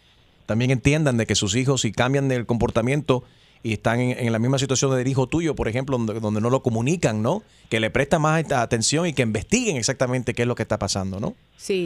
también 0.45 0.71
entiendan 0.71 1.17
de 1.17 1.25
que 1.25 1.36
sus 1.36 1.56
hijos, 1.56 1.82
si 1.82 1.91
cambian 1.91 2.32
el 2.32 2.45
comportamiento 2.45 3.23
y 3.63 3.73
están 3.73 4.01
en, 4.01 4.32
la 4.32 4.39
misma 4.39 4.60
situación 4.60 4.93
del 4.95 5.08
hijo 5.08 5.27
tuyo, 5.27 5.56
por 5.56 5.69
ejemplo, 5.69 5.97
donde, 5.97 6.19
donde 6.19 6.41
no 6.41 6.49
lo 6.49 6.62
comunican, 6.62 7.21
¿no? 7.21 7.43
Que 7.69 7.79
le 7.79 7.89
prestan 7.89 8.21
más 8.21 8.51
atención 8.51 9.08
y 9.08 9.13
que 9.13 9.21
investiguen 9.21 9.77
exactamente 9.77 10.34
qué 10.34 10.41
es 10.41 10.47
lo 10.47 10.56
que 10.56 10.63
está 10.63 10.77
pasando, 10.77 11.21
¿no? 11.21 11.34
Sí. 11.56 11.86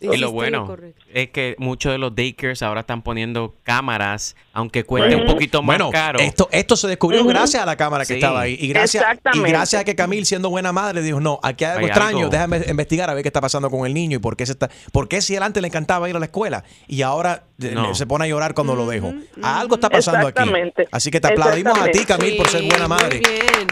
Y 0.00 0.16
lo 0.18 0.32
bueno 0.32 0.76
es 1.12 1.30
que 1.30 1.54
muchos 1.58 1.92
de 1.92 1.98
los 1.98 2.14
daycares 2.14 2.62
ahora 2.62 2.80
están 2.80 3.00
poniendo 3.00 3.54
cámaras, 3.62 4.36
aunque 4.52 4.84
cueste 4.84 5.16
un 5.16 5.24
poquito 5.26 5.62
más 5.62 5.78
bueno, 5.78 5.90
caro. 5.90 6.18
Esto, 6.18 6.48
esto 6.52 6.76
se 6.76 6.88
descubrió 6.88 7.24
gracias 7.24 7.62
a 7.62 7.66
la 7.66 7.76
cámara 7.76 8.04
que 8.04 8.08
Sí. 8.08 8.14
estaba 8.14 8.42
ahí. 8.42 8.58
Y 8.60 8.68
gracias, 8.68 9.02
y 9.02 9.06
Exactamente. 9.06 9.48
gracias 9.48 9.80
a 9.80 9.84
que 9.84 9.94
Camil, 9.94 10.26
siendo 10.26 10.50
buena 10.50 10.72
madre, 10.72 11.00
dijo, 11.00 11.20
no, 11.20 11.40
aquí 11.42 11.64
hay 11.64 11.70
algo 11.72 11.84
Hay 11.86 11.90
extraño, 11.90 12.18
algo. 12.18 12.30
déjame 12.30 12.60
investigar 12.68 13.08
a 13.08 13.14
ver 13.14 13.22
qué 13.22 13.28
está 13.30 13.40
pasando 13.40 13.70
con 13.70 13.86
el 13.86 13.94
niño 13.94 14.16
y 14.16 14.20
por 14.20 14.36
qué, 14.36 14.44
se 14.44 14.52
está, 14.52 14.68
por 14.92 15.08
qué 15.08 15.22
si 15.22 15.34
él 15.34 15.42
antes 15.42 15.60
le 15.62 15.68
encantaba 15.68 16.06
ir 16.10 16.16
a 16.16 16.18
la 16.18 16.26
escuela 16.26 16.62
y 16.86 17.00
ahora 17.00 17.44
eh, 17.62 17.70
No. 17.72 17.94
se 17.94 18.06
pone 18.06 18.24
a 18.26 18.28
llorar 18.28 18.52
cuando 18.52 18.74
lo 18.74 18.86
dejo. 18.86 19.14
Algo 19.42 19.76
está 19.76 19.88
pasando 19.88 20.26
aquí. 20.26 20.38
Exactamente. 20.40 20.88
Así 20.90 21.10
que 21.10 21.20
te 21.20 21.28
aplaudimos 21.28 21.78
a 21.78 21.90
ti. 21.90 22.04
Camil, 22.04 22.36
por 22.36 22.48
ser 22.48 22.62
buena 22.64 22.88
muy 22.88 22.98
madre. 22.98 23.20
bien. 23.20 23.68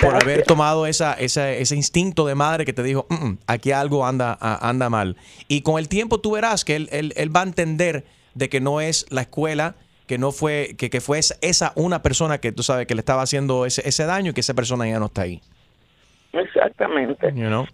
Por 0.00 0.14
haber 0.14 0.42
tomado 0.44 0.86
esa, 0.86 1.14
esa- 1.14 1.50
ese 1.52 1.74
instinto 1.76 2.26
de 2.26 2.34
madre 2.34 2.64
que 2.64 2.72
te 2.72 2.82
dijo, 2.82 3.06
"Mm, 3.08 3.14
mm, 3.26 3.38
aquí 3.46 3.72
algo 3.72 4.06
anda, 4.06 4.36
anda 4.40 4.88
mal. 4.88 5.16
Y 5.48 5.62
con 5.62 5.78
el 5.78 5.88
tiempo 5.88 6.20
tú 6.20 6.32
verás 6.32 6.64
que 6.64 6.76
él, 6.76 6.88
él- 6.92 7.12
él 7.16 7.34
va 7.34 7.40
a 7.40 7.44
entender 7.44 8.04
de 8.34 8.48
que 8.48 8.60
no 8.60 8.80
es 8.80 9.06
la 9.10 9.22
escuela, 9.22 9.74
que 10.06 10.16
no 10.18 10.30
fue, 10.32 10.74
que, 10.78 10.88
que 10.90 11.00
fue 11.00 11.18
esa, 11.18 11.34
esa 11.40 11.72
una 11.74 12.00
persona 12.02 12.38
que 12.38 12.52
tú 12.52 12.62
sabes 12.62 12.86
que 12.86 12.94
le 12.94 13.00
estaba 13.00 13.22
haciendo 13.22 13.66
ese, 13.66 13.86
ese 13.88 14.04
daño 14.06 14.30
y 14.30 14.34
que 14.34 14.40
esa 14.40 14.54
persona 14.54 14.88
ya 14.88 14.98
no 14.98 15.06
está 15.06 15.22
ahí. 15.22 15.40
Exactamente. 16.32 17.32
You 17.34 17.46
know? 17.46 17.66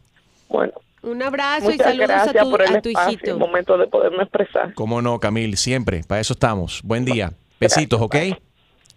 Bueno, 0.49 0.73
Un 1.03 1.23
abrazo 1.23 1.71
y 1.71 1.77
saludos 1.77 2.11
a 2.11 2.33
tu, 2.33 2.51
por 2.51 2.63
el 2.63 2.77
a 2.77 2.81
tu 2.81 2.89
espacio, 2.89 3.13
hijito. 3.13 3.31
el 3.33 3.37
momento 3.39 3.77
de 3.77 3.87
poderme 3.89 4.23
expresar. 4.23 4.73
¿Cómo 4.75 5.03
no, 5.03 5.21
Camil? 5.21 5.57
Siempre, 5.59 6.03
para 6.07 6.21
eso 6.23 6.33
estamos. 6.33 6.81
Buen 6.83 7.05
día. 7.05 7.33
Besitos, 7.61 8.01
¿ok? 8.01 8.17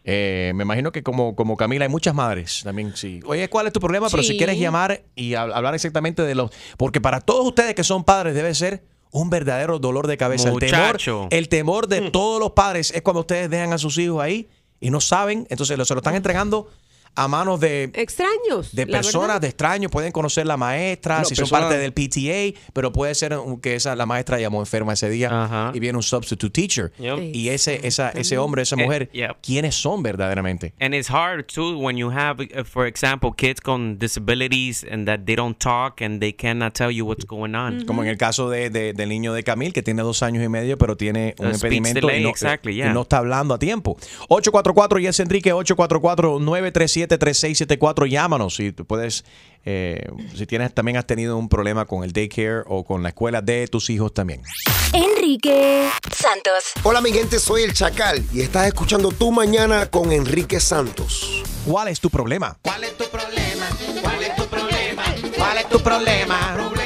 Eh, 0.09 0.53
me 0.55 0.63
imagino 0.63 0.93
que 0.93 1.03
como, 1.03 1.35
como 1.35 1.57
Camila 1.57 1.83
hay 1.83 1.91
muchas 1.91 2.15
madres 2.15 2.61
también, 2.63 2.95
sí. 2.95 3.19
Oye, 3.25 3.49
¿cuál 3.49 3.67
es 3.67 3.73
tu 3.73 3.81
problema? 3.81 4.07
Pero 4.09 4.23
si 4.23 4.37
quieres 4.37 4.55
llamar 4.57 5.03
y 5.15 5.31
hab- 5.31 5.53
hablar 5.53 5.75
exactamente 5.75 6.21
de 6.21 6.33
los... 6.33 6.49
Porque 6.77 7.01
para 7.01 7.19
todos 7.19 7.45
ustedes 7.45 7.75
que 7.75 7.83
son 7.83 8.05
padres 8.05 8.33
debe 8.33 8.55
ser 8.55 8.85
un 9.11 9.29
verdadero 9.29 9.79
dolor 9.79 10.07
de 10.07 10.15
cabeza. 10.17 10.47
El 10.49 10.53
temor, 10.59 10.97
el 11.29 11.49
temor 11.49 11.87
de 11.87 12.09
todos 12.11 12.39
los 12.39 12.51
padres 12.51 12.91
es 12.91 13.01
cuando 13.01 13.19
ustedes 13.19 13.49
dejan 13.49 13.73
a 13.73 13.77
sus 13.77 13.97
hijos 13.97 14.21
ahí 14.23 14.47
y 14.79 14.91
no 14.91 15.01
saben, 15.01 15.45
entonces 15.49 15.75
se 15.85 15.93
lo 15.93 15.99
están 15.99 16.15
entregando 16.15 16.69
a 17.17 17.27
manos 17.27 17.59
de 17.59 17.89
extraños, 17.93 18.73
de 18.73 18.87
personas, 18.87 19.41
de 19.41 19.47
extraños, 19.47 19.91
pueden 19.91 20.11
conocer 20.11 20.45
la 20.47 20.55
maestra, 20.55 21.19
No, 21.19 21.25
si 21.25 21.35
son 21.35 21.43
personas- 21.43 21.63
parte 21.69 21.77
del 21.79 21.91
PTA, 21.93 22.59
pero 22.73 22.91
puede 22.93 23.13
ser 23.15 23.37
que 23.61 23.75
esa 23.75 23.95
la 23.95 24.05
maestra 24.05 24.39
llamó 24.39 24.59
enferma 24.61 24.93
ese 24.93 25.09
día 25.09 25.71
y 25.73 25.79
viene 25.79 25.97
un 25.97 26.03
substitute 26.03 26.49
teacher. 26.51 26.91
Yep. 26.99 27.17
Y 27.33 27.49
ese 27.49 27.85
esa, 27.87 28.09
ese 28.11 28.37
hombre, 28.37 28.61
esa 28.61 28.75
Eh, 28.75 28.83
mujer, 28.85 29.09
yep. 29.11 29.37
¿quiénes 29.41 29.75
son 29.75 30.01
verdaderamente? 30.03 30.73
And 30.79 30.93
it's 30.93 31.09
hard 31.09 31.45
too 31.47 31.77
when 31.77 31.97
you 31.97 32.11
have, 32.11 32.41
uh, 32.43 32.63
for 32.63 32.85
example, 32.87 33.31
kids 33.35 33.59
con 33.61 33.97
disabilities 33.99 34.85
and 34.89 35.07
that 35.07 35.21
they 35.25 35.35
don't 35.35 35.57
talk 35.57 36.01
and 36.01 36.19
they 36.19 36.33
cannot 36.33 36.73
tell 36.73 36.91
you 36.91 37.05
what's 37.05 37.25
going 37.25 37.55
on. 37.55 37.85
Como 37.85 38.03
en 38.03 38.09
el 38.09 38.17
caso 38.17 38.49
de, 38.49 38.69
de- 38.69 38.93
del 38.93 39.09
niño 39.09 39.33
de 39.33 39.43
Camil, 39.43 39.73
que 39.73 39.81
tiene 39.81 40.01
dos 40.03 40.21
años 40.23 40.43
y 40.43 40.49
medio, 40.49 40.77
pero 40.77 40.95
tiene 40.95 41.33
un 41.39 41.47
Uh, 41.47 41.51
impedimento 41.53 41.99
y 41.99 42.01
delay, 42.01 42.23
no, 42.23 42.29
exactly, 42.29 42.73
y 42.73 42.75
yeah. 42.77 42.93
no 42.93 43.01
está 43.01 43.17
hablando 43.17 43.53
a 43.53 43.59
tiempo. 43.59 43.97
844 44.29 44.99
y 44.99 45.07
es 45.07 45.19
Enrique, 45.19 45.51
844-937-3674. 47.07 48.07
Llámanos 48.09 48.55
si 48.55 48.71
tú 48.71 48.85
puedes, 48.85 49.25
eh, 49.65 50.07
si 50.35 50.45
tienes 50.45 50.73
también 50.73 50.97
has 50.97 51.05
tenido 51.05 51.37
un 51.37 51.49
problema 51.49 51.85
con 51.85 52.03
el 52.03 52.13
daycare 52.13 52.63
o 52.67 52.83
con 52.83 53.03
la 53.03 53.09
escuela 53.09 53.41
de 53.41 53.67
tus 53.67 53.89
hijos 53.89 54.13
también. 54.13 54.41
Enrique 54.93 55.89
Santos. 56.11 56.71
Hola 56.83 57.01
mi 57.01 57.11
gente, 57.11 57.39
soy 57.39 57.63
el 57.63 57.73
Chacal 57.73 58.23
y 58.33 58.41
estás 58.41 58.67
escuchando 58.67 59.11
Tu 59.11 59.31
Mañana 59.31 59.87
con 59.87 60.11
Enrique 60.11 60.59
Santos. 60.59 61.43
¿Cuál 61.65 61.89
es 61.89 61.99
tu 61.99 62.09
problema? 62.09 62.57
¿Cuál 62.61 62.83
es 62.83 62.97
tu 62.97 63.05
problema? 63.05 63.67
¿Cuál 64.01 64.23
es 64.23 64.35
tu 64.35 64.45
problema? 64.45 65.03
¿Cuál 65.37 65.57
es 65.57 65.69
tu 65.69 65.79
problema? 65.79 65.87
Problema, 65.97 66.53
problema. 66.55 66.76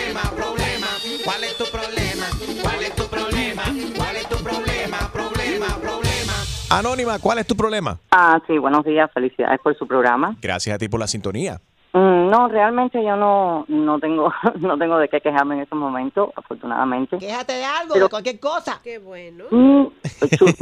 Anónima, 6.72 7.20
¿cuál 7.20 7.40
es 7.40 7.46
tu 7.48 7.56
problema? 7.56 7.98
Ah, 8.12 8.40
sí, 8.48 8.58
buenos 8.58 8.86
días, 8.86 9.12
felicidades 9.14 9.60
por 9.62 9.78
su 9.78 9.86
programa. 9.86 10.38
Gracias 10.42 10.74
a 10.74 10.80
ti 10.80 10.88
por 10.88 11.02
la 11.02 11.08
sintonía. 11.08 11.60
Mm, 11.92 12.30
no, 12.30 12.48
realmente 12.48 13.04
yo 13.04 13.18
no 13.18 13.66
no 13.68 14.00
tengo 14.00 14.32
no 14.62 14.78
tengo 14.78 14.98
de 14.98 15.10
qué 15.10 15.20
quejarme 15.20 15.56
en 15.56 15.62
estos 15.64 15.78
momentos, 15.78 16.30
afortunadamente. 16.38 17.18
Quéjate 17.18 17.54
de 17.54 17.66
algo, 17.66 17.94
Pero- 17.94 18.06
de 18.06 18.10
cualquier 18.10 18.40
cosa. 18.40 18.80
Qué 18.82 19.00
bueno. 19.00 19.44
Mm, 19.52 19.88
chupa. 20.38 20.54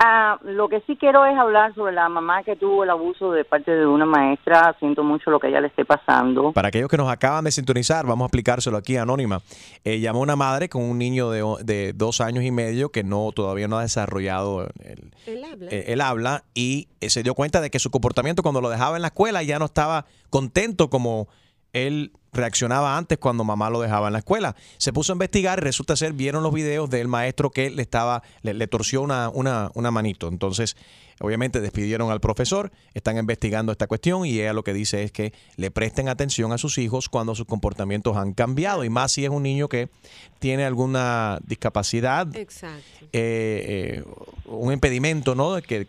Ah, 0.00 0.38
lo 0.44 0.68
que 0.68 0.80
sí 0.86 0.96
quiero 0.96 1.26
es 1.26 1.36
hablar 1.36 1.74
sobre 1.74 1.92
la 1.92 2.08
mamá 2.08 2.44
que 2.44 2.54
tuvo 2.54 2.84
el 2.84 2.90
abuso 2.90 3.32
de 3.32 3.44
parte 3.44 3.72
de 3.72 3.84
una 3.84 4.06
maestra. 4.06 4.76
Siento 4.78 5.02
mucho 5.02 5.28
lo 5.30 5.40
que 5.40 5.48
ella 5.48 5.60
le 5.60 5.66
esté 5.66 5.84
pasando. 5.84 6.52
Para 6.52 6.68
aquellos 6.68 6.88
que 6.88 6.96
nos 6.96 7.10
acaban 7.10 7.42
de 7.44 7.50
sintonizar, 7.50 8.06
vamos 8.06 8.24
a 8.24 8.26
explicárselo 8.26 8.76
aquí, 8.76 8.96
Anónima. 8.96 9.40
Eh, 9.84 9.98
llamó 9.98 10.20
una 10.20 10.36
madre 10.36 10.68
con 10.68 10.82
un 10.84 10.98
niño 10.98 11.30
de, 11.30 11.42
o- 11.42 11.58
de 11.58 11.92
dos 11.94 12.20
años 12.20 12.44
y 12.44 12.52
medio 12.52 12.90
que 12.90 13.02
no 13.02 13.32
todavía 13.32 13.66
no 13.66 13.76
ha 13.78 13.82
desarrollado 13.82 14.68
el, 14.84 15.10
Él 15.26 15.42
habla. 15.44 15.68
eh, 15.72 15.84
él 15.88 16.00
habla 16.00 16.44
y 16.54 16.86
eh, 17.00 17.10
se 17.10 17.24
dio 17.24 17.34
cuenta 17.34 17.60
de 17.60 17.70
que 17.70 17.80
su 17.80 17.90
comportamiento 17.90 18.44
cuando 18.44 18.60
lo 18.60 18.70
dejaba 18.70 18.94
en 18.94 19.02
la 19.02 19.08
escuela 19.08 19.42
ya 19.42 19.58
no 19.58 19.64
estaba 19.64 20.06
contento 20.30 20.90
como 20.90 21.26
él 21.72 22.12
reaccionaba 22.32 22.96
antes 22.96 23.18
cuando 23.18 23.44
mamá 23.44 23.70
lo 23.70 23.80
dejaba 23.80 24.08
en 24.08 24.12
la 24.12 24.18
escuela. 24.20 24.54
Se 24.76 24.92
puso 24.92 25.12
a 25.12 25.14
investigar 25.14 25.58
y 25.58 25.62
resulta 25.62 25.96
ser, 25.96 26.12
vieron 26.12 26.42
los 26.42 26.52
videos 26.52 26.90
del 26.90 27.08
maestro 27.08 27.50
que 27.50 27.70
le 27.70 27.82
estaba, 27.82 28.22
le, 28.42 28.54
le 28.54 28.66
torció 28.66 29.02
una, 29.02 29.28
una, 29.30 29.70
una 29.74 29.90
manito. 29.90 30.28
Entonces, 30.28 30.76
obviamente 31.20 31.60
despidieron 31.60 32.10
al 32.10 32.20
profesor, 32.20 32.70
están 32.94 33.18
investigando 33.18 33.72
esta 33.72 33.86
cuestión 33.86 34.24
y 34.24 34.40
ella 34.40 34.52
lo 34.52 34.62
que 34.62 34.72
dice 34.72 35.02
es 35.02 35.12
que 35.12 35.32
le 35.56 35.70
presten 35.70 36.08
atención 36.08 36.52
a 36.52 36.58
sus 36.58 36.78
hijos 36.78 37.08
cuando 37.08 37.34
sus 37.34 37.46
comportamientos 37.46 38.16
han 38.16 38.34
cambiado 38.34 38.84
y 38.84 38.90
más 38.90 39.12
si 39.12 39.24
es 39.24 39.30
un 39.30 39.42
niño 39.42 39.68
que 39.68 39.88
tiene 40.38 40.64
alguna 40.64 41.38
discapacidad 41.44 42.34
Exacto. 42.36 42.82
eh, 43.12 44.02
eh, 44.02 44.04
un 44.46 44.72
impedimento, 44.72 45.34
¿no? 45.34 45.60
Que 45.62 45.88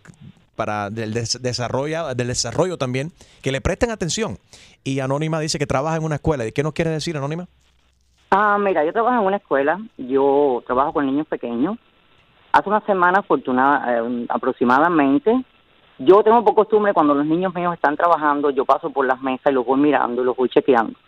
para 0.60 0.89
del 0.89 1.13
des- 1.13 1.41
desarrollo, 1.41 2.13
del 2.13 2.28
desarrollo 2.28 2.76
también, 2.78 3.13
que 3.41 3.54
le 3.54 3.62
presten 3.62 3.91
atención. 3.91 4.38
Y 4.84 5.00
Anónima 5.00 5.39
dice 5.39 5.58
que 5.58 5.65
trabaja 5.65 5.95
en 5.95 6.04
una 6.04 6.15
escuela. 6.15 6.45
¿Y 6.45 6.52
qué 6.52 6.63
nos 6.63 6.74
quiere 6.74 6.91
decir, 6.91 7.15
Anónima? 7.15 7.48
Ah, 8.30 8.58
mira, 8.60 8.84
yo 8.84 8.91
trabajo 8.91 9.22
en 9.22 9.26
una 9.26 9.38
escuela, 9.38 9.80
yo 9.98 10.62
trabajo 10.67 10.91
con 10.91 11.06
niños 11.06 11.28
pequeños. 11.28 11.78
Hace 12.52 12.67
una 12.67 12.82
semana, 12.82 13.19
afortunada, 13.19 14.00
eh, 14.00 14.26
aproximadamente, 14.28 15.32
yo 15.98 16.22
tengo 16.24 16.43
por 16.43 16.56
costumbre 16.56 16.93
cuando 16.93 17.13
los 17.13 17.26
niños 17.26 17.54
míos 17.56 17.74
están 17.74 17.95
trabajando, 17.95 18.50
yo 18.50 18.65
paso 18.65 18.89
por 18.89 19.06
las 19.06 19.22
mesas 19.22 19.52
y 19.52 19.54
los 19.54 19.65
voy 19.65 19.80
mirando, 19.80 20.26
los 20.26 20.36
voy 20.36 20.50
chequeando. 20.50 21.00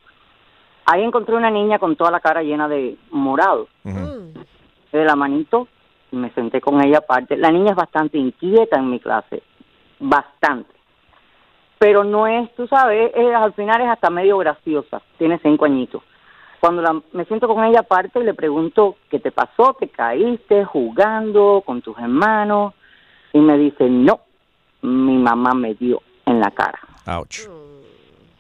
Ahí 0.85 1.03
encontré 1.03 1.35
una 1.35 1.51
niña 1.51 1.77
con 1.77 1.97
toda 1.97 2.09
la 2.09 2.21
cara 2.21 2.41
llena 2.41 2.69
de 2.69 2.97
morado, 3.11 3.67
de 3.83 5.03
la 5.05 5.15
manito, 5.17 5.67
y 5.67 5.80
me 6.12 6.30
senté 6.32 6.60
con 6.62 6.84
ella 6.84 7.00
aparte. 7.00 7.38
La 7.38 7.52
niña 7.52 7.71
es 7.71 7.76
bastante 7.76 8.17
inquieta 8.17 8.78
en 8.80 8.89
mi 8.89 9.00
clase, 9.00 9.41
bastante. 10.00 10.69
Pero 11.80 12.04
no 12.04 12.28
es, 12.28 12.54
tú 12.56 12.67
sabes, 12.67 13.12
es- 13.15 13.34
al 13.36 13.54
final 13.54 13.82
es 13.82 13.88
hasta 13.88 14.10
medio 14.10 14.38
graciosa, 14.38 15.02
tiene 15.17 15.39
cinco 15.41 15.65
añitos. 15.65 16.04
Cuando 16.60 16.82
la- 16.82 17.02
me 17.13 17.26
siento 17.26 17.47
con 17.47 17.63
ella 17.63 17.80
aparte 17.80 18.19
y 18.19 18.24
le 18.24 18.36
pregunto 18.36 18.97
qué 19.10 19.19
te 19.19 19.32
pasó, 19.32 19.76
te 19.80 19.88
caíste 19.89 20.63
jugando 20.65 21.63
con 21.65 21.82
tus 21.82 21.97
hermanos 21.97 22.74
y 23.34 23.39
me 23.39 23.58
dice, 23.58 23.89
no, 23.89 24.19
mi 24.84 25.17
mamá 25.17 25.54
me 25.56 25.74
dio 25.74 26.02
en 26.26 26.39
la 26.39 26.52
cara. 26.52 26.80
Ouch. 27.08 27.47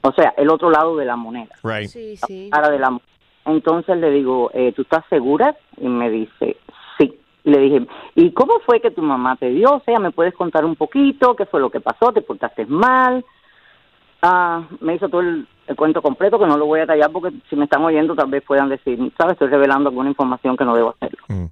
O 0.03 0.11
sea, 0.13 0.33
el 0.37 0.49
otro 0.51 0.69
lado 0.69 0.95
de 0.97 1.05
la 1.05 1.15
moneda. 1.15 1.55
Right. 1.63 1.87
Sí, 1.87 2.15
sí. 2.17 2.49
cara 2.51 2.69
de 2.69 2.79
la 2.79 2.99
entonces 3.45 3.97
le 3.97 4.11
digo 4.11 4.51
eh, 4.53 4.71
¿tú 4.75 4.83
estás 4.83 5.03
segura? 5.09 5.55
y 5.77 5.87
me 5.87 6.11
dice 6.11 6.57
le 7.43 7.59
dije 7.59 7.87
¿y 8.15 8.31
cómo 8.31 8.59
fue 8.65 8.79
que 8.79 8.91
tu 8.91 9.01
mamá 9.01 9.35
te 9.35 9.49
dio? 9.49 9.75
o 9.75 9.81
sea 9.81 9.99
¿me 9.99 10.11
puedes 10.11 10.33
contar 10.33 10.65
un 10.65 10.75
poquito? 10.75 11.35
¿qué 11.35 11.45
fue 11.45 11.59
lo 11.59 11.69
que 11.69 11.79
pasó? 11.79 12.11
¿te 12.11 12.21
portaste 12.21 12.65
mal? 12.65 13.25
Ah, 14.21 14.63
me 14.79 14.95
hizo 14.95 15.09
todo 15.09 15.21
el, 15.21 15.47
el 15.67 15.75
cuento 15.75 16.01
completo 16.01 16.37
que 16.37 16.45
no 16.45 16.57
lo 16.57 16.65
voy 16.67 16.81
a 16.81 16.87
callar 16.87 17.11
porque 17.11 17.31
si 17.49 17.55
me 17.55 17.63
están 17.63 17.83
oyendo 17.83 18.15
tal 18.15 18.29
vez 18.29 18.43
puedan 18.43 18.69
decir 18.69 18.99
¿sabes? 19.17 19.33
estoy 19.33 19.47
revelando 19.47 19.89
alguna 19.89 20.09
información 20.09 20.55
que 20.55 20.65
no 20.65 20.75
debo 20.75 20.89
hacerlo 20.89 21.49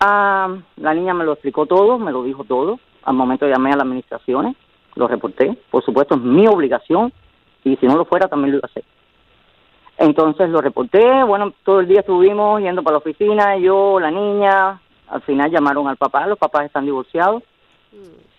Ah, 0.00 0.54
la 0.76 0.92
niña 0.92 1.14
me 1.14 1.24
lo 1.24 1.32
explicó 1.32 1.64
todo, 1.64 1.98
me 1.98 2.12
lo 2.12 2.22
dijo 2.22 2.44
todo. 2.44 2.78
Al 3.04 3.14
momento 3.14 3.46
llamé 3.46 3.70
a 3.70 3.76
las 3.76 3.86
administraciones, 3.86 4.54
lo 4.96 5.08
reporté. 5.08 5.56
Por 5.70 5.82
supuesto, 5.82 6.16
es 6.16 6.20
mi 6.20 6.46
obligación 6.46 7.10
y 7.64 7.76
si 7.76 7.86
no 7.86 7.96
lo 7.96 8.04
fuera 8.04 8.28
también 8.28 8.52
lo 8.52 8.58
iba 8.58 8.66
a 8.66 8.70
hacer. 8.70 8.84
Entonces 9.96 10.50
lo 10.50 10.60
reporté, 10.60 11.22
bueno, 11.24 11.54
todo 11.64 11.80
el 11.80 11.86
día 11.86 12.00
estuvimos 12.00 12.60
yendo 12.60 12.82
para 12.82 12.94
la 12.94 12.98
oficina, 12.98 13.56
yo, 13.56 14.00
la 14.00 14.10
niña, 14.10 14.80
al 15.08 15.22
final 15.22 15.50
llamaron 15.50 15.88
al 15.88 15.96
papá, 15.96 16.26
los 16.26 16.38
papás 16.38 16.66
están 16.66 16.84
divorciados. 16.84 17.42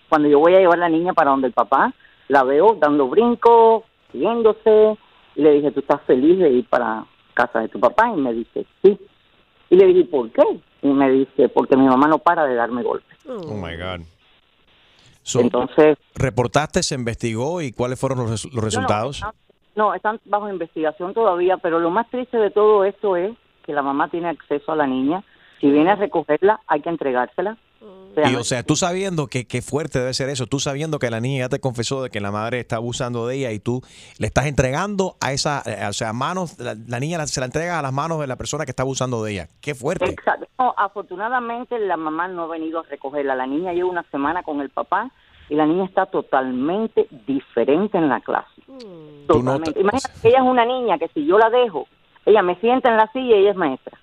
Cuando 0.08 0.28
yo 0.28 0.38
voy 0.38 0.54
a 0.54 0.58
llevar 0.58 0.78
a 0.78 0.82
la 0.82 0.88
niña 0.88 1.12
para 1.12 1.30
donde 1.30 1.48
el 1.48 1.52
papá, 1.52 1.92
la 2.28 2.42
veo 2.44 2.76
dando 2.78 3.08
brincos, 3.08 3.84
riéndose, 4.12 4.96
y 5.34 5.42
le 5.42 5.52
dije, 5.52 5.70
¿tú 5.70 5.80
estás 5.80 6.00
feliz 6.02 6.38
de 6.38 6.50
ir 6.50 6.68
para 6.68 7.04
casa 7.34 7.60
de 7.60 7.68
tu 7.68 7.78
papá? 7.80 8.10
Y 8.14 8.20
me 8.20 8.32
dice, 8.32 8.66
sí. 8.82 8.98
Y 9.70 9.76
le 9.76 9.86
dije, 9.86 10.04
¿por 10.04 10.30
qué? 10.30 10.42
Y 10.82 10.88
me 10.88 11.10
dice, 11.10 11.48
porque 11.48 11.76
mi 11.76 11.86
mamá 11.86 12.06
no 12.08 12.18
para 12.18 12.46
de 12.46 12.54
darme 12.54 12.82
golpes. 12.82 13.18
Oh 13.26 13.54
my 13.54 13.76
God. 13.76 14.06
So, 15.22 15.40
Entonces, 15.40 15.98
¿Reportaste, 16.14 16.82
se 16.84 16.94
investigó 16.94 17.60
y 17.60 17.72
cuáles 17.72 17.98
fueron 17.98 18.18
los 18.18 18.44
resultados? 18.54 19.22
No, 19.22 19.32
no, 19.74 19.94
están 19.94 20.20
bajo 20.24 20.48
investigación 20.48 21.12
todavía, 21.12 21.56
pero 21.56 21.80
lo 21.80 21.90
más 21.90 22.08
triste 22.10 22.38
de 22.38 22.50
todo 22.50 22.84
esto 22.84 23.16
es 23.16 23.36
que 23.64 23.72
la 23.72 23.82
mamá 23.82 24.08
tiene 24.08 24.28
acceso 24.28 24.70
a 24.70 24.76
la 24.76 24.86
niña. 24.86 25.24
Si 25.60 25.70
viene 25.70 25.90
a 25.90 25.96
recogerla, 25.96 26.60
hay 26.66 26.80
que 26.82 26.88
entregársela. 26.90 27.56
O 27.82 28.14
sea, 28.14 28.30
Y 28.30 28.34
o 28.36 28.44
sea, 28.44 28.62
tú 28.62 28.74
sabiendo 28.76 29.26
que, 29.26 29.46
que 29.46 29.60
fuerte 29.60 29.98
debe 29.98 30.14
ser 30.14 30.30
eso, 30.30 30.46
tú 30.46 30.58
sabiendo 30.58 30.98
que 30.98 31.10
la 31.10 31.20
niña 31.20 31.40
ya 31.44 31.48
te 31.50 31.60
confesó 31.60 32.02
de 32.02 32.08
que 32.10 32.20
la 32.20 32.30
madre 32.30 32.60
está 32.60 32.76
abusando 32.76 33.26
de 33.26 33.36
ella 33.36 33.52
y 33.52 33.58
tú 33.58 33.82
le 34.18 34.26
estás 34.26 34.46
entregando 34.46 35.16
a 35.20 35.32
esa, 35.32 35.62
eh, 35.66 35.86
o 35.86 35.92
sea, 35.92 36.12
manos, 36.14 36.58
la, 36.58 36.74
la 36.88 36.98
niña 36.98 37.18
la- 37.18 37.26
se 37.26 37.40
la 37.40 37.46
entrega 37.46 37.78
a 37.78 37.82
las 37.82 37.92
manos 37.92 38.18
de 38.20 38.26
la 38.26 38.36
persona 38.36 38.64
que 38.64 38.70
está 38.70 38.82
abusando 38.84 39.22
de 39.22 39.32
ella. 39.32 39.48
Qué 39.60 39.74
fuerte. 39.74 40.06
Exacto. 40.06 40.46
No, 40.58 40.74
afortunadamente 40.76 41.78
la 41.78 41.96
mamá 41.98 42.26
no 42.28 42.44
ha 42.44 42.46
venido 42.48 42.80
a 42.80 42.82
recogerla. 42.84 43.34
La 43.34 43.46
niña 43.46 43.72
lleva 43.74 43.90
una 43.90 44.02
semana 44.10 44.42
con 44.42 44.60
el 44.62 44.70
papá 44.70 45.10
y 45.50 45.54
la 45.54 45.66
niña 45.66 45.84
está 45.84 46.06
totalmente 46.06 47.06
diferente 47.26 47.98
en 47.98 48.08
la 48.08 48.20
clase. 48.20 48.48
No 48.68 49.26
Totalmente. 49.26 49.78
Imagínate 49.78 50.20
que 50.22 50.28
ella 50.28 50.38
es 50.38 50.44
una 50.44 50.64
niña 50.64 50.98
que 50.98 51.08
si 51.08 51.26
yo 51.26 51.38
la 51.38 51.50
dejo, 51.50 51.86
ella 52.24 52.42
me 52.42 52.56
sienta 52.60 52.90
en 52.90 52.96
la 52.96 53.10
silla 53.12 53.36
y 53.36 53.40
ella 53.40 53.50
es 53.50 53.56
maestra. 53.56 53.98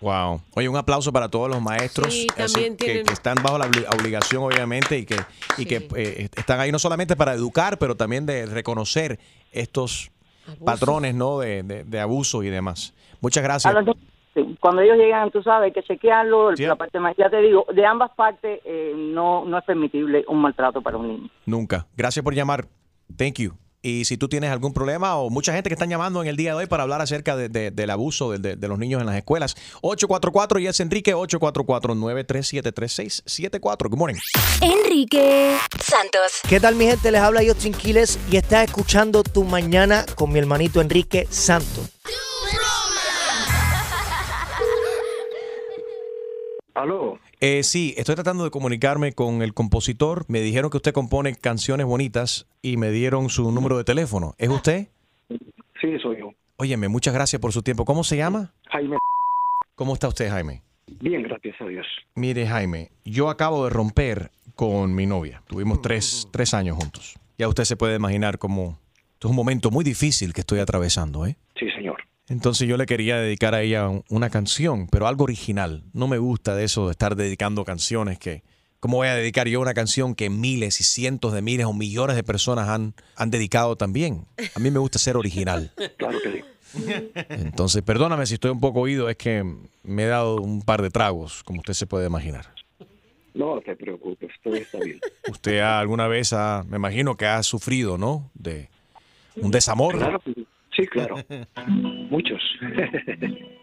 Wow. 0.00 0.40
Oye, 0.54 0.68
un 0.68 0.76
aplauso 0.76 1.12
para 1.12 1.28
todos 1.28 1.48
los 1.48 1.60
maestros 1.60 2.12
Sí, 2.14 2.26
así 2.36 2.52
también 2.52 2.76
que, 2.76 3.00
están 3.00 3.34
bajo 3.42 3.58
la 3.58 3.66
obli- 3.68 3.86
obligación, 3.98 4.42
obviamente, 4.44 4.96
y 4.98 5.04
que, 5.04 5.16
y 5.56 5.64
que 5.66 5.88
eh, 5.96 6.28
están 6.36 6.60
ahí 6.60 6.70
no 6.70 6.78
solamente 6.78 7.16
para 7.16 7.34
educar, 7.34 7.78
pero 7.78 7.96
también 7.96 8.24
de 8.24 8.46
reconocer 8.46 9.18
estos 9.50 10.10
patrones 10.64 11.14
no 11.14 11.40
de, 11.40 11.62
de- 11.64 11.84
de 11.84 12.00
abuso 12.00 12.42
y 12.44 12.48
demás. 12.48 12.94
Muchas 13.20 13.42
gracias. 13.42 13.74
Los 13.74 13.96
sí. 14.34 14.56
Cuando 14.60 14.82
ellos 14.82 14.96
llegan, 14.96 15.30
tú 15.32 15.42
sabes, 15.42 15.66
hay 15.66 15.72
que 15.72 15.82
chequearlo. 15.82 16.54
Sí. 16.56 16.64
La 16.64 16.76
parte 16.76 17.00
más, 17.00 17.16
ya 17.18 17.28
te 17.28 17.38
digo, 17.42 17.66
de 17.74 17.84
ambas 17.84 18.12
partes 18.16 18.60
eh, 18.64 18.92
no, 18.96 19.44
no 19.44 19.58
es 19.58 19.64
permitible 19.64 20.24
un 20.28 20.40
maltrato 20.40 20.80
para 20.80 20.96
un 20.96 21.08
niño. 21.08 21.30
Nunca. 21.44 21.86
Gracias 21.96 22.22
por 22.22 22.34
llamar. 22.34 22.66
Thank 23.16 23.38
you. 23.40 23.52
Y 23.80 24.04
si 24.06 24.16
tú 24.16 24.28
tienes 24.28 24.50
algún 24.50 24.72
problema 24.72 25.14
o 25.16 25.30
mucha 25.30 25.52
gente 25.52 25.70
que 25.70 25.74
están 25.74 25.88
llamando 25.88 26.20
en 26.20 26.26
el 26.28 26.36
día 26.36 26.50
de 26.50 26.56
hoy 26.56 26.66
para 26.66 26.82
hablar 26.82 27.00
acerca 27.00 27.36
de- 27.36 27.48
de- 27.48 27.70
del 27.70 27.90
abuso 27.90 28.32
de, 28.32 28.38
de- 28.38 28.56
de 28.56 28.68
los 28.68 28.76
niños 28.78 29.00
en 29.00 29.06
las 29.06 29.16
escuelas, 29.16 29.54
844 29.82 30.58
y 30.58 30.66
es 30.66 30.80
Enrique 30.80 31.14
844-937-3674. 31.14 33.88
Good 33.88 33.98
morning. 33.98 34.16
Enrique 34.60 35.56
Santos. 35.80 36.40
¿Qué 36.48 36.58
tal 36.58 36.74
mi 36.74 36.86
gente? 36.86 37.12
Les 37.12 37.20
habla 37.20 37.40
Justin 37.46 37.72
Quiles 37.72 38.18
y 38.30 38.36
estás 38.36 38.64
escuchando 38.64 39.22
Tu 39.22 39.44
Mañana 39.44 40.04
con 40.16 40.32
mi 40.32 40.40
hermanito 40.40 40.80
Enrique 40.80 41.28
Santos. 41.30 41.88
Aló. 46.74 47.18
Eh, 47.40 47.62
sí, 47.62 47.94
estoy 47.96 48.16
tratando 48.16 48.42
de 48.42 48.50
comunicarme 48.50 49.12
con 49.12 49.42
el 49.42 49.54
compositor. 49.54 50.24
Me 50.28 50.40
dijeron 50.40 50.70
que 50.70 50.78
usted 50.78 50.92
compone 50.92 51.36
canciones 51.36 51.86
bonitas 51.86 52.48
y 52.62 52.76
me 52.76 52.90
dieron 52.90 53.28
su 53.28 53.52
número 53.52 53.78
de 53.78 53.84
teléfono. 53.84 54.34
¿Es 54.38 54.48
usted? 54.48 54.88
Sí, 55.80 55.98
soy 56.02 56.18
yo. 56.18 56.32
Óyeme, 56.56 56.88
muchas 56.88 57.14
gracias 57.14 57.40
por 57.40 57.52
su 57.52 57.62
tiempo. 57.62 57.84
¿Cómo 57.84 58.02
se 58.02 58.16
llama? 58.16 58.52
Jaime. 58.70 58.98
¿Cómo 59.76 59.94
está 59.94 60.08
usted, 60.08 60.28
Jaime? 60.28 60.62
Bien, 61.00 61.22
gracias 61.22 61.54
a 61.60 61.66
Dios. 61.66 61.86
Mire, 62.16 62.46
Jaime, 62.46 62.90
yo 63.04 63.30
acabo 63.30 63.64
de 63.64 63.70
romper 63.70 64.32
con 64.56 64.92
mi 64.92 65.06
novia. 65.06 65.42
Tuvimos 65.46 65.80
tres, 65.80 66.26
tres 66.32 66.54
años 66.54 66.76
juntos. 66.76 67.14
Ya 67.38 67.46
usted 67.46 67.64
se 67.64 67.76
puede 67.76 67.94
imaginar 67.94 68.38
cómo... 68.38 68.80
Esto 69.12 69.28
es 69.28 69.30
un 69.30 69.36
momento 69.36 69.70
muy 69.70 69.84
difícil 69.84 70.32
que 70.32 70.40
estoy 70.40 70.58
atravesando, 70.58 71.26
¿eh? 71.26 71.36
Entonces 72.28 72.68
yo 72.68 72.76
le 72.76 72.86
quería 72.86 73.16
dedicar 73.18 73.54
a 73.54 73.62
ella 73.62 73.88
un- 73.88 74.04
una 74.10 74.28
canción, 74.30 74.86
pero 74.88 75.06
algo 75.06 75.24
original. 75.24 75.82
No 75.92 76.08
me 76.08 76.18
gusta 76.18 76.54
de 76.54 76.64
eso 76.64 76.86
de 76.86 76.92
estar 76.92 77.16
dedicando 77.16 77.64
canciones 77.64 78.18
que... 78.18 78.42
¿Cómo 78.80 78.98
voy 78.98 79.08
a 79.08 79.14
dedicar 79.16 79.48
yo 79.48 79.60
una 79.60 79.74
canción 79.74 80.14
que 80.14 80.30
miles 80.30 80.80
y 80.80 80.84
cientos 80.84 81.32
de 81.32 81.42
miles 81.42 81.66
o 81.66 81.72
millones 81.72 82.14
de 82.14 82.22
personas 82.22 82.68
han, 82.68 82.94
han 83.16 83.30
dedicado 83.30 83.74
también? 83.74 84.24
A 84.54 84.60
mí 84.60 84.70
me 84.70 84.78
gusta 84.78 84.98
ser 85.00 85.16
original. 85.16 85.72
Claro 85.98 86.18
que 86.22 86.32
sí. 86.32 86.44
Entonces, 87.30 87.82
perdóname 87.82 88.26
si 88.26 88.34
estoy 88.34 88.50
un 88.52 88.60
poco 88.60 88.80
oído, 88.80 89.08
es 89.08 89.16
que 89.16 89.42
me 89.82 90.02
he 90.04 90.06
dado 90.06 90.36
un 90.36 90.62
par 90.62 90.82
de 90.82 90.90
tragos, 90.90 91.42
como 91.42 91.60
usted 91.60 91.72
se 91.72 91.86
puede 91.86 92.06
imaginar. 92.06 92.52
No 93.34 93.58
te 93.64 93.74
preocupes, 93.74 94.30
todo 94.44 94.54
está 94.54 94.78
bien. 94.78 95.00
Usted 95.28 95.58
alguna 95.60 96.06
vez 96.06 96.32
ha, 96.32 96.62
me 96.68 96.76
imagino 96.76 97.16
que 97.16 97.26
ha 97.26 97.42
sufrido, 97.42 97.96
¿no? 97.98 98.30
De 98.34 98.68
un 99.36 99.50
desamor. 99.50 99.96
Claro, 99.96 100.20
que 100.20 100.37
sí. 100.82 100.86
claro. 100.86 101.16
Muchos. 102.10 102.40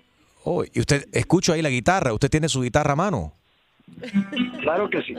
Oh, 0.47 0.63
y 0.63 0.79
usted, 0.79 1.07
escucho 1.11 1.53
ahí 1.53 1.63
la 1.63 1.71
guitarra, 1.71 2.13
usted 2.13 2.29
tiene 2.29 2.47
su 2.47 2.61
guitarra 2.61 2.93
a 2.93 2.95
mano. 2.95 3.33
claro 4.61 4.87
que 4.91 5.01
sí. 5.01 5.15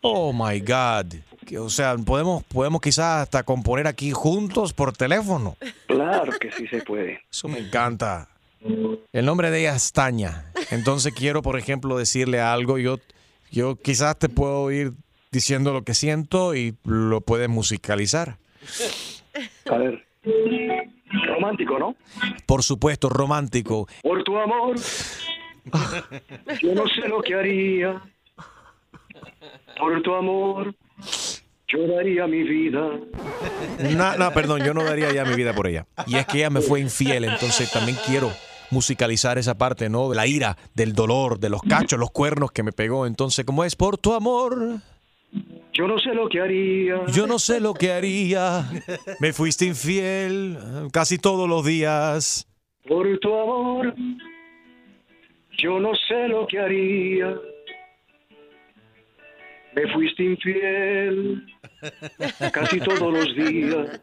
Oh 0.00 0.32
my 0.32 0.60
God. 0.60 1.14
O 1.58 1.68
sea, 1.68 1.94
podemos, 1.98 2.42
podemos 2.44 2.80
quizás 2.80 3.24
hasta 3.24 3.42
componer 3.42 3.86
aquí 3.86 4.12
juntos 4.12 4.72
por 4.72 4.94
teléfono. 4.94 5.58
Claro 5.86 6.32
que 6.40 6.50
sí 6.52 6.66
se 6.68 6.80
puede. 6.80 7.20
Eso 7.30 7.48
me 7.48 7.58
encanta. 7.58 8.28
El 9.12 9.26
nombre 9.26 9.50
de 9.50 9.60
ella 9.60 9.76
es 9.76 9.92
Tania. 9.92 10.46
Entonces 10.70 11.12
quiero, 11.12 11.42
por 11.42 11.58
ejemplo, 11.58 11.98
decirle 11.98 12.40
algo. 12.40 12.78
Yo, 12.78 12.98
yo 13.50 13.76
quizás 13.76 14.18
te 14.18 14.30
puedo 14.30 14.70
ir 14.70 14.92
diciendo 15.30 15.72
lo 15.72 15.82
que 15.82 15.94
siento 15.94 16.54
y 16.54 16.76
lo 16.84 17.20
puedes 17.20 17.48
musicalizar. 17.48 18.38
A 19.70 19.76
ver. 19.76 20.06
Romántico, 21.26 21.78
¿no? 21.78 21.96
Por 22.46 22.62
supuesto, 22.62 23.08
romántico. 23.08 23.86
Por 24.02 24.22
tu 24.24 24.38
amor, 24.38 24.76
yo 26.60 26.74
no 26.74 26.86
sé 26.88 27.08
lo 27.08 27.20
que 27.22 27.34
haría. 27.34 28.02
Por 29.78 30.02
tu 30.02 30.14
amor, 30.14 30.74
yo 31.68 31.86
daría 31.86 32.26
mi 32.26 32.42
vida. 32.42 32.90
No, 33.96 34.16
no, 34.16 34.32
perdón, 34.32 34.62
yo 34.64 34.74
no 34.74 34.84
daría 34.84 35.12
ya 35.12 35.24
mi 35.24 35.34
vida 35.34 35.54
por 35.54 35.66
ella. 35.66 35.86
Y 36.06 36.16
es 36.16 36.26
que 36.26 36.38
ella 36.38 36.50
me 36.50 36.60
fue 36.60 36.80
infiel, 36.80 37.24
entonces 37.24 37.70
también 37.70 37.96
quiero 38.06 38.30
musicalizar 38.70 39.38
esa 39.38 39.56
parte, 39.56 39.88
¿no? 39.88 40.08
De 40.08 40.16
la 40.16 40.26
ira, 40.26 40.56
del 40.74 40.94
dolor, 40.94 41.38
de 41.38 41.50
los 41.50 41.62
cachos, 41.62 41.98
los 41.98 42.10
cuernos 42.10 42.52
que 42.52 42.62
me 42.62 42.72
pegó. 42.72 43.06
Entonces, 43.06 43.44
¿cómo 43.44 43.64
es? 43.64 43.76
Por 43.76 43.98
tu 43.98 44.14
amor. 44.14 44.80
Yo 45.72 45.88
no 45.88 45.98
sé 45.98 46.14
lo 46.14 46.28
que 46.28 46.40
haría. 46.40 47.06
Yo 47.14 47.26
no 47.26 47.38
sé 47.38 47.60
lo 47.60 47.72
que 47.72 47.92
haría. 47.92 48.64
Me 49.20 49.32
fuiste 49.32 49.64
infiel 49.64 50.58
casi 50.92 51.18
todos 51.18 51.48
los 51.48 51.64
días. 51.64 52.46
Por 52.86 53.18
tu 53.20 53.34
amor, 53.34 53.94
yo 55.58 55.80
no 55.80 55.94
sé 55.94 56.28
lo 56.28 56.46
que 56.46 56.58
haría. 56.58 57.34
Me 59.74 59.90
fuiste 59.92 60.22
infiel 60.24 61.46
casi 62.52 62.78
todos 62.80 63.12
los 63.12 63.34
días. 63.34 64.00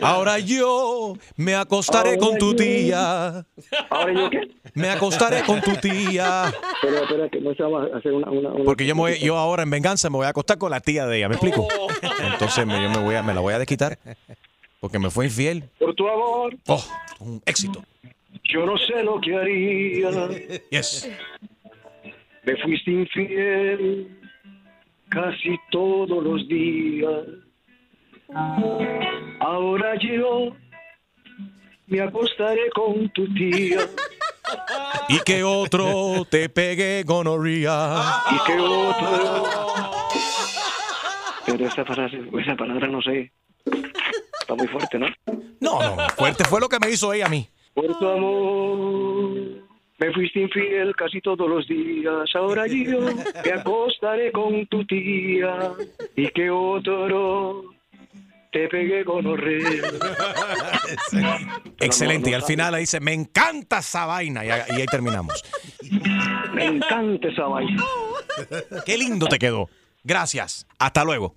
Ahora 0.00 0.38
yo 0.38 1.14
me 1.36 1.54
acostaré 1.54 2.10
Ahora 2.10 2.20
con 2.20 2.38
tu 2.38 2.50
yo- 2.50 2.56
tía. 2.56 3.46
¿Ahora 3.90 4.12
yo 4.12 4.30
qué? 4.30 4.48
Me 4.74 4.88
acostaré 4.90 5.42
con 5.44 5.60
tu 5.60 5.72
tía. 5.76 6.52
Espera, 6.82 7.02
espera, 7.02 7.28
que 7.28 7.40
no 7.40 7.54
se 7.54 7.62
va 7.62 7.84
a 7.84 7.98
hacer 7.98 8.12
una... 8.12 8.30
una, 8.30 8.50
una- 8.50 8.64
Porque 8.64 8.86
yo, 8.86 8.94
me 8.94 9.00
voy- 9.02 9.18
yo 9.18 9.36
ahora 9.36 9.62
en 9.62 9.70
venganza 9.70 10.08
me 10.10 10.16
voy 10.16 10.26
a 10.26 10.30
acostar 10.30 10.58
con 10.58 10.70
la 10.70 10.80
tía 10.80 11.06
de 11.06 11.18
ella, 11.18 11.28
¿me 11.28 11.34
explico? 11.36 11.66
Entonces 12.32 12.66
me, 12.66 12.82
yo 12.82 12.90
me, 12.90 12.98
voy 12.98 13.14
a, 13.14 13.22
me 13.22 13.34
la 13.34 13.40
voy 13.40 13.54
a 13.54 13.58
desquitar 13.58 13.98
porque 14.80 14.98
me 14.98 15.10
fue 15.10 15.26
infiel. 15.26 15.64
Por 15.78 15.94
tu 15.94 16.08
amor, 16.08 16.56
Oh, 16.66 16.84
un 17.20 17.42
éxito. 17.46 17.84
Yo 18.44 18.66
no 18.66 18.76
sé 18.76 19.02
lo 19.02 19.20
que 19.20 19.34
haría. 19.36 20.10
Yes. 20.70 21.08
Me 22.44 22.56
fuiste 22.56 22.90
infiel 22.90 24.08
casi 25.12 25.58
todos 25.70 26.24
los 26.24 26.48
días. 26.48 27.24
Ahora 29.40 29.94
yo 30.00 30.56
me 31.86 32.00
acostaré 32.00 32.70
con 32.74 33.08
tu 33.10 33.32
tía. 33.34 33.80
Y 35.08 35.20
que 35.20 35.44
otro 35.44 36.26
te 36.30 36.48
pegue 36.48 37.02
gonorrea. 37.04 38.02
Y 38.30 38.46
que 38.46 38.58
otro. 38.58 39.44
Pero 41.46 41.66
esa 41.66 41.84
frase, 41.84 42.22
esa 42.40 42.56
palabra 42.56 42.86
no 42.88 43.02
sé. 43.02 43.30
Está 44.40 44.54
muy 44.54 44.66
fuerte, 44.68 44.98
¿no? 44.98 45.06
No, 45.60 45.82
no, 45.82 46.08
fuerte 46.16 46.44
fue 46.44 46.60
lo 46.60 46.68
que 46.68 46.78
me 46.78 46.90
hizo 46.90 47.12
ella 47.12 47.26
a 47.26 47.28
mí. 47.28 47.46
Por 47.74 47.98
tu 47.98 48.08
amor 48.08 49.71
me 50.02 50.12
fuiste 50.12 50.40
infiel 50.40 50.94
casi 50.96 51.20
todos 51.20 51.48
los 51.48 51.66
días. 51.68 52.28
Ahora 52.34 52.66
yo 52.66 53.00
me 53.44 53.50
acostaré 53.52 54.32
con 54.32 54.66
tu 54.66 54.84
tía 54.86 55.72
y 56.16 56.28
que 56.28 56.50
otro 56.50 57.62
te 58.50 58.68
pegué 58.68 59.04
con 59.04 59.24
horror. 59.26 59.62
Excelente. 61.80 62.30
Y 62.30 62.34
al 62.34 62.42
final 62.42 62.74
ahí 62.74 62.82
dice, 62.82 63.00
me 63.00 63.12
encanta 63.12 63.78
esa 63.78 64.06
vaina. 64.06 64.44
Y, 64.44 64.50
ahí- 64.50 64.62
y 64.70 64.80
ahí 64.80 64.86
terminamos. 64.86 65.42
Me 66.52 66.64
encanta 66.66 67.28
esa 67.28 67.44
vaina. 67.44 67.82
Qué 68.84 68.98
lindo 68.98 69.26
te 69.26 69.38
quedó. 69.38 69.68
Gracias. 70.04 70.66
Hasta 70.78 71.04
luego. 71.04 71.34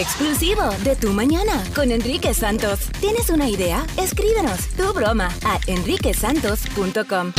Exclusivo 0.00 0.62
de 0.82 0.96
Tu 0.96 1.12
Mañana 1.12 1.62
con 1.72 1.92
Enrique 1.92 2.34
Santos. 2.34 2.90
¿Tienes 3.00 3.30
una 3.30 3.48
idea? 3.48 3.86
Escríbenos 3.96 4.66
tu 4.76 4.92
broma 4.92 5.28
a 5.44 5.60
enriquesantos.com. 5.68 7.32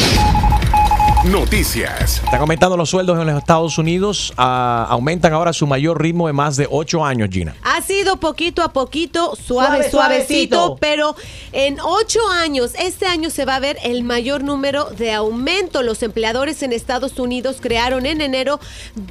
Noticias. 1.32 2.22
Están 2.24 2.42
aumentando 2.42 2.78
los 2.78 2.90
sueldos 2.90 3.18
en 3.20 3.26
los 3.26 3.38
Estados 3.40 3.78
Unidos. 3.80 4.32
ah, 4.38 4.86
aumentan 4.90 5.34
ahora 5.34 5.54
su 5.54 5.66
mayor 5.66 6.00
ritmo 6.00 6.28
de 6.28 6.34
más 6.34 6.56
de 6.56 6.68
8 6.70 7.04
años, 7.04 7.30
Gina. 7.32 7.56
Ha 7.64 7.82
sido 7.82 8.18
poquito 8.18 8.62
a 8.62 8.72
poquito, 8.72 9.36
suave, 9.36 9.78
Suave, 9.78 9.90
suavecito, 9.90 10.56
suavecito. 10.56 10.78
pero 10.80 11.16
en 11.52 11.80
ocho 11.80 12.20
años, 12.32 12.74
este 12.78 13.08
año 13.08 13.32
se 13.32 13.46
va 13.46 13.56
a 13.56 13.60
ver 13.60 13.78
el 13.84 14.04
mayor 14.04 14.44
número 14.44 14.86
de 14.86 15.14
aumento. 15.14 15.82
Los 15.82 16.04
empleadores 16.04 16.62
en 16.62 16.74
Estados 16.74 17.18
Unidos 17.18 17.58
crearon 17.60 18.06
en 18.06 18.22
enero 18.22 18.60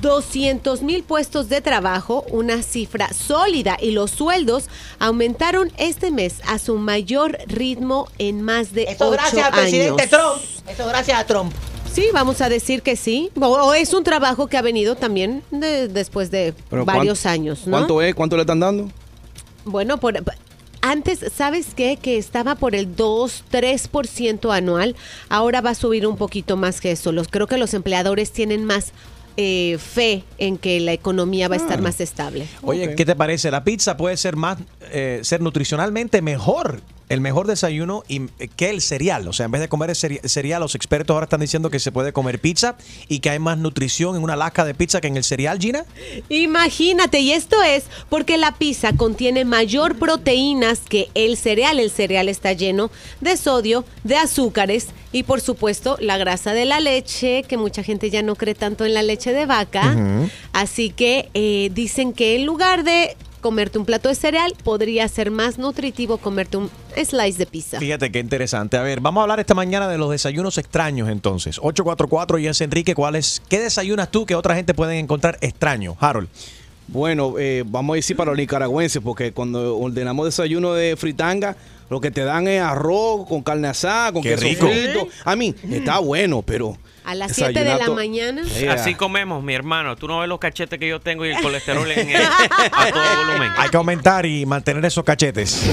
200 0.01 0.83
mil 0.83 1.03
puestos 1.03 1.49
de 1.49 1.61
trabajo, 1.63 2.25
una 2.31 2.63
cifra 2.63 3.13
sólida, 3.13 3.77
y 3.81 3.91
los 3.91 4.13
sueldos 4.13 4.69
aumentaron 5.01 5.73
este 5.79 6.13
mes 6.13 6.37
a 6.47 6.61
su 6.61 6.77
mayor 6.79 7.39
ritmo 7.49 8.07
en 8.19 8.41
más 8.43 8.73
de 8.73 8.85
Eso 8.85 9.07
ocho 9.09 9.11
gracias 9.11 9.47
al 9.47 9.53
presidente. 9.53 10.07
Trump. 10.07 10.43
Eso 10.69 10.87
gracias 10.87 11.19
a 11.19 11.27
Trump. 11.27 11.53
Sí, 11.95 12.07
vamos 12.13 12.41
a 12.41 12.49
decir 12.49 12.83
que 12.83 12.97
sí. 12.97 13.31
O, 13.41 13.47
o 13.47 13.75
es 13.75 13.95
un 13.95 14.03
trabajo 14.03 14.49
que 14.49 14.57
ha 14.57 14.63
venido 14.63 14.97
también 14.97 15.43
de- 15.53 15.87
después 15.89 16.31
de 16.31 16.53
Pero 16.69 16.85
varios 16.85 17.21
¿cuán- 17.23 17.35
años, 17.35 17.67
¿no? 17.67 17.71
¿Cuánto 17.77 18.03
es? 18.03 18.15
¿Cuánto 18.15 18.37
le 18.37 18.43
están 18.43 18.59
dando? 18.61 18.91
Bueno, 19.65 19.99
por, 19.99 20.15
antes, 20.83 21.25
¿sabes 21.35 21.69
qué? 21.77 21.97
Que 21.97 22.19
estaba 22.19 22.57
por 22.57 22.75
el 22.75 22.97
2, 22.97 23.45
3% 23.51 24.53
anual. 24.53 24.97
Ahora 25.29 25.61
va 25.61 25.71
a 25.71 25.75
subir 25.77 26.07
un 26.07 26.17
poquito 26.17 26.57
más 26.57 26.81
que 26.81 26.91
eso. 26.91 27.13
Los, 27.13 27.29
creo 27.29 27.47
que 27.47 27.59
los 27.59 27.73
empleadores 27.75 28.33
tienen 28.33 28.65
más 28.65 28.93
eh, 29.37 29.79
fe 29.81 30.23
en 30.39 30.59
que 30.59 30.79
la 30.81 30.93
economía 30.93 31.49
va 31.49 31.55
a 31.55 31.59
estar 31.59 31.79
Ah. 31.79 31.83
más 31.83 32.01
estable. 32.01 32.47
Oye, 32.63 32.95
¿qué 32.97 33.05
te 33.05 33.17
parece? 33.17 33.51
La 33.51 33.65
pizza 33.65 33.97
puede 33.97 34.17
ser 34.17 34.37
más, 34.37 34.59
eh, 34.93 35.21
ser 35.23 35.41
nutricionalmente 35.41 36.23
mejor, 36.23 36.81
el 37.09 37.21
mejor 37.21 37.47
desayuno 37.47 38.03
y, 38.09 38.27
que 38.57 38.71
el 38.71 38.81
cereal. 38.81 39.29
O 39.29 39.33
sea, 39.33 39.47
en 39.47 39.53
vez 39.53 39.61
de 39.61 39.69
comer 39.69 39.91
el 39.91 39.97
cere- 39.97 40.27
cereal, 40.27 40.61
los 40.61 40.75
expertos 40.75 41.15
ahora 41.15 41.25
están 41.25 41.41
diciendo 41.41 41.71
que 41.71 41.79
se 41.79 41.93
puede 41.93 42.13
comer 42.13 42.41
pizza 42.41 42.77
y 43.09 43.19
que 43.21 43.31
hay 43.31 43.39
más 43.39 43.59
nutrición 43.59 44.17
en 44.17 44.23
una 44.23 44.37
lasca 44.37 44.65
de 44.65 44.75
pizza 44.75 45.01
que 45.01 45.09
en 45.09 45.17
el 45.17 45.25
cereal, 45.25 45.59
Gina. 45.59 45.85
Imagínate, 46.29 47.21
y 47.21 47.33
esto 47.33 47.63
es 47.63 47.85
porque 48.09 48.37
la 48.39 48.53
pizza 48.53 48.93
contiene 48.95 49.45
mayor 49.45 49.99
proteínas 49.99 50.81
que 50.81 51.09
el 51.15 51.37
cereal. 51.37 51.79
El 51.79 51.91
cereal 51.91 52.29
está 52.29 52.53
lleno 52.53 52.91
de 53.21 53.37
sodio, 53.37 53.85
de 54.03 54.17
azúcares 54.17 54.89
y 55.13 55.23
por 55.23 55.41
supuesto 55.41 55.97
la 56.01 56.17
grasa 56.19 56.53
de 56.55 56.65
la 56.65 56.81
leche, 56.81 57.45
que 57.45 57.57
mucha 57.57 57.83
gente 57.83 58.11
ya 58.11 58.23
no 58.23 58.35
cree 58.35 58.55
tanto 58.55 58.85
en 58.85 58.95
la 58.95 59.03
leche 59.03 59.33
de 59.33 59.47
vaca. 59.47 59.97
Así 60.53 60.91
que 60.91 61.29
eh, 61.35 61.71
dicen 61.73 62.13
que 62.13 62.37
en 62.37 62.47
lugar 62.47 62.85
de 62.85 63.17
comerte 63.45 63.79
un 63.79 63.85
plato 63.85 64.09
de 64.09 64.15
cereal, 64.15 64.55
podría 64.65 65.07
ser 65.07 65.31
más 65.31 65.59
nutritivo 65.59 66.17
comerte 66.17 66.57
un 66.57 66.71
slice 66.97 67.37
de 67.37 67.45
pizza. 67.45 67.79
Fíjate 67.79 68.11
qué 68.11 68.19
interesante. 68.19 68.79
A 68.79 68.83
ver, 68.83 69.01
vamos 69.01 69.21
a 69.21 69.25
hablar 69.25 69.39
esta 69.39 69.53
mañana 69.53 69.87
de 69.87 69.99
los 69.99 70.11
desayunos 70.11 70.57
extraños 70.57 71.11
entonces. 71.11 71.59
844 71.59 72.39
y 72.39 72.47
es 72.47 72.59
Enrique, 72.63 72.95
¿cuál 72.95 73.17
es? 73.17 73.43
¿Qué 73.47 73.61
desayunas 73.61 74.11
tú 74.11 74.25
que 74.25 74.35
otra 74.35 74.55
gente 74.57 74.73
puede 74.73 74.99
encontrar 74.99 75.37
extraño? 75.43 75.95
Harold. 76.01 76.31
Bueno, 76.89 77.35
eh, 77.39 77.65
vamos 77.67 77.93
a 77.93 77.97
decir 77.97 78.17
para 78.17 78.31
los 78.31 78.39
nicaragüenses, 78.39 79.03
porque 79.03 79.33
cuando 79.33 79.77
ordenamos 79.77 80.25
desayuno 80.25 80.73
de 80.73 80.97
fritanga, 80.97 81.55
lo 81.91 82.01
que 82.01 82.11
te 82.11 82.25
dan 82.25 82.49
es 82.49 82.63
arroz 82.63 83.29
con 83.29 83.43
carne 83.43 83.69
asada, 83.69 84.11
con 84.11 84.23
Qué 84.23 84.31
queso 84.31 84.45
rico. 84.45 84.67
frito. 84.69 85.07
A 85.27 85.37
mí, 85.37 85.55
está 85.71 85.99
bueno, 85.99 86.41
pero... 86.41 86.79
A 87.05 87.15
las 87.15 87.33
7 87.33 87.63
de 87.65 87.77
la 87.77 87.91
mañana. 87.91 88.43
Yeah. 88.45 88.73
Así 88.73 88.95
comemos, 88.95 89.43
mi 89.43 89.53
hermano. 89.55 89.95
Tú 89.97 90.09
no 90.09 90.21
ves 90.21 90.29
los 90.29 90.39
cachetes 90.39 90.79
que 90.79 90.89
yo 90.89 91.01
tengo 91.01 91.27
y 91.27 91.31
el 91.33 91.43
colesterol 91.43 91.91
en 91.91 92.09
el, 92.11 92.17
a 92.25 92.91
todo 92.91 93.03
volumen. 93.27 93.53
Hay 93.59 93.69
que 93.69 93.77
aumentar 93.77 94.25
y 94.25 94.47
mantener 94.47 94.83
esos 94.87 95.05
cachetes. 95.05 95.71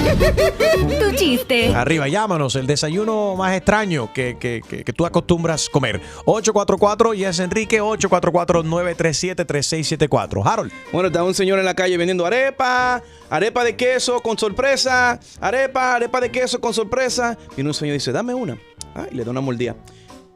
Tu 1.00 1.12
chiste. 1.16 1.74
Arriba, 1.74 2.06
llámanos, 2.08 2.54
el 2.56 2.66
desayuno 2.66 3.34
más 3.36 3.56
extraño 3.56 4.12
que, 4.12 4.36
que- 4.38 4.60
que- 4.68 4.84
que 4.84 4.92
tú 4.92 5.06
acostumbras 5.06 5.70
comer. 5.70 6.02
844 6.26 7.14
y 7.14 7.24
es 7.24 7.38
Enrique, 7.38 7.80
844-937-3674. 7.80 10.42
Harold. 10.44 10.70
Bueno, 10.92 11.06
está 11.08 11.22
un 11.24 11.32
señor 11.34 11.58
en 11.58 11.64
la 11.64 11.74
calle 11.74 11.96
vendiendo 11.96 12.26
arepa, 12.26 13.02
arepa 13.30 13.64
de 13.64 13.74
queso 13.76 14.20
con 14.20 14.36
sorpresa, 14.38 15.18
arepa, 15.40 15.94
arepa 15.94 16.20
de 16.20 16.30
queso 16.30 16.60
con 16.60 16.74
sorpresa. 16.74 17.38
Viene 17.56 17.70
un 17.70 17.74
señor 17.74 17.94
y 17.94 17.98
dice, 17.98 18.12
dame 18.12 18.34
una. 18.34 18.58
Ah, 18.94 19.06
y 19.10 19.14
le 19.14 19.24
da 19.24 19.30
una 19.30 19.40
mordida. 19.40 19.74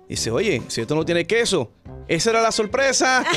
Dice, 0.09 0.31
oye, 0.31 0.63
si 0.69 0.81
esto 0.81 0.95
no 0.95 1.05
tiene 1.05 1.27
queso, 1.27 1.73
esa 2.07 2.31
era 2.31 2.41
la 2.41 2.53
sorpresa. 2.53 3.25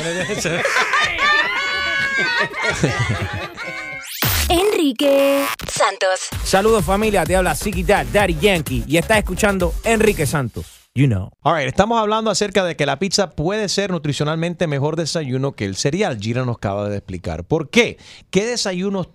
Enrique 4.48 5.44
Santos. 5.68 6.28
Saludos 6.44 6.84
familia, 6.84 7.24
te 7.24 7.36
habla 7.36 7.54
Siki 7.54 7.82
Dad, 7.82 8.06
Daddy 8.12 8.36
Yankee 8.40 8.84
y 8.86 8.96
estás 8.96 9.18
escuchando 9.18 9.74
Enrique 9.84 10.26
Santos. 10.26 10.80
You 10.94 11.06
know. 11.06 11.30
All 11.42 11.56
right, 11.56 11.68
estamos 11.68 12.00
hablando 12.00 12.30
acerca 12.30 12.64
de 12.64 12.74
que 12.74 12.84
la 12.84 12.98
pizza 12.98 13.30
puede 13.30 13.68
ser 13.68 13.92
nutricionalmente 13.92 14.66
mejor 14.66 14.96
desayuno 14.96 15.52
que 15.52 15.64
el 15.64 15.76
cereal. 15.76 16.18
Gira 16.20 16.44
nos 16.44 16.56
acaba 16.56 16.88
de 16.88 16.96
explicar. 16.96 17.44
¿Por 17.44 17.70
qué? 17.70 17.96
¿Qué 18.30 18.44
desayunos 18.44 19.08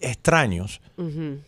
extraños 0.00 0.80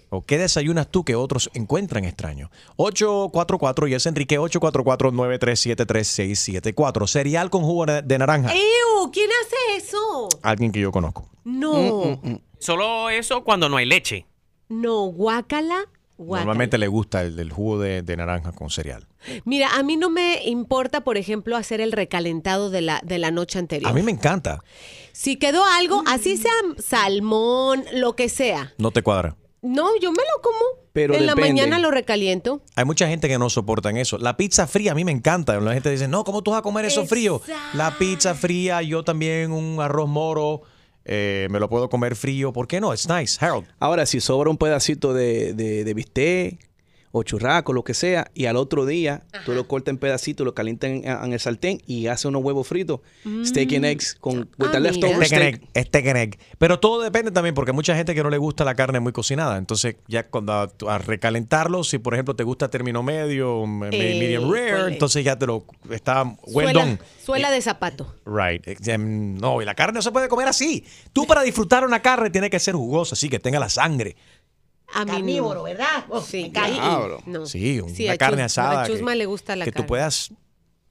o 0.09 0.25
qué 0.25 0.39
desayunas 0.39 0.89
tú 0.91 1.05
que 1.05 1.15
otros 1.15 1.51
encuentran 1.55 2.05
extraños? 2.05 2.51
844 2.77 3.87
y 3.89 3.95
es 3.95 4.07
Enrique 4.07 4.39
844-937-3674. 4.39 7.07
Cereal 7.07 7.51
con 7.51 7.63
jugo 7.63 7.87
de 7.87 8.19
naranja. 8.19 8.53
¡Ew! 8.55 9.11
¿Quién 9.13 9.31
hace 9.43 9.57
eso? 9.77 10.29
Alguien 10.43 10.73
que 10.73 10.81
yo 10.81 10.91
conozco. 10.93 11.29
No. 11.45 12.21
Solo 12.59 13.11
eso 13.11 13.45
cuando 13.45 13.69
no 13.69 13.77
hay 13.77 13.87
leche. 13.87 14.27
No, 14.69 15.05
guácala. 15.07 15.85
guácala. 16.17 16.45
Normalmente 16.47 16.79
le 16.79 16.87
gusta 16.89 17.23
el 17.23 17.37
del 17.37 17.53
jugo 17.53 17.79
de, 17.81 18.03
de 18.03 18.17
naranja 18.17 18.53
con 18.53 18.71
cereal. 18.71 19.07
Mira, 19.45 19.69
a 19.75 19.83
mí 19.83 19.97
no 19.97 20.11
me 20.11 20.43
importa, 20.45 21.03
por 21.03 21.17
ejemplo, 21.17 21.57
hacer 21.57 21.81
el 21.81 21.93
recalentado 21.93 22.71
de 22.71 22.81
la, 22.81 23.01
de 23.05 23.19
la 23.19 23.31
noche 23.31 23.59
anterior. 23.59 23.91
A 23.91 23.95
mí 23.95 24.03
me 24.03 24.13
encanta. 24.13 24.63
Si 25.13 25.37
quedó 25.37 25.65
algo, 25.65 26.03
así 26.07 26.37
sea 26.37 26.53
salmón, 26.79 27.85
lo 27.93 28.17
que 28.17 28.29
sea. 28.29 28.73
No 28.79 28.91
te 28.91 29.03
cuadra. 29.03 29.37
No, 29.63 29.89
yo 30.01 30.11
me 30.11 30.19
lo 30.19 30.43
como. 30.43 30.83
Pero 30.93 31.15
en 31.15 31.25
la 31.25 31.37
mañana 31.37 31.79
lo 31.79 31.91
recaliento. 31.91 32.63
Hay 32.75 32.85
mucha 32.85 33.07
gente 33.07 33.29
que 33.29 33.39
no 33.39 33.49
soportan 33.49 33.97
eso. 33.97 34.19
La 34.19 34.37
pizza 34.37 34.67
fría 34.67 34.93
a 34.93 34.95
mí 34.95 35.05
me 35.05 35.13
encanta. 35.13 35.59
La 35.61 35.73
gente 35.73 35.91
dice, 35.91 36.09
no, 36.09 36.25
¿cómo 36.25 36.43
tú 36.43 36.51
vas 36.51 36.59
a 36.59 36.63
comer 36.63 36.85
eso 36.85 37.07
frío? 37.07 37.41
La 37.73 37.97
pizza 37.97 38.35
fría, 38.35 38.83
yo 38.83 39.05
también 39.05 39.53
un 39.53 39.81
arroz 39.81 40.09
moro, 40.09 40.63
eh, 41.05 41.47
me 41.51 41.61
lo 41.61 41.69
puedo 41.69 41.89
comer 41.89 42.17
frío. 42.17 42.53
¿Por 42.53 42.67
qué 42.69 42.81
no? 42.81 42.93
It's 42.93 43.09
nice, 43.09 43.39
Harold. 43.43 43.67
Ahora, 43.79 44.05
si 44.05 44.21
sobra 44.21 44.51
un 44.51 44.59
pedacito 44.59 45.15
de, 45.15 45.55
de, 45.55 45.85
de 45.85 45.95
bistec 45.95 46.72
o 47.15 47.23
churraco, 47.23 47.73
lo 47.75 47.85
que 47.85 47.93
sea, 47.93 48.31
y 48.35 48.47
al 48.47 48.57
otro 48.57 48.87
día 48.87 49.23
tú 49.45 49.53
lo 49.53 49.69
cortas 49.69 49.93
en 49.93 49.99
pedacitos, 49.99 50.45
lo 50.47 50.55
calientas 50.55 50.91
en, 50.91 51.05
en 51.07 51.33
el 51.35 51.39
sartén 51.39 51.83
y 51.87 52.07
haces 52.07 52.25
unos 52.25 52.43
huevos 52.43 52.67
fritos, 52.67 53.01
steak 53.45 53.75
and 53.75 53.85
eggs 53.85 54.15
con 54.19 54.49
with 54.59 54.71
the 54.71 54.81
leftover 54.81 55.25
Steak 55.27 55.43
and 55.43 55.55
steak. 55.57 55.69
egg, 55.75 55.87
steak 55.89 56.07
and 56.07 56.17
egg. 56.17 56.39
Pero 56.59 56.81
todo 56.81 57.03
depende 57.03 57.31
también, 57.31 57.55
porque 57.55 57.71
hay 57.71 57.75
mucha 57.75 57.95
gente 57.95 58.15
que 58.15 58.23
no 58.23 58.31
le 58.31 58.39
gusta 58.39 58.65
la 58.65 58.75
carne 58.75 58.99
muy 59.01 59.13
cocinada. 59.13 59.59
Entonces, 59.59 59.97
ya 60.09 60.27
cuando 60.29 60.53
a, 60.55 60.73
a 60.89 60.99
recalentarlo, 60.99 61.85
si 61.85 61.99
por 61.99 62.15
ejemplo 62.15 62.35
te 62.35 62.45
gusta 62.45 62.69
término 62.69 63.03
medio, 63.03 63.67
me- 63.67 63.89
Eh, 63.89 64.19
medium 64.19 64.51
rare, 64.51 64.69
híjole. 64.71 64.93
entonces 64.95 65.23
ya 65.25 65.39
te 65.39 65.47
lo 65.47 65.67
está 65.91 66.23
well 66.47 66.69
suela, 66.69 66.73
done. 66.85 66.99
suela 67.23 67.51
de 67.51 67.61
zapato. 67.61 68.15
Right. 68.25 68.67
Eh, 68.67 68.77
em, 68.87 69.37
No, 69.37 69.61
y 69.61 69.65
la 69.67 69.75
carne 69.75 69.97
no 69.97 70.03
se 70.03 70.13
puede 70.13 70.29
comer 70.29 70.49
así. 70.49 70.85
Tú 71.13 71.27
para 71.27 71.43
disfrutar 71.43 71.85
una 71.85 72.01
carne 72.01 72.31
tiene 72.31 72.49
que 72.49 72.59
ser 72.59 72.75
jugosa, 72.75 73.15
así 73.15 73.29
que 73.29 73.39
tenga 73.39 73.59
la 73.61 73.69
sangre. 73.69 74.17
A 74.95 75.05
mí 75.05 75.11
Carnívoro, 75.11 75.63
¿verdad? 75.63 76.05
Oh, 76.09 76.21
Sí, 76.21 76.53
no. 77.27 77.47
Sí, 77.47 77.81
una 77.81 77.95
Sí, 77.95 78.09
a 78.09 78.17
carne 78.17 78.43
Chus- 78.43 78.45
asada. 78.47 78.83
a 78.83 78.87
Chusma 78.87 79.15
le 79.15 79.27
gusta 79.27 79.57
la 79.57 79.65
que 79.65 79.73
tú 79.73 79.87
puedas 79.87 80.33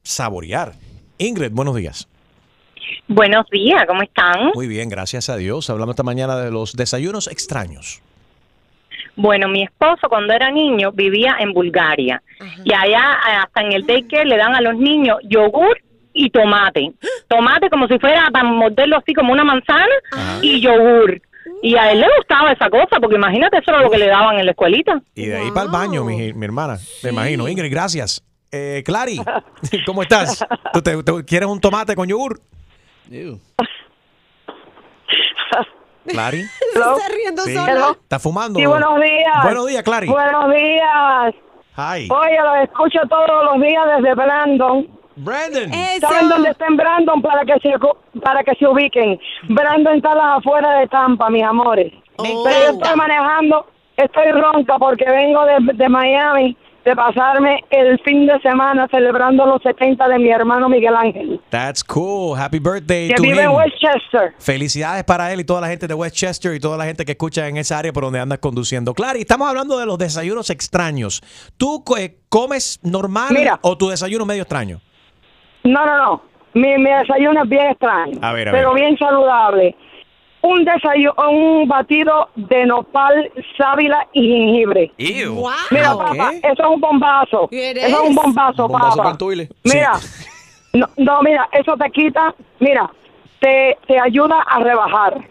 saborear. 0.04 0.74
Ingrid, 1.18 1.52
buenos 1.52 1.76
días. 1.76 2.08
Buenos 3.08 3.46
días, 3.52 3.84
¿cómo 3.88 4.02
están? 4.02 4.52
Muy 4.56 4.68
bien, 4.68 4.90
gracias 4.90 5.30
a 5.30 5.36
Dios. 5.38 5.70
Hablamos 5.70 5.94
esta 5.94 6.04
mañana 6.04 6.38
de 6.38 6.50
los 6.52 6.74
desayunos 6.76 7.28
extraños. 7.28 8.02
Bueno, 9.16 9.48
mi 9.50 9.64
esposo 9.64 10.08
cuando 10.10 10.34
era 10.34 10.50
niño 10.50 10.92
vivía 10.94 11.36
en 11.40 11.54
Bulgaria 11.54 12.22
y 12.64 12.74
allá 12.74 13.18
eh, 13.28 13.36
hasta 13.44 13.62
en 13.62 13.74
el 13.74 13.86
daycare 13.86 14.26
le 14.26 14.38
dan 14.38 14.56
a 14.56 14.62
los 14.62 14.76
niños 14.78 15.18
yogur 15.24 15.78
y 16.14 16.30
tomate. 16.30 16.92
Tomate 17.28 17.70
como 17.70 17.88
si 17.88 18.00
fuera 18.00 18.30
para 18.32 18.46
morderlo 18.46 18.98
así 18.98 19.14
como 19.14 19.32
una 19.34 19.44
manzana 19.44 19.94
y 20.42 20.60
yogur. 20.62 21.22
Y 21.64 21.76
a 21.76 21.92
él 21.92 22.00
le 22.02 22.08
gustaba 22.18 22.52
esa 22.52 22.70
cosa 22.70 23.00
porque 23.00 23.16
imagínate 23.16 23.58
eso 23.58 23.72
era 23.72 23.82
lo 23.82 23.90
que 23.90 23.98
le 23.98 24.08
daban 24.08 24.38
en 24.40 24.46
la 24.46 24.52
escuelita. 24.52 25.02
Y 25.16 25.26
de 25.28 25.38
ahí 25.38 25.52
para 25.52 25.66
el 25.66 25.72
baño, 25.72 26.04
mi, 26.04 26.34
mi 26.34 26.46
hermana. 26.46 26.78
Me 27.04 27.10
imagino. 27.12 27.48
Ingrid, 27.48 27.72
gracias. 27.72 28.24
Eh, 28.52 28.84
Clary, 28.86 29.22
¿cómo 29.86 30.02
estás? 30.04 30.46
¿Tú 30.74 30.82
te- 30.82 31.02
te- 31.04 31.26
quieres 31.26 31.48
un 31.50 31.60
tomate 31.62 31.96
con 31.96 32.08
yogur? 32.08 32.40
Clary. 36.08 36.42
Se 36.74 36.80
está 36.80 37.08
riendo 37.14 37.44
Sí. 37.44 37.54
sola. 37.54 37.96
¿Está 38.02 38.20
fumando? 38.20 38.60
Sí, 38.60 38.66
buenos 38.66 39.00
días. 39.00 39.44
Buenos 39.44 39.68
días, 39.68 39.84
Clary. 39.84 40.08
Buenos 40.08 40.52
días. 40.52 41.36
Hi. 41.78 42.10
Oye, 42.12 42.38
los 42.44 42.58
escucho 42.64 43.00
todos 43.08 43.44
los 43.46 43.62
días 43.62 43.84
desde 43.98 44.16
Brandon. 44.16 44.88
Brandon. 45.16 45.72
¿Saben 46.00 46.30
dónde 46.30 46.50
está 46.50 46.66
Brandon 46.72 47.22
para 47.22 47.46
que 47.46 47.60
se 47.62 47.74
para 48.22 48.44
que 48.44 48.56
se 48.56 48.68
ubiquen? 48.68 49.20
Brandon 49.50 49.96
está 49.98 50.12
a 50.12 50.16
las 50.16 50.38
afuera 50.40 50.80
de 50.80 50.88
Tampa, 50.88 51.30
mis 51.30 51.44
amores. 51.44 51.92
Pero 52.18 52.44
yo 52.44 52.72
estoy 52.72 52.96
manejando, 52.96 53.66
estoy 53.98 54.32
ronca 54.32 54.78
porque 54.78 55.06
vengo 55.06 55.46
de, 55.46 55.74
de 55.74 55.90
Miami 55.90 56.58
de 56.86 56.96
pasarme 56.96 57.64
el 57.70 58.00
fin 58.00 58.26
de 58.26 58.40
semana 58.42 58.88
celebrando 58.90 59.46
los 59.46 59.62
70 59.62 60.08
de 60.08 60.20
mi 60.20 60.30
hermano 60.30 60.68
Miguel 60.68 60.96
Ángel, 60.96 61.40
That's 61.50 61.84
cool. 61.84 62.38
Happy 62.38 62.60
birthday 62.60 63.10
que 63.10 63.16
to 63.16 63.22
vive 63.22 63.36
him. 63.36 63.52
en 63.52 63.56
Westchester. 63.56 64.34
Felicidades 64.40 65.04
para 65.04 65.32
él 65.32 65.42
y 65.42 65.44
toda 65.44 65.62
la 65.62 65.68
gente 65.68 65.88
de 65.88 65.94
Westchester 65.94 66.56
y 66.56 66.60
toda 66.60 66.78
la 66.78 66.86
gente 66.86 67.06
que 67.06 67.12
escucha 67.12 67.48
en 67.48 67.58
esa 67.58 67.78
área 67.78 67.94
por 67.94 68.04
donde 68.04 68.20
andas 68.20 68.40
conduciendo. 68.40 68.94
Clary, 68.94 69.22
estamos 69.22 69.48
hablando 69.48 69.78
de 69.78 69.86
los 69.86 69.98
desayunos 69.98 70.50
extraños. 70.50 71.22
¿Tú 71.58 71.84
eh, 71.98 72.18
comes 72.30 72.80
normal 72.82 73.34
Mira. 73.34 73.60
o 73.62 73.78
tu 73.78 73.90
desayuno 73.90 74.24
es 74.24 74.28
medio 74.28 74.42
extraño? 74.44 74.82
No, 75.64 75.86
no, 75.86 75.98
no. 75.98 76.22
Mi, 76.54 76.78
mi 76.78 76.90
desayuno 76.90 77.44
es 77.44 77.50
bien 77.50 77.68
extraño. 77.68 78.20
A 78.22 78.34
ver, 78.34 78.50
a 78.50 78.52
pero 78.52 78.74
ver. 78.74 78.84
bien 78.84 78.98
saludable. 78.98 79.76
Un 80.42 80.66
desayuno, 80.66 81.14
un 81.30 81.68
batido 81.68 82.30
de 82.36 82.66
nopal, 82.66 83.32
sábila 83.58 84.08
y 84.12 84.28
jengibre. 84.28 84.92
Mira, 84.98 85.96
papá, 85.96 86.32
eso 86.34 86.64
es 86.64 86.68
un 86.68 86.82
bombazo. 86.82 87.48
Eso 87.52 87.88
es 87.88 88.10
un 88.10 88.16
bombazo, 88.16 88.68
Bombazo 88.68 88.98
papá. 88.98 89.18
Mira, 89.64 89.94
no, 90.74 90.88
no, 90.98 91.22
mira, 91.22 91.48
eso 91.52 91.78
te 91.78 91.90
quita, 91.92 92.34
mira, 92.60 92.90
te, 93.40 93.78
te 93.88 94.00
ayuda 94.00 94.42
a 94.42 94.60
rebajar. 94.60 95.30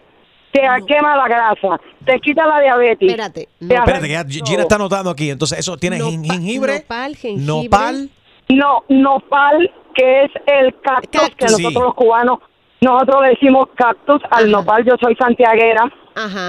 Te 0.53 0.61
quema 0.85 1.15
la 1.15 1.27
grasa, 1.27 1.79
te 2.05 2.19
quita 2.19 2.45
la 2.45 2.59
diabetes. 2.59 3.09
Espérate. 3.09 3.47
Espérate, 3.59 4.01
que 4.01 4.09
ya 4.09 4.25
Gina 4.25 4.63
está 4.63 4.75
anotando 4.75 5.09
aquí. 5.09 5.29
Entonces, 5.29 5.59
eso 5.59 5.77
tiene 5.77 5.97
jengibre. 5.97 6.79
Nopal, 6.79 7.15
jengibre. 7.15 7.45
Nopal. 7.63 8.09
No, 8.49 8.83
nopal, 8.89 9.71
que 9.93 10.23
es 10.25 10.31
el 10.45 10.79
cactus, 10.81 11.29
que 11.35 11.47
Sí. 11.47 11.63
nosotros 11.63 11.83
los 11.85 11.93
cubanos, 11.95 12.39
nosotros 12.81 13.21
le 13.23 13.29
decimos 13.29 13.67
cactus 13.75 14.21
al 14.31 14.49
nopal. 14.51 14.83
Yo 14.85 14.95
soy 15.01 15.15
santiaguera, 15.15 15.91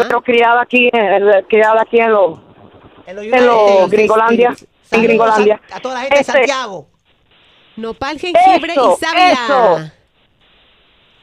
pero 0.03 0.21
criada 0.23 0.63
aquí, 0.63 0.89
eh, 0.93 1.45
criada 1.49 1.83
aquí 1.83 1.99
en 2.01 2.13
los, 2.13 2.39
en 3.07 3.47
los 3.47 3.91
Gringolandia, 3.91 4.55
en 4.91 5.03
Gringolandia. 5.03 5.61
A 5.73 5.81
toda 5.81 5.95
la 5.95 6.01
gente 6.01 6.15
de 6.17 6.21
Este, 6.21 6.33
Santiago. 6.33 6.87
Nopal, 7.77 8.19
jengibre 8.19 8.73
Eso, 8.73 8.97
y 9.01 9.05
sábila. 9.05 9.33
eso. 9.33 9.79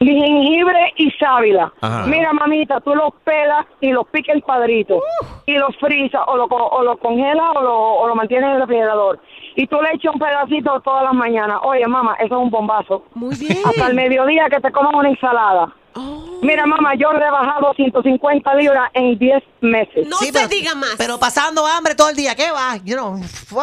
Mi 0.00 0.18
jengibre 0.18 0.92
y 0.96 1.10
sábila. 1.12 1.72
Ajá. 1.80 2.06
Mira, 2.06 2.32
mamita, 2.32 2.80
tú 2.80 2.94
los 2.94 3.12
pelas 3.22 3.66
y 3.82 3.90
los 3.92 4.06
piques 4.08 4.34
en 4.34 4.40
cuadritos 4.40 5.02
y 5.44 5.52
los 5.58 5.76
frizas 5.76 6.22
o 6.26 6.36
lo, 6.38 6.48
co- 6.48 6.56
o 6.68 6.82
lo 6.82 6.96
congelas 6.96 7.50
o 7.54 7.60
lo, 7.60 7.78
o 7.96 8.08
lo 8.08 8.14
mantienes 8.14 8.48
en 8.48 8.54
el 8.54 8.60
refrigerador. 8.62 9.20
Y 9.56 9.66
tú 9.66 9.76
le 9.82 9.90
echas 9.94 10.14
un 10.14 10.20
pedacito 10.20 10.80
todas 10.80 11.04
las 11.04 11.14
mañanas. 11.14 11.58
Oye, 11.62 11.86
mamá, 11.86 12.14
eso 12.20 12.36
es 12.36 12.42
un 12.42 12.50
bombazo. 12.50 13.04
Muy 13.14 13.34
bien. 13.36 13.58
Hasta 13.64 13.88
el 13.88 13.94
mediodía 13.94 14.46
que 14.50 14.60
te 14.60 14.70
comas 14.72 14.94
una 14.94 15.10
ensalada. 15.10 15.74
Mira, 16.42 16.66
mamá, 16.66 16.94
yo 16.94 17.10
he 17.10 17.18
rebajado 17.18 17.72
150 17.74 18.54
libras 18.54 18.90
en 18.94 19.18
10 19.18 19.42
meses. 19.60 20.06
No 20.08 20.18
se 20.18 20.48
diga 20.48 20.74
más. 20.74 20.94
Pero 20.96 21.18
pasando 21.18 21.66
hambre 21.66 21.94
todo 21.94 22.10
el 22.10 22.16
día, 22.16 22.34
¿qué 22.34 22.50
va? 22.50 22.76
You 22.84 22.96
know, 22.96 23.20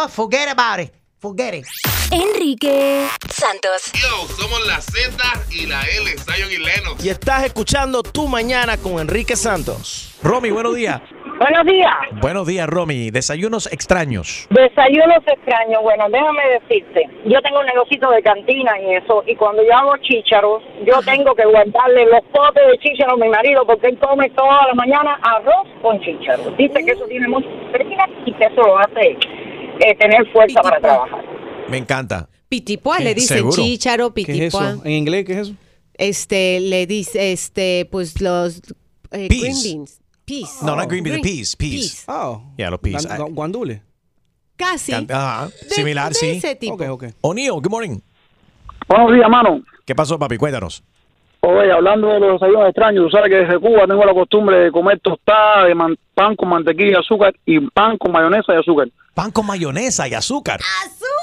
forget 0.10 0.50
about 0.50 0.80
it. 0.86 0.94
Forget 1.20 1.56
it. 1.56 1.66
Enrique 2.12 3.08
Santos. 3.30 3.92
Yo, 3.94 4.28
somos 4.36 4.66
la 4.68 4.80
Z 4.80 5.18
y 5.50 5.66
la 5.66 5.82
L, 5.82 6.16
Zion 6.20 6.52
y 6.52 6.58
Lennox. 6.58 7.04
Y 7.04 7.10
estás 7.10 7.44
escuchando 7.44 8.04
Tu 8.04 8.28
Mañana 8.28 8.78
con 8.78 9.00
Enrique 9.00 9.36
Santos. 9.36 10.16
Romy, 10.22 10.52
buenos 10.52 10.76
días. 10.76 11.02
Buenos 11.40 11.66
días. 11.66 11.94
Buenos 12.20 12.48
días, 12.48 12.68
Romy. 12.68 13.12
Desayunos 13.12 13.72
extraños. 13.72 14.48
Desayunos 14.50 15.22
extraños. 15.28 15.84
Bueno, 15.84 16.06
déjame 16.10 16.42
decirte, 16.60 17.04
yo 17.26 17.40
tengo 17.42 17.60
un 17.60 17.66
negocito 17.68 18.10
de 18.10 18.24
cantina 18.24 18.72
y 18.82 18.96
eso, 18.96 19.24
y 19.28 19.36
cuando 19.36 19.64
yo 19.64 19.74
hago 19.76 19.98
chícharos, 19.98 20.64
yo 20.86 21.00
tengo 21.04 21.36
que 21.36 21.46
guardarle 21.46 22.06
los 22.06 22.24
potes 22.34 22.64
de 22.72 22.78
chícharos 22.80 23.22
a 23.22 23.24
mi 23.24 23.30
marido 23.30 23.66
porque 23.68 23.88
él 23.88 24.00
come 24.00 24.30
toda 24.32 24.68
la 24.68 24.74
mañana 24.74 25.20
arroz 25.22 25.68
con 25.82 26.00
chícharos. 26.02 26.58
Dice 26.58 26.84
que 26.84 26.92
eso 26.92 27.06
tiene 27.06 27.28
mucha 27.28 27.48
proteína 27.72 28.06
y 28.26 28.34
que 28.34 28.46
eso 28.46 28.62
lo 28.62 28.80
hace 28.80 29.18
eh, 29.80 29.96
tener 30.00 30.26
fuerza 30.32 30.62
para 30.62 30.80
trabajar. 30.80 31.24
Me 31.70 31.78
encanta. 31.78 32.30
Pitipua, 32.50 33.00
le 33.00 33.14
dicen 33.14 33.38
¿Seguro? 33.38 33.56
chícharo, 33.56 34.14
¿Qué 34.14 34.22
es 34.22 34.56
eso? 34.56 34.82
¿En 34.84 34.92
inglés 34.92 35.26
qué 35.26 35.34
es 35.34 35.40
eso? 35.40 35.54
Este, 35.94 36.60
le 36.62 36.88
dice, 36.88 37.32
este, 37.32 37.88
pues 37.92 38.22
los 38.22 38.62
eh, 39.12 39.28
green 39.28 39.56
beans. 39.64 40.02
Peas. 40.28 40.62
No, 40.62 40.76
no 40.76 40.86
green 40.88 41.06
beans, 41.06 41.22
peas, 41.22 41.56
peas. 41.56 42.04
Oh. 42.08 42.42
Ya, 42.58 42.70
los 42.70 42.82
peas. 42.82 43.08
Gan- 43.08 43.34
Guandule. 43.34 43.82
Casi. 44.58 44.92
Can- 44.92 45.08
Ajá, 45.10 45.48
De- 45.48 45.70
similar, 45.70 46.10
de 46.10 46.16
sí. 46.16 46.26
ese 46.32 46.56
tipo. 46.56 46.74
Ok, 46.74 46.82
ok. 46.90 47.04
O'Neill, 47.22 47.52
good 47.54 47.70
morning. 47.70 48.00
Buenos 48.90 49.14
días, 49.14 49.30
mano. 49.30 49.62
¿Qué 49.86 49.96
pasó, 49.96 50.20
papi? 50.20 50.36
Cuéntanos. 50.38 50.84
Oye, 51.40 51.72
hablando 51.72 52.08
de 52.10 52.20
los 52.20 52.34
desayunos 52.42 52.68
extraños, 52.68 53.06
tú 53.06 53.10
sabes 53.12 53.30
que 53.30 53.36
desde 53.38 53.58
Cuba 53.60 53.86
tengo 53.88 54.04
la 54.04 54.14
costumbre 54.14 54.58
de 54.58 54.72
comer 54.72 55.00
tostada 55.00 55.66
de 55.66 55.74
man- 55.76 55.96
pan 56.14 56.36
con 56.36 56.50
mantequilla 56.50 56.92
y 56.92 56.96
azúcar 56.96 57.34
y 57.46 57.60
pan 57.70 57.98
con 57.98 58.12
mayonesa 58.12 58.54
y 58.54 58.58
azúcar. 58.58 58.90
Pan 59.14 59.32
con 59.32 59.46
mayonesa 59.46 60.08
y 60.10 60.14
azúcar. 60.14 60.60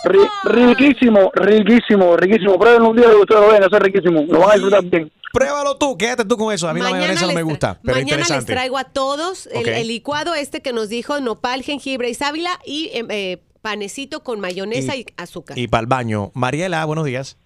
Ri- 0.05 0.31
riquísimo, 0.45 1.31
riquísimo, 1.35 2.17
riquísimo. 2.17 2.59
Prueben 2.59 2.83
un 2.83 2.97
día 2.97 3.07
que 3.11 3.17
ustedes 3.17 3.41
lo 3.43 3.49
vean, 3.49 3.63
eso 3.65 3.77
es 3.77 3.83
riquísimo. 3.83 4.23
Lo 4.29 4.39
van 4.41 4.51
a 4.51 4.55
disfrutar 4.55 4.85
bien. 4.85 5.13
Pruébalo 5.35 5.77
tú, 5.77 5.99
quédate 5.99 6.25
tú 6.25 6.37
con 6.39 6.55
eso. 6.55 6.69
A 6.69 6.73
mí 6.73 6.81
la 6.81 6.87
Mañana 6.87 7.01
mayonesa 7.03 7.21
no 7.23 7.27
les 7.29 7.35
me 7.37 7.43
tra- 7.43 7.45
gusta, 7.51 7.79
pero 7.83 7.95
Mañana 7.97 8.17
les 8.17 8.29
interesante. 8.29 8.53
traigo 8.53 8.79
a 8.79 8.85
todos 8.85 9.47
el, 9.49 9.89
licuado 9.89 10.35
este 10.35 10.63
que 10.63 10.73
nos 10.73 10.89
dijo 10.89 11.21
nopal, 11.21 11.63
jengibre 11.63 12.09
y 12.09 12.15
sábila 12.15 12.51
y 12.65 12.91
em, 12.95 13.07
eh, 13.11 13.43
panecito 13.61 14.23
con 14.23 14.41
mayonesa 14.41 14.97
y, 14.97 15.01
Y- 15.01 15.07
azúcar. 15.17 15.59
Y 15.59 15.67
para 15.69 15.83
el 15.83 15.87
baño. 15.89 16.31
Mariela, 16.35 16.85
buenos 16.87 17.05
días. 17.05 17.37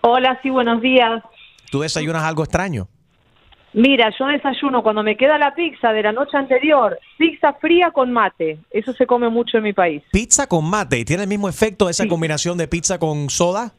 Hola, 0.00 0.38
sí, 0.42 0.50
buenos 0.50 0.80
días. 0.80 1.22
¿Tú 1.70 1.80
desayunas 1.80 2.24
algo 2.24 2.42
extraño? 2.42 2.88
Mira, 3.72 4.10
yo 4.18 4.26
desayuno 4.26 4.82
cuando 4.82 5.04
me 5.04 5.16
queda 5.16 5.38
la 5.38 5.54
pizza 5.54 5.92
de 5.92 6.02
la 6.02 6.10
noche 6.10 6.36
anterior, 6.36 6.98
pizza 7.18 7.52
fría 7.60 7.92
con 7.92 8.12
mate. 8.12 8.58
Eso 8.70 8.92
se 8.94 9.06
come 9.06 9.28
mucho 9.28 9.58
en 9.58 9.62
mi 9.62 9.72
país. 9.72 10.02
Pizza 10.10 10.48
con 10.48 10.64
mate. 10.68 10.98
¿Y 10.98 11.04
tiene 11.04 11.22
el 11.24 11.28
mismo 11.28 11.48
efecto 11.48 11.88
esa 11.88 12.08
combinación 12.08 12.58
de 12.58 12.66
pizza 12.66 12.98
con 12.98 13.30
soda? 13.30 13.72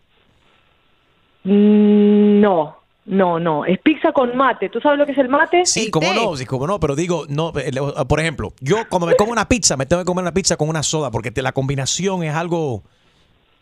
Mm, 1.43 2.39
No, 2.39 2.77
no, 3.05 3.39
no. 3.39 3.65
Es 3.65 3.79
pizza 3.79 4.11
con 4.11 4.35
mate. 4.37 4.69
¿Tú 4.69 4.79
sabes 4.79 4.99
lo 4.99 5.05
que 5.05 5.11
es 5.13 5.17
el 5.17 5.27
mate? 5.29 5.65
Sí, 5.65 5.89
cómo 5.89 6.13
no, 6.13 6.35
sí, 6.35 6.45
cómo 6.45 6.67
no, 6.67 6.79
pero 6.79 6.95
digo, 6.95 7.25
no, 7.29 7.51
eh, 7.57 7.71
por 8.07 8.19
ejemplo, 8.19 8.53
yo 8.59 8.87
cuando 8.89 9.07
me 9.07 9.15
como 9.15 9.31
una 9.31 9.47
pizza, 9.47 9.75
me 9.77 9.85
tengo 9.85 10.01
que 10.01 10.05
comer 10.05 10.21
una 10.23 10.33
pizza 10.33 10.55
con 10.57 10.69
una 10.69 10.83
soda, 10.83 11.09
porque 11.11 11.31
te- 11.31 11.41
la 11.41 11.51
combinación 11.51 12.23
es 12.23 12.33
algo, 12.35 12.83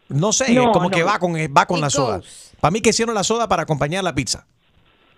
no 0.09 0.33
sé, 0.33 0.53
No, 0.53 0.63
es 0.63 0.67
como 0.69 0.89
no. 0.89 0.95
que 0.95 1.03
va 1.03 1.19
con, 1.19 1.33
va 1.35 1.65
con 1.65 1.77
It 1.77 1.83
la 1.83 1.89
soda. 1.89 2.21
Para 2.59 2.71
mí 2.71 2.81
que 2.81 2.89
hicieron 2.89 3.15
la 3.15 3.23
soda 3.23 3.47
para 3.47 3.63
acompañar 3.63 4.03
la 4.03 4.13
pizza. 4.13 4.45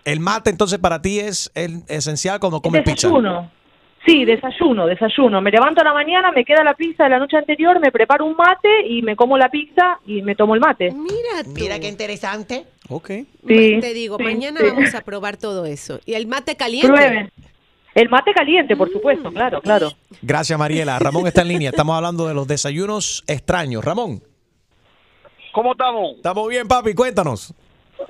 El 0.04 0.20
mate 0.20 0.50
entonces 0.50 0.78
para 0.78 1.00
ti 1.02 1.18
es 1.20 1.50
el 1.54 1.82
esencial 1.88 2.38
cuando 2.40 2.60
comes 2.62 2.82
pizza. 2.82 3.08
Desayuno. 3.08 3.50
Sí, 4.04 4.24
desayuno, 4.24 4.86
desayuno. 4.86 5.40
Me 5.40 5.52
levanto 5.52 5.80
a 5.80 5.84
la 5.84 5.94
mañana, 5.94 6.32
me 6.32 6.44
queda 6.44 6.64
la 6.64 6.74
pizza 6.74 7.04
de 7.04 7.10
la 7.10 7.20
noche 7.20 7.36
anterior, 7.36 7.78
me 7.78 7.92
preparo 7.92 8.24
un 8.26 8.34
mate 8.36 8.84
y 8.88 9.00
me 9.00 9.14
como 9.14 9.38
la 9.38 9.48
pizza 9.48 10.00
y 10.04 10.22
me 10.22 10.34
tomo 10.34 10.56
el 10.56 10.60
mate. 10.60 10.90
Mira, 10.90 11.48
Mira 11.54 11.78
qué 11.78 11.86
interesante. 11.86 12.66
Ok. 12.88 13.10
Sí, 13.46 13.78
Te 13.80 13.94
digo, 13.94 14.16
sí, 14.18 14.24
mañana 14.24 14.60
sí. 14.60 14.66
vamos 14.66 14.94
a 14.94 15.00
probar 15.02 15.36
todo 15.36 15.64
eso. 15.66 16.00
Y 16.04 16.14
el 16.14 16.26
mate 16.26 16.56
caliente. 16.56 16.88
Prueben. 16.88 17.30
El 17.94 18.08
mate 18.08 18.32
caliente, 18.32 18.74
por 18.74 18.90
supuesto, 18.90 19.30
claro, 19.30 19.60
claro. 19.60 19.92
Gracias, 20.22 20.58
Mariela. 20.58 20.98
Ramón 20.98 21.26
está 21.26 21.42
en 21.42 21.48
línea. 21.48 21.70
Estamos 21.70 21.94
hablando 21.94 22.26
de 22.26 22.32
los 22.32 22.46
desayunos 22.46 23.22
extraños. 23.26 23.84
Ramón. 23.84 24.22
¿Cómo 25.52 25.72
estamos? 25.72 26.16
Estamos 26.16 26.48
bien, 26.48 26.66
papi. 26.66 26.94
Cuéntanos. 26.94 27.54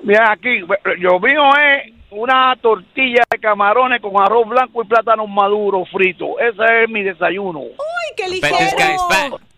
Mira, 0.01 0.31
aquí, 0.31 0.61
yo 0.99 1.19
mío 1.19 1.43
es 1.57 1.93
una 2.11 2.55
tortilla 2.61 3.23
de 3.29 3.39
camarones 3.39 4.01
con 4.01 4.13
arroz 4.21 4.47
blanco 4.47 4.83
y 4.83 4.87
plátano 4.87 5.27
maduro 5.27 5.83
frito. 5.91 6.39
Ese 6.39 6.83
es 6.83 6.89
mi 6.89 7.03
desayuno. 7.03 7.59
¡Uy, 7.59 8.13
qué 8.15 8.29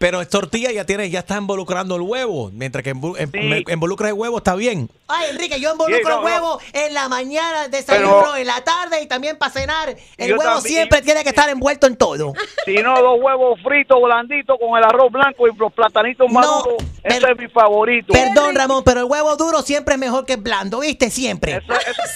Pero 0.05 0.21
es 0.21 0.29
tortilla, 0.29 0.71
ya 0.71 0.85
tiene, 0.85 1.09
ya 1.09 1.21
está 1.21 1.35
involucrando 1.37 1.95
el 1.95 2.01
huevo. 2.03 2.51
Mientras 2.53 2.83
que 2.83 2.91
em- 2.91 3.63
involucra 3.67 4.09
el 4.09 4.13
huevo, 4.13 4.37
está 4.37 4.53
bien. 4.53 4.87
Ay, 5.07 5.29
Enrique, 5.31 5.59
yo 5.59 5.71
involucro 5.71 5.97
Sí, 5.97 6.03
no, 6.07 6.19
el 6.19 6.25
huevo 6.25 6.59
en 6.73 6.93
la 6.93 7.09
mañana, 7.09 7.69
desayuno 7.69 8.19
Pero- 8.19 8.35
en 8.35 8.45
la 8.45 8.63
tarde 8.63 9.01
y 9.01 9.07
también 9.07 9.35
para 9.39 9.51
cenar. 9.51 9.95
El 10.17 10.31
huevo 10.33 10.43
también- 10.43 10.61
siempre 10.75 11.01
tiene 11.01 11.23
que 11.23 11.29
estar 11.29 11.49
envuelto 11.49 11.87
en 11.87 11.95
todo. 11.97 12.33
Si 12.65 12.75
no, 12.83 13.01
dos 13.01 13.17
huevos 13.19 13.59
fritos 13.63 13.97
blanditos 13.99 14.59
con 14.59 14.77
el 14.77 14.83
arroz 14.83 15.11
blanco 15.11 15.47
y 15.47 15.55
los 15.57 15.73
platanitos 15.73 16.31
maduros. 16.31 16.75
Ese 17.03 17.17
es 17.31 17.37
mi 17.39 17.47
favorito. 17.47 18.13
Perdón, 18.13 18.53
Ramón, 18.53 18.83
pero 18.85 18.99
el 18.99 19.05
huevo 19.07 19.35
duro 19.37 19.63
siempre 19.63 19.95
es 19.95 19.99
mejor 19.99 20.23
que 20.27 20.33
el 20.33 20.41
blando, 20.41 20.81
¿viste? 20.81 21.09
Siempre. 21.09 21.61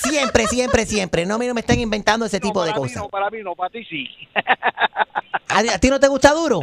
Siempre, 0.03 0.45
siempre, 0.45 0.85
siempre. 0.85 1.25
No, 1.25 1.33
a 1.33 1.37
mí 1.39 1.47
no 1.47 1.55
me 1.55 1.61
están 1.61 1.79
inventando 1.79 2.27
ese 2.27 2.39
tipo 2.39 2.63
de 2.63 2.71
cosas. 2.71 2.97
no, 2.97 3.09
para 3.09 3.31
mí 3.31 3.39
no, 3.43 3.55
para 3.55 3.71
ti 3.71 3.83
sí. 3.85 4.05
¿A, 5.47 5.59
a 5.73 5.79
ti 5.79 5.89
no 5.89 5.99
te 5.99 6.07
gusta 6.07 6.31
duro? 6.33 6.61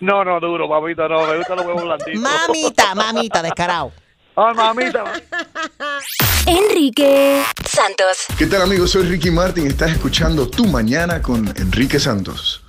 No, 0.00 0.24
no, 0.24 0.40
duro, 0.40 0.66
mamita, 0.66 1.06
no, 1.08 1.26
me 1.26 1.36
gustan 1.36 1.56
los 1.58 1.66
huevos 1.66 1.84
blanditos. 1.84 2.22
Mamita, 2.22 2.94
mamita, 2.94 3.42
descarado. 3.42 3.92
Ay, 4.34 4.54
mamita. 4.54 5.04
Enrique 6.46 7.42
Santos. 7.66 8.24
¿Qué 8.38 8.46
tal 8.46 8.62
amigos? 8.62 8.92
Soy 8.92 9.02
Ricky 9.02 9.30
Martin. 9.30 9.66
Estás 9.66 9.90
escuchando 9.90 10.48
Tu 10.48 10.64
Mañana 10.66 11.20
con 11.20 11.46
Enrique 11.58 12.00
Santos. 12.00 12.59